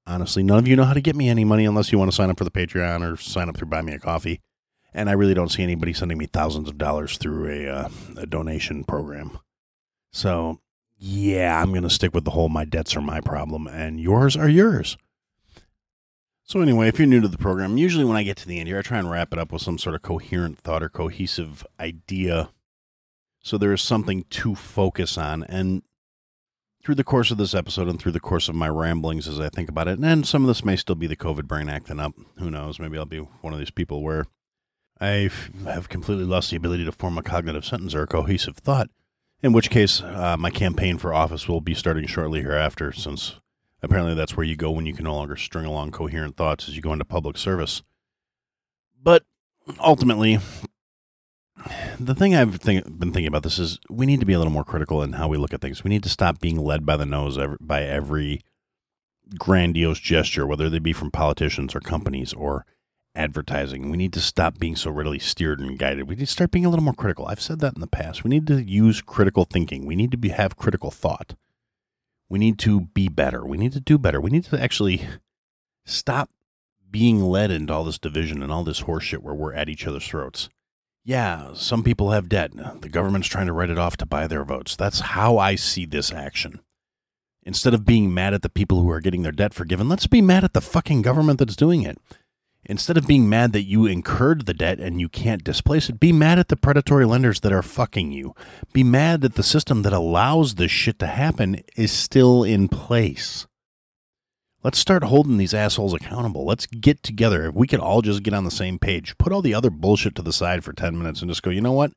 honestly, 0.07 0.43
none 0.43 0.59
of 0.59 0.67
you 0.69 0.77
know 0.77 0.85
how 0.85 0.93
to 0.93 1.01
get 1.01 1.17
me 1.17 1.27
any 1.27 1.43
money 1.43 1.65
unless 1.65 1.91
you 1.91 1.99
want 1.99 2.09
to 2.09 2.15
sign 2.15 2.29
up 2.29 2.37
for 2.37 2.45
the 2.45 2.51
Patreon 2.51 3.05
or 3.05 3.17
sign 3.17 3.49
up 3.49 3.57
through 3.57 3.67
Buy 3.67 3.81
Me 3.81 3.91
a 3.91 3.99
Coffee. 3.99 4.39
And 4.93 5.09
I 5.09 5.13
really 5.13 5.33
don't 5.33 5.51
see 5.51 5.61
anybody 5.61 5.91
sending 5.91 6.17
me 6.17 6.25
thousands 6.25 6.69
of 6.69 6.77
dollars 6.77 7.17
through 7.17 7.49
a, 7.51 7.67
uh, 7.69 7.89
a 8.15 8.25
donation 8.25 8.85
program. 8.85 9.39
So 10.13 10.61
yeah, 11.05 11.61
I'm 11.61 11.71
going 11.71 11.83
to 11.83 11.89
stick 11.89 12.13
with 12.13 12.23
the 12.23 12.31
whole 12.31 12.47
my 12.47 12.63
debts 12.63 12.95
are 12.95 13.01
my 13.01 13.19
problem 13.19 13.67
and 13.67 13.99
yours 13.99 14.37
are 14.37 14.47
yours. 14.47 14.95
So, 16.45 16.61
anyway, 16.61 16.87
if 16.87 16.97
you're 16.97 17.05
new 17.05 17.19
to 17.19 17.27
the 17.27 17.37
program, 17.37 17.77
usually 17.77 18.05
when 18.05 18.15
I 18.15 18.23
get 18.23 18.37
to 18.37 18.47
the 18.47 18.57
end 18.57 18.69
here, 18.69 18.79
I 18.79 18.83
try 18.83 18.99
and 18.99 19.11
wrap 19.11 19.33
it 19.33 19.39
up 19.39 19.51
with 19.51 19.61
some 19.61 19.77
sort 19.77 19.95
of 19.95 20.01
coherent 20.01 20.59
thought 20.59 20.81
or 20.81 20.87
cohesive 20.87 21.67
idea. 21.77 22.51
So 23.41 23.57
there 23.57 23.73
is 23.73 23.81
something 23.81 24.23
to 24.29 24.55
focus 24.55 25.17
on. 25.17 25.43
And 25.43 25.83
through 26.85 26.95
the 26.95 27.03
course 27.03 27.31
of 27.31 27.37
this 27.37 27.53
episode 27.53 27.89
and 27.89 27.99
through 27.99 28.13
the 28.13 28.21
course 28.21 28.47
of 28.47 28.55
my 28.55 28.69
ramblings 28.69 29.27
as 29.27 29.41
I 29.41 29.49
think 29.49 29.67
about 29.67 29.89
it, 29.89 29.99
and 29.99 30.25
some 30.25 30.43
of 30.43 30.47
this 30.47 30.63
may 30.63 30.77
still 30.77 30.95
be 30.95 31.07
the 31.07 31.17
COVID 31.17 31.49
brain 31.49 31.67
acting 31.67 31.99
up. 31.99 32.13
Who 32.37 32.49
knows? 32.49 32.79
Maybe 32.79 32.97
I'll 32.97 33.03
be 33.03 33.19
one 33.41 33.51
of 33.51 33.59
these 33.59 33.71
people 33.71 34.03
where 34.03 34.25
I 35.01 35.29
have 35.65 35.89
completely 35.89 36.23
lost 36.23 36.49
the 36.49 36.55
ability 36.55 36.85
to 36.85 36.93
form 36.93 37.17
a 37.17 37.23
cognitive 37.23 37.65
sentence 37.65 37.93
or 37.93 38.03
a 38.03 38.07
cohesive 38.07 38.55
thought. 38.55 38.89
In 39.43 39.51
which 39.51 39.69
case, 39.69 40.01
uh, 40.01 40.37
my 40.39 40.49
campaign 40.49 40.97
for 40.97 41.13
office 41.13 41.49
will 41.49 41.59
be 41.59 41.73
starting 41.73 42.07
shortly 42.07 42.41
hereafter, 42.41 42.93
since 42.93 43.41
apparently 43.81 44.15
that's 44.15 44.37
where 44.37 44.45
you 44.45 44.55
go 44.55 44.71
when 44.71 44.85
you 44.85 44.93
can 44.93 45.03
no 45.03 45.13
longer 45.13 45.35
string 45.35 45.65
along 45.65 45.91
coherent 45.91 46.37
thoughts 46.37 46.69
as 46.69 46.77
you 46.77 46.81
go 46.81 46.93
into 46.93 47.03
public 47.03 47.37
service. 47.37 47.83
But 49.01 49.23
ultimately, 49.81 50.39
the 51.99 52.15
thing 52.15 52.33
I've 52.33 52.55
think, 52.55 52.85
been 52.85 53.11
thinking 53.11 53.27
about 53.27 53.43
this 53.43 53.59
is 53.59 53.79
we 53.89 54.05
need 54.05 54.21
to 54.21 54.25
be 54.25 54.31
a 54.31 54.37
little 54.37 54.53
more 54.53 54.63
critical 54.63 55.03
in 55.03 55.13
how 55.13 55.27
we 55.27 55.37
look 55.37 55.53
at 55.53 55.59
things. 55.59 55.83
We 55.83 55.89
need 55.89 56.03
to 56.03 56.09
stop 56.09 56.39
being 56.39 56.57
led 56.57 56.85
by 56.85 56.95
the 56.95 57.05
nose 57.05 57.37
by 57.59 57.83
every 57.83 58.41
grandiose 59.37 59.99
gesture, 59.99 60.47
whether 60.47 60.69
they 60.69 60.79
be 60.79 60.93
from 60.93 61.11
politicians 61.11 61.75
or 61.75 61.81
companies 61.81 62.31
or 62.31 62.65
advertising. 63.15 63.89
We 63.89 63.97
need 63.97 64.13
to 64.13 64.21
stop 64.21 64.57
being 64.57 64.75
so 64.75 64.91
readily 64.91 65.19
steered 65.19 65.59
and 65.59 65.77
guided. 65.77 66.07
We 66.07 66.15
need 66.15 66.25
to 66.25 66.31
start 66.31 66.51
being 66.51 66.65
a 66.65 66.69
little 66.69 66.83
more 66.83 66.93
critical. 66.93 67.27
I've 67.27 67.41
said 67.41 67.59
that 67.59 67.75
in 67.75 67.81
the 67.81 67.87
past. 67.87 68.23
We 68.23 68.29
need 68.29 68.47
to 68.47 68.63
use 68.63 69.01
critical 69.01 69.45
thinking. 69.45 69.85
We 69.85 69.95
need 69.95 70.11
to 70.11 70.17
be, 70.17 70.29
have 70.29 70.57
critical 70.57 70.91
thought. 70.91 71.35
We 72.29 72.39
need 72.39 72.57
to 72.59 72.81
be 72.81 73.09
better. 73.09 73.45
We 73.45 73.57
need 73.57 73.73
to 73.73 73.79
do 73.79 73.97
better. 73.97 74.19
We 74.19 74.31
need 74.31 74.45
to 74.45 74.61
actually 74.61 75.07
stop 75.85 76.29
being 76.89 77.21
led 77.23 77.51
into 77.51 77.73
all 77.73 77.83
this 77.83 77.99
division 77.99 78.41
and 78.41 78.51
all 78.51 78.63
this 78.63 78.83
horseshit 78.83 79.19
where 79.19 79.33
we're 79.33 79.53
at 79.53 79.69
each 79.69 79.85
other's 79.85 80.07
throats. 80.07 80.49
Yeah, 81.05 81.51
some 81.53 81.83
people 81.83 82.11
have 82.11 82.29
debt. 82.29 82.51
The 82.81 82.89
government's 82.89 83.27
trying 83.27 83.47
to 83.47 83.53
write 83.53 83.69
it 83.69 83.77
off 83.77 83.97
to 83.97 84.05
buy 84.05 84.25
their 84.27 84.45
votes. 84.45 84.75
That's 84.75 85.01
how 85.01 85.37
I 85.37 85.55
see 85.55 85.85
this 85.85 86.13
action. 86.13 86.61
Instead 87.45 87.73
of 87.73 87.85
being 87.85 88.13
mad 88.13 88.33
at 88.33 88.41
the 88.41 88.49
people 88.49 88.81
who 88.81 88.89
are 88.89 89.01
getting 89.01 89.23
their 89.23 89.33
debt 89.33 89.53
forgiven, 89.53 89.89
let's 89.89 90.07
be 90.07 90.21
mad 90.21 90.45
at 90.45 90.53
the 90.53 90.61
fucking 90.61 91.01
government 91.01 91.39
that's 91.39 91.57
doing 91.57 91.83
it. 91.83 91.97
Instead 92.65 92.97
of 92.97 93.05
being 93.05 93.27
mad 93.27 93.51
that 93.51 93.63
you 93.63 93.85
incurred 93.85 94.45
the 94.45 94.53
debt 94.53 94.79
and 94.79 95.01
you 95.01 95.09
can't 95.09 95.43
displace 95.43 95.89
it, 95.89 95.99
be 95.99 96.13
mad 96.13 96.39
at 96.39 96.47
the 96.47 96.55
predatory 96.55 97.05
lenders 97.05 97.41
that 97.41 97.51
are 97.51 97.61
fucking 97.61 98.11
you. 98.11 98.33
Be 98.71 98.83
mad 98.83 99.21
that 99.21 99.35
the 99.35 99.43
system 99.43 99.81
that 99.81 99.91
allows 99.91 100.55
this 100.55 100.71
shit 100.71 100.97
to 100.99 101.07
happen 101.07 101.61
is 101.75 101.91
still 101.91 102.43
in 102.43 102.69
place. 102.69 103.47
Let's 104.63 104.79
start 104.79 105.03
holding 105.03 105.35
these 105.35 105.53
assholes 105.53 105.93
accountable. 105.93 106.45
Let's 106.45 106.65
get 106.65 107.03
together. 107.03 107.47
If 107.47 107.55
we 107.55 107.67
could 107.67 107.81
all 107.81 108.01
just 108.01 108.23
get 108.23 108.33
on 108.33 108.45
the 108.45 108.51
same 108.51 108.79
page, 108.79 109.17
put 109.17 109.33
all 109.33 109.41
the 109.41 109.53
other 109.53 109.69
bullshit 109.69 110.15
to 110.15 110.21
the 110.21 110.31
side 110.31 110.63
for 110.63 110.71
10 110.71 110.97
minutes 110.97 111.21
and 111.21 111.29
just 111.29 111.43
go, 111.43 111.49
you 111.49 111.59
know 111.59 111.73
what? 111.73 111.91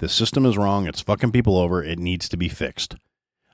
This 0.00 0.12
system 0.12 0.44
is 0.44 0.58
wrong. 0.58 0.86
It's 0.86 1.00
fucking 1.00 1.32
people 1.32 1.56
over. 1.56 1.82
It 1.82 1.98
needs 1.98 2.28
to 2.28 2.36
be 2.36 2.50
fixed. 2.50 2.94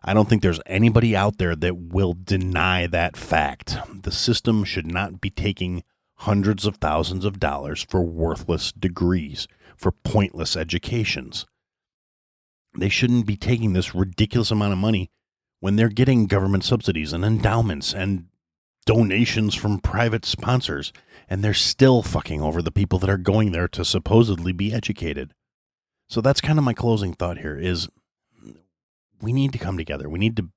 I 0.03 0.15
don't 0.15 0.29
think 0.29 0.43
there's 0.43 0.61
anybody 0.67 1.15
out 1.15 1.39
there 1.39 1.55
that 1.55 1.77
will 1.77 2.17
deny 2.21 2.89
that 2.89 3.17
fact. 3.17 3.77
The 4.03 4.13
system 4.13 4.65
should 4.65 4.87
not 4.87 5.21
be 5.21 5.31
taking 5.31 5.85
hundreds 6.21 6.67
of 6.67 6.77
thousands 6.77 7.25
of 7.25 7.39
dollars 7.39 7.83
for 7.83 8.03
worthless 8.03 8.73
degrees, 8.73 9.47
for 9.77 9.93
pointless 9.93 10.57
educations. 10.57 11.47
They 12.77 12.89
shouldn't 12.89 13.27
be 13.27 13.37
taking 13.37 13.73
this 13.73 13.95
ridiculous 13.95 14.51
amount 14.51 14.73
of 14.73 14.79
money 14.79 15.11
when 15.61 15.77
they're 15.77 15.89
getting 15.89 16.27
government 16.27 16.65
subsidies 16.65 17.13
and 17.13 17.25
endowments 17.25 17.95
and 17.95 18.27
donations 18.85 19.55
from 19.55 19.81
private 19.81 20.25
sponsors, 20.25 20.93
and 21.29 21.43
they're 21.43 21.55
still 21.55 22.03
fucking 22.03 22.41
over 22.41 22.63
the 22.63 22.71
people 22.71 22.99
that 23.01 23.11
are 23.11 23.19
going 23.19 23.53
there 23.53 23.69
to 23.69 23.85
supposedly 23.85 24.53
be 24.53 24.73
educated. 24.73 25.33
So 26.09 26.21
that's 26.21 26.41
kind 26.41 26.59
of 26.59 26.65
my 26.65 26.75
closing 26.75 27.13
thought 27.13 27.39
here 27.39 27.59
is 27.59 27.89
we 29.21 29.33
need 29.33 29.53
to 29.53 29.59
come 29.59 29.77
together. 29.77 30.09
We 30.09 30.19
need 30.19 30.37
to 30.37 30.51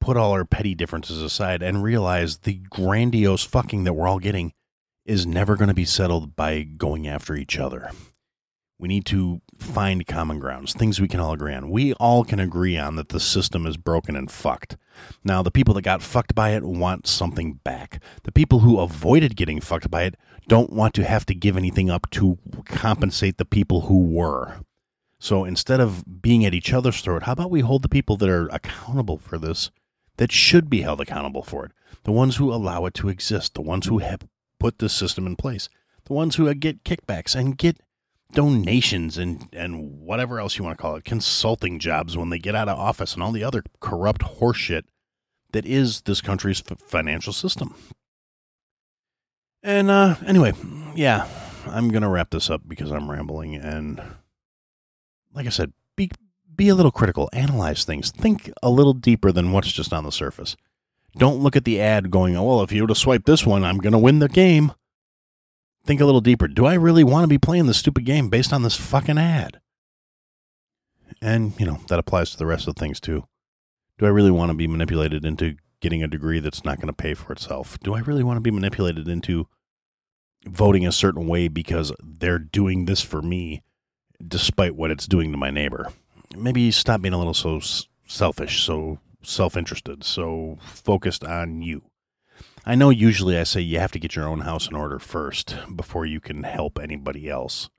put 0.00 0.16
all 0.16 0.32
our 0.32 0.44
petty 0.44 0.74
differences 0.74 1.22
aside 1.22 1.62
and 1.62 1.82
realize 1.82 2.38
the 2.38 2.54
grandiose 2.70 3.44
fucking 3.44 3.84
that 3.84 3.94
we're 3.94 4.08
all 4.08 4.18
getting 4.18 4.52
is 5.04 5.26
never 5.26 5.56
going 5.56 5.68
to 5.68 5.74
be 5.74 5.84
settled 5.84 6.36
by 6.36 6.62
going 6.62 7.06
after 7.06 7.34
each 7.34 7.58
other. 7.58 7.90
We 8.78 8.88
need 8.88 9.06
to 9.06 9.40
find 9.58 10.06
common 10.06 10.38
grounds, 10.38 10.72
things 10.72 11.00
we 11.00 11.08
can 11.08 11.18
all 11.18 11.32
agree 11.32 11.54
on. 11.54 11.70
We 11.70 11.94
all 11.94 12.24
can 12.24 12.38
agree 12.38 12.78
on 12.78 12.94
that 12.96 13.08
the 13.08 13.18
system 13.18 13.66
is 13.66 13.76
broken 13.76 14.14
and 14.14 14.30
fucked. 14.30 14.76
Now, 15.24 15.42
the 15.42 15.50
people 15.50 15.74
that 15.74 15.82
got 15.82 16.02
fucked 16.02 16.34
by 16.34 16.50
it 16.50 16.62
want 16.62 17.08
something 17.08 17.54
back. 17.64 18.00
The 18.22 18.30
people 18.30 18.60
who 18.60 18.78
avoided 18.78 19.34
getting 19.34 19.60
fucked 19.60 19.90
by 19.90 20.04
it 20.04 20.14
don't 20.46 20.72
want 20.72 20.94
to 20.94 21.04
have 21.04 21.26
to 21.26 21.34
give 21.34 21.56
anything 21.56 21.90
up 21.90 22.08
to 22.10 22.38
compensate 22.66 23.36
the 23.38 23.44
people 23.44 23.82
who 23.82 24.04
were. 24.04 24.60
So 25.18 25.44
instead 25.44 25.80
of 25.80 26.22
being 26.22 26.44
at 26.44 26.54
each 26.54 26.72
other's 26.72 27.00
throat, 27.00 27.24
how 27.24 27.32
about 27.32 27.50
we 27.50 27.60
hold 27.60 27.82
the 27.82 27.88
people 27.88 28.16
that 28.18 28.28
are 28.28 28.48
accountable 28.48 29.18
for 29.18 29.38
this, 29.38 29.70
that 30.18 30.30
should 30.30 30.68
be 30.68 30.82
held 30.82 31.00
accountable 31.00 31.42
for 31.42 31.64
it? 31.64 31.72
The 32.04 32.12
ones 32.12 32.36
who 32.36 32.52
allow 32.52 32.84
it 32.86 32.94
to 32.94 33.08
exist, 33.08 33.54
the 33.54 33.62
ones 33.62 33.86
who 33.86 33.98
have 33.98 34.28
put 34.60 34.78
this 34.78 34.92
system 34.92 35.26
in 35.26 35.36
place, 35.36 35.68
the 36.04 36.12
ones 36.12 36.36
who 36.36 36.52
get 36.54 36.84
kickbacks 36.84 37.34
and 37.34 37.56
get 37.56 37.80
donations 38.32 39.16
and 39.16 39.48
and 39.54 40.00
whatever 40.00 40.38
else 40.38 40.58
you 40.58 40.64
want 40.64 40.76
to 40.76 40.82
call 40.82 40.96
it, 40.96 41.04
consulting 41.04 41.78
jobs 41.78 42.16
when 42.16 42.30
they 42.30 42.38
get 42.38 42.54
out 42.54 42.68
of 42.68 42.78
office 42.78 43.14
and 43.14 43.22
all 43.22 43.32
the 43.32 43.44
other 43.44 43.62
corrupt 43.80 44.20
horseshit 44.22 44.82
that 45.52 45.64
is 45.64 46.02
this 46.02 46.20
country's 46.20 46.62
f- 46.70 46.78
financial 46.78 47.32
system. 47.32 47.74
And 49.62 49.90
uh 49.90 50.16
anyway, 50.26 50.52
yeah, 50.94 51.26
I'm 51.66 51.88
going 51.88 52.02
to 52.02 52.08
wrap 52.08 52.30
this 52.30 52.50
up 52.50 52.62
because 52.66 52.90
I'm 52.90 53.10
rambling 53.10 53.54
and 53.56 54.00
like 55.32 55.46
I 55.46 55.50
said, 55.50 55.72
be 55.96 56.10
be 56.58 56.68
a 56.68 56.74
little 56.74 56.92
critical, 56.92 57.30
analyze 57.32 57.84
things, 57.84 58.10
think 58.10 58.52
a 58.62 58.68
little 58.68 58.92
deeper 58.92 59.32
than 59.32 59.52
what's 59.52 59.72
just 59.72 59.94
on 59.94 60.04
the 60.04 60.12
surface. 60.12 60.56
Don't 61.16 61.40
look 61.40 61.56
at 61.56 61.64
the 61.64 61.80
ad 61.80 62.10
going, 62.10 62.36
oh, 62.36 62.44
well, 62.44 62.62
if 62.62 62.70
you 62.70 62.82
were 62.82 62.88
to 62.88 62.94
swipe 62.94 63.24
this 63.24 63.46
one, 63.46 63.64
I'm 63.64 63.78
going 63.78 63.94
to 63.94 63.98
win 63.98 64.18
the 64.18 64.28
game 64.28 64.72
think 65.88 66.02
a 66.02 66.04
little 66.04 66.20
deeper. 66.20 66.46
Do 66.46 66.66
I 66.66 66.74
really 66.74 67.02
want 67.02 67.24
to 67.24 67.28
be 67.28 67.38
playing 67.38 67.64
this 67.64 67.78
stupid 67.78 68.04
game 68.04 68.28
based 68.28 68.52
on 68.52 68.62
this 68.62 68.76
fucking 68.76 69.16
ad? 69.16 69.58
And, 71.22 71.58
you 71.58 71.64
know, 71.64 71.80
that 71.88 71.98
applies 71.98 72.30
to 72.30 72.36
the 72.36 72.46
rest 72.46 72.68
of 72.68 72.76
things 72.76 73.00
too. 73.00 73.24
Do 73.98 74.04
I 74.04 74.10
really 74.10 74.30
want 74.30 74.50
to 74.50 74.56
be 74.56 74.68
manipulated 74.68 75.24
into 75.24 75.56
getting 75.80 76.02
a 76.02 76.08
degree 76.08 76.40
that's 76.40 76.62
not 76.62 76.76
going 76.76 76.88
to 76.88 76.92
pay 76.92 77.14
for 77.14 77.32
itself? 77.32 77.80
Do 77.80 77.94
I 77.94 78.00
really 78.00 78.22
want 78.22 78.36
to 78.36 78.42
be 78.42 78.50
manipulated 78.50 79.08
into 79.08 79.48
voting 80.46 80.86
a 80.86 80.92
certain 80.92 81.26
way 81.26 81.48
because 81.48 81.90
they're 82.00 82.38
doing 82.38 82.84
this 82.84 83.00
for 83.00 83.22
me 83.22 83.62
despite 84.24 84.76
what 84.76 84.90
it's 84.90 85.06
doing 85.06 85.32
to 85.32 85.38
my 85.38 85.50
neighbor? 85.50 85.90
Maybe 86.36 86.70
stop 86.70 87.00
being 87.00 87.14
a 87.14 87.18
little 87.18 87.34
so 87.34 87.60
selfish, 88.06 88.62
so 88.62 88.98
self 89.22 89.56
interested, 89.56 90.04
so 90.04 90.58
focused 90.62 91.24
on 91.24 91.62
you. 91.62 91.82
I 92.64 92.74
know 92.74 92.90
usually 92.90 93.38
I 93.38 93.44
say 93.44 93.60
you 93.60 93.78
have 93.78 93.92
to 93.92 93.98
get 93.98 94.14
your 94.14 94.28
own 94.28 94.40
house 94.40 94.68
in 94.68 94.76
order 94.76 94.98
first 94.98 95.56
before 95.74 96.04
you 96.04 96.20
can 96.20 96.42
help 96.42 96.78
anybody 96.78 97.28
else. 97.28 97.70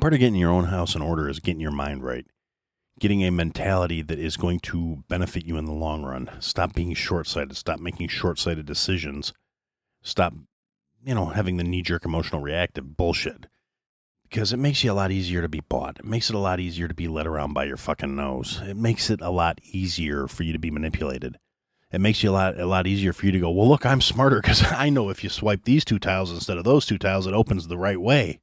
Part 0.00 0.14
of 0.14 0.20
getting 0.20 0.34
your 0.40 0.50
own 0.50 0.64
house 0.64 0.94
in 0.94 1.02
order 1.02 1.28
is 1.28 1.38
getting 1.38 1.60
your 1.60 1.70
mind 1.70 2.02
right, 2.02 2.26
getting 2.98 3.22
a 3.22 3.30
mentality 3.30 4.02
that 4.02 4.18
is 4.18 4.36
going 4.36 4.60
to 4.60 5.04
benefit 5.08 5.44
you 5.44 5.56
in 5.56 5.66
the 5.66 5.72
long 5.72 6.02
run. 6.02 6.30
Stop 6.40 6.74
being 6.74 6.94
short 6.94 7.26
sighted, 7.26 7.56
stop 7.56 7.78
making 7.78 8.08
short 8.08 8.38
sighted 8.38 8.66
decisions, 8.66 9.32
stop, 10.02 10.34
you 11.04 11.14
know, 11.14 11.26
having 11.26 11.58
the 11.58 11.64
knee 11.64 11.82
jerk 11.82 12.04
emotional 12.04 12.40
reactive 12.40 12.96
bullshit. 12.96 13.46
Because 14.34 14.52
it 14.52 14.58
makes 14.58 14.82
you 14.82 14.90
a 14.90 14.94
lot 14.94 15.12
easier 15.12 15.42
to 15.42 15.48
be 15.48 15.60
bought. 15.60 16.00
It 16.00 16.04
makes 16.04 16.28
it 16.28 16.34
a 16.34 16.40
lot 16.40 16.58
easier 16.58 16.88
to 16.88 16.94
be 16.94 17.06
led 17.06 17.26
around 17.26 17.52
by 17.52 17.64
your 17.64 17.76
fucking 17.76 18.16
nose. 18.16 18.60
It 18.66 18.76
makes 18.76 19.08
it 19.08 19.20
a 19.20 19.30
lot 19.30 19.60
easier 19.62 20.26
for 20.26 20.42
you 20.42 20.52
to 20.52 20.58
be 20.58 20.72
manipulated 20.72 21.38
it 21.94 22.00
makes 22.00 22.24
you 22.24 22.30
a 22.30 22.32
lot 22.32 22.58
a 22.58 22.66
lot 22.66 22.88
easier 22.88 23.12
for 23.12 23.26
you 23.26 23.30
to 23.32 23.38
go, 23.38 23.50
well, 23.50 23.68
look, 23.68 23.86
I'm 23.86 24.00
smarter 24.00 24.40
because 24.40 24.64
I 24.72 24.90
know 24.90 25.10
if 25.10 25.22
you 25.22 25.30
swipe 25.30 25.64
these 25.64 25.84
two 25.84 26.00
tiles 26.00 26.32
instead 26.32 26.58
of 26.58 26.64
those 26.64 26.86
two 26.86 26.98
tiles, 26.98 27.28
it 27.28 27.34
opens 27.34 27.68
the 27.68 27.78
right 27.78 28.00
way. 28.00 28.40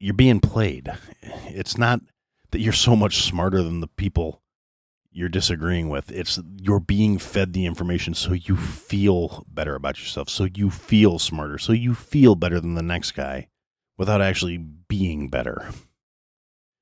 You're 0.00 0.14
being 0.14 0.40
played. 0.40 0.90
It's 1.46 1.78
not 1.78 2.00
that 2.50 2.60
you're 2.60 2.72
so 2.72 2.96
much 2.96 3.22
smarter 3.22 3.62
than 3.62 3.78
the 3.78 3.86
people 3.86 4.42
you're 5.12 5.28
disagreeing 5.28 5.88
with. 5.88 6.10
It's 6.10 6.40
you're 6.60 6.80
being 6.80 7.16
fed 7.18 7.52
the 7.52 7.66
information 7.66 8.12
so 8.14 8.32
you 8.32 8.56
feel 8.56 9.44
better 9.48 9.76
about 9.76 10.00
yourself, 10.00 10.28
so 10.28 10.48
you 10.52 10.70
feel 10.70 11.20
smarter, 11.20 11.58
so 11.58 11.72
you 11.72 11.94
feel 11.94 12.34
better 12.34 12.58
than 12.58 12.74
the 12.74 12.82
next 12.82 13.12
guy 13.12 13.48
without 13.98 14.22
actually 14.22 14.56
being 14.56 15.28
better. 15.28 15.68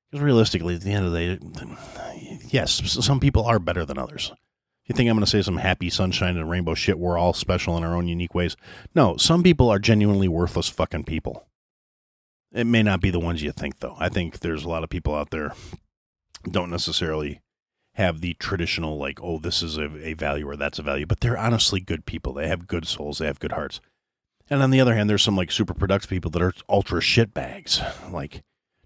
Because 0.09 0.23
realistically, 0.23 0.75
at 0.75 0.81
the 0.81 0.91
end 0.91 1.05
of 1.05 1.11
the 1.11 1.19
day, 1.19 2.39
yes, 2.47 2.81
some 3.03 3.19
people 3.19 3.43
are 3.43 3.59
better 3.59 3.83
than 3.83 3.97
others 3.97 4.31
you 4.87 4.95
think 4.95 5.09
I'm 5.09 5.17
going 5.17 5.25
to 5.25 5.29
say 5.29 5.41
some 5.41 5.57
happy 5.57 5.89
sunshine 5.89 6.37
and 6.37 6.49
rainbow 6.49 6.73
shit? 6.73 6.97
We're 6.97 7.17
all 7.17 7.33
special 7.33 7.77
in 7.77 7.83
our 7.83 7.93
own 7.93 8.07
unique 8.07 8.33
ways. 8.33 8.55
No, 8.95 9.17
some 9.17 9.43
people 9.43 9.69
are 9.69 9.79
genuinely 9.79 10.29
worthless 10.29 10.69
fucking 10.69 11.03
people. 11.03 11.45
It 12.53 12.63
may 12.63 12.83
not 12.83 13.01
be 13.01 13.09
the 13.09 13.19
ones 13.19 13.43
you 13.43 13.51
think, 13.51 13.79
though. 13.79 13.97
I 13.99 14.07
think 14.07 14.39
there's 14.39 14.63
a 14.63 14.69
lot 14.69 14.83
of 14.83 14.89
people 14.89 15.13
out 15.13 15.29
there 15.29 15.53
don't 16.49 16.69
necessarily 16.69 17.41
have 17.95 18.21
the 18.21 18.35
traditional 18.35 18.97
like, 18.97 19.19
oh, 19.21 19.39
this 19.39 19.61
is 19.61 19.77
a, 19.77 19.89
a 20.07 20.13
value 20.13 20.47
or 20.47 20.55
that's 20.55 20.79
a 20.79 20.83
value, 20.83 21.05
but 21.05 21.19
they're 21.19 21.37
honestly 21.37 21.81
good 21.81 22.05
people. 22.05 22.31
They 22.31 22.47
have 22.47 22.67
good 22.67 22.87
souls. 22.87 23.17
They 23.17 23.25
have 23.25 23.39
good 23.39 23.51
hearts. 23.51 23.81
And 24.49 24.63
on 24.63 24.71
the 24.71 24.79
other 24.79 24.95
hand, 24.95 25.09
there's 25.09 25.23
some 25.23 25.35
like 25.35 25.51
super 25.51 25.73
productive 25.73 26.09
people 26.09 26.31
that 26.31 26.41
are 26.41 26.53
ultra 26.69 27.01
shit 27.01 27.33
bags. 27.33 27.81
Like 28.09 28.43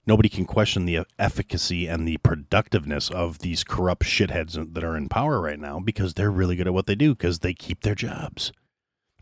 nobody 0.07 0.29
can 0.29 0.45
question 0.45 0.85
the 0.85 1.05
efficacy 1.19 1.87
and 1.87 2.07
the 2.07 2.17
productiveness 2.17 3.09
of 3.09 3.39
these 3.39 3.63
corrupt 3.63 4.03
shitheads 4.03 4.73
that 4.73 4.83
are 4.83 4.97
in 4.97 5.09
power 5.09 5.39
right 5.39 5.59
now 5.59 5.79
because 5.79 6.13
they're 6.13 6.31
really 6.31 6.55
good 6.55 6.67
at 6.67 6.73
what 6.73 6.87
they 6.87 6.95
do 6.95 7.13
because 7.13 7.39
they 7.39 7.53
keep 7.53 7.81
their 7.81 7.95
jobs. 7.95 8.51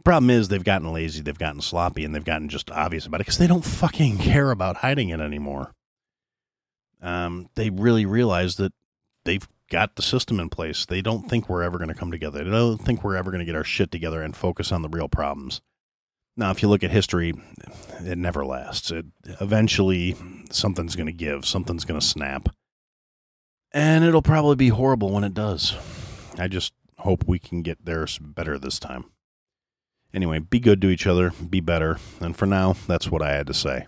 Problem 0.06 0.30
is 0.30 0.48
they've 0.48 0.64
gotten 0.64 0.94
lazy, 0.94 1.22
they've 1.22 1.38
gotten 1.38 1.62
sloppy, 1.62 2.06
and 2.06 2.16
they've 2.16 2.24
gotten 2.24 2.48
just 2.48 2.72
obvious 2.72 3.06
about 3.06 3.20
it 3.20 3.26
because 3.26 3.38
they 3.38 3.48
don't 3.48 3.66
fucking 3.66 4.18
care 4.18 4.50
about 4.52 4.78
hiding 4.78 5.10
it 5.10 5.20
anymore. 5.20 5.74
Um, 7.02 7.50
they 7.56 7.70
really 7.70 8.06
realize 8.06 8.56
that 8.56 8.74
they've 9.26 9.48
got 9.70 9.96
the 9.96 10.02
system 10.02 10.40
in 10.40 10.50
place. 10.50 10.86
They 10.86 11.02
don't 11.02 11.30
think 11.30 11.50
we're 11.50 11.64
ever 11.64 11.78
going 11.78 11.90
to 11.90 11.96
come 11.96 12.12
together. 12.12 12.44
They 12.44 12.50
don't 12.50 12.78
think 12.78 13.04
we're 13.04 13.18
ever 13.18 13.30
going 13.30 13.40
to 13.40 13.46
get 13.46 13.56
our 13.56 13.64
shit 13.64 13.92
together 13.92 14.22
and 14.22 14.36
focus 14.36 14.72
on 14.72 14.82
the 14.82 14.90
real 14.90 15.10
problems. 15.10 15.62
Now, 16.40 16.52
if 16.52 16.62
you 16.62 16.70
look 16.70 16.86
at 16.86 16.92
history, 16.92 17.34
it 18.00 18.18
never 18.18 18.46
lasts. 18.46 18.92
It 18.92 19.08
eventually 19.42 20.16
something's 20.52 20.96
going 20.96 21.08
to 21.08 21.12
give, 21.12 21.46
something's 21.46 21.84
going 21.84 22.00
to 22.00 22.06
snap, 22.06 22.48
and 23.74 24.06
it'll 24.06 24.22
probably 24.22 24.56
be 24.56 24.70
horrible 24.70 25.12
when 25.12 25.26
it 25.26 25.34
does. 25.34 25.76
I 26.38 26.48
just 26.48 26.72
hope 27.00 27.26
we 27.28 27.40
can 27.40 27.62
get 27.62 27.84
there 27.84 28.08
better 28.22 28.58
this 28.58 28.80
time. 28.80 29.12
Anyway, 30.14 30.40
be 30.40 30.62
good 30.62 30.82
to 30.82 30.88
each 30.88 31.06
other, 31.06 31.32
be 31.32 31.60
better, 31.60 31.98
and 32.22 32.38
for 32.38 32.46
now, 32.46 32.74
that's 32.88 33.12
what 33.12 33.22
I 33.22 33.34
had 33.34 33.48
to 33.48 33.54
say. 33.54 33.88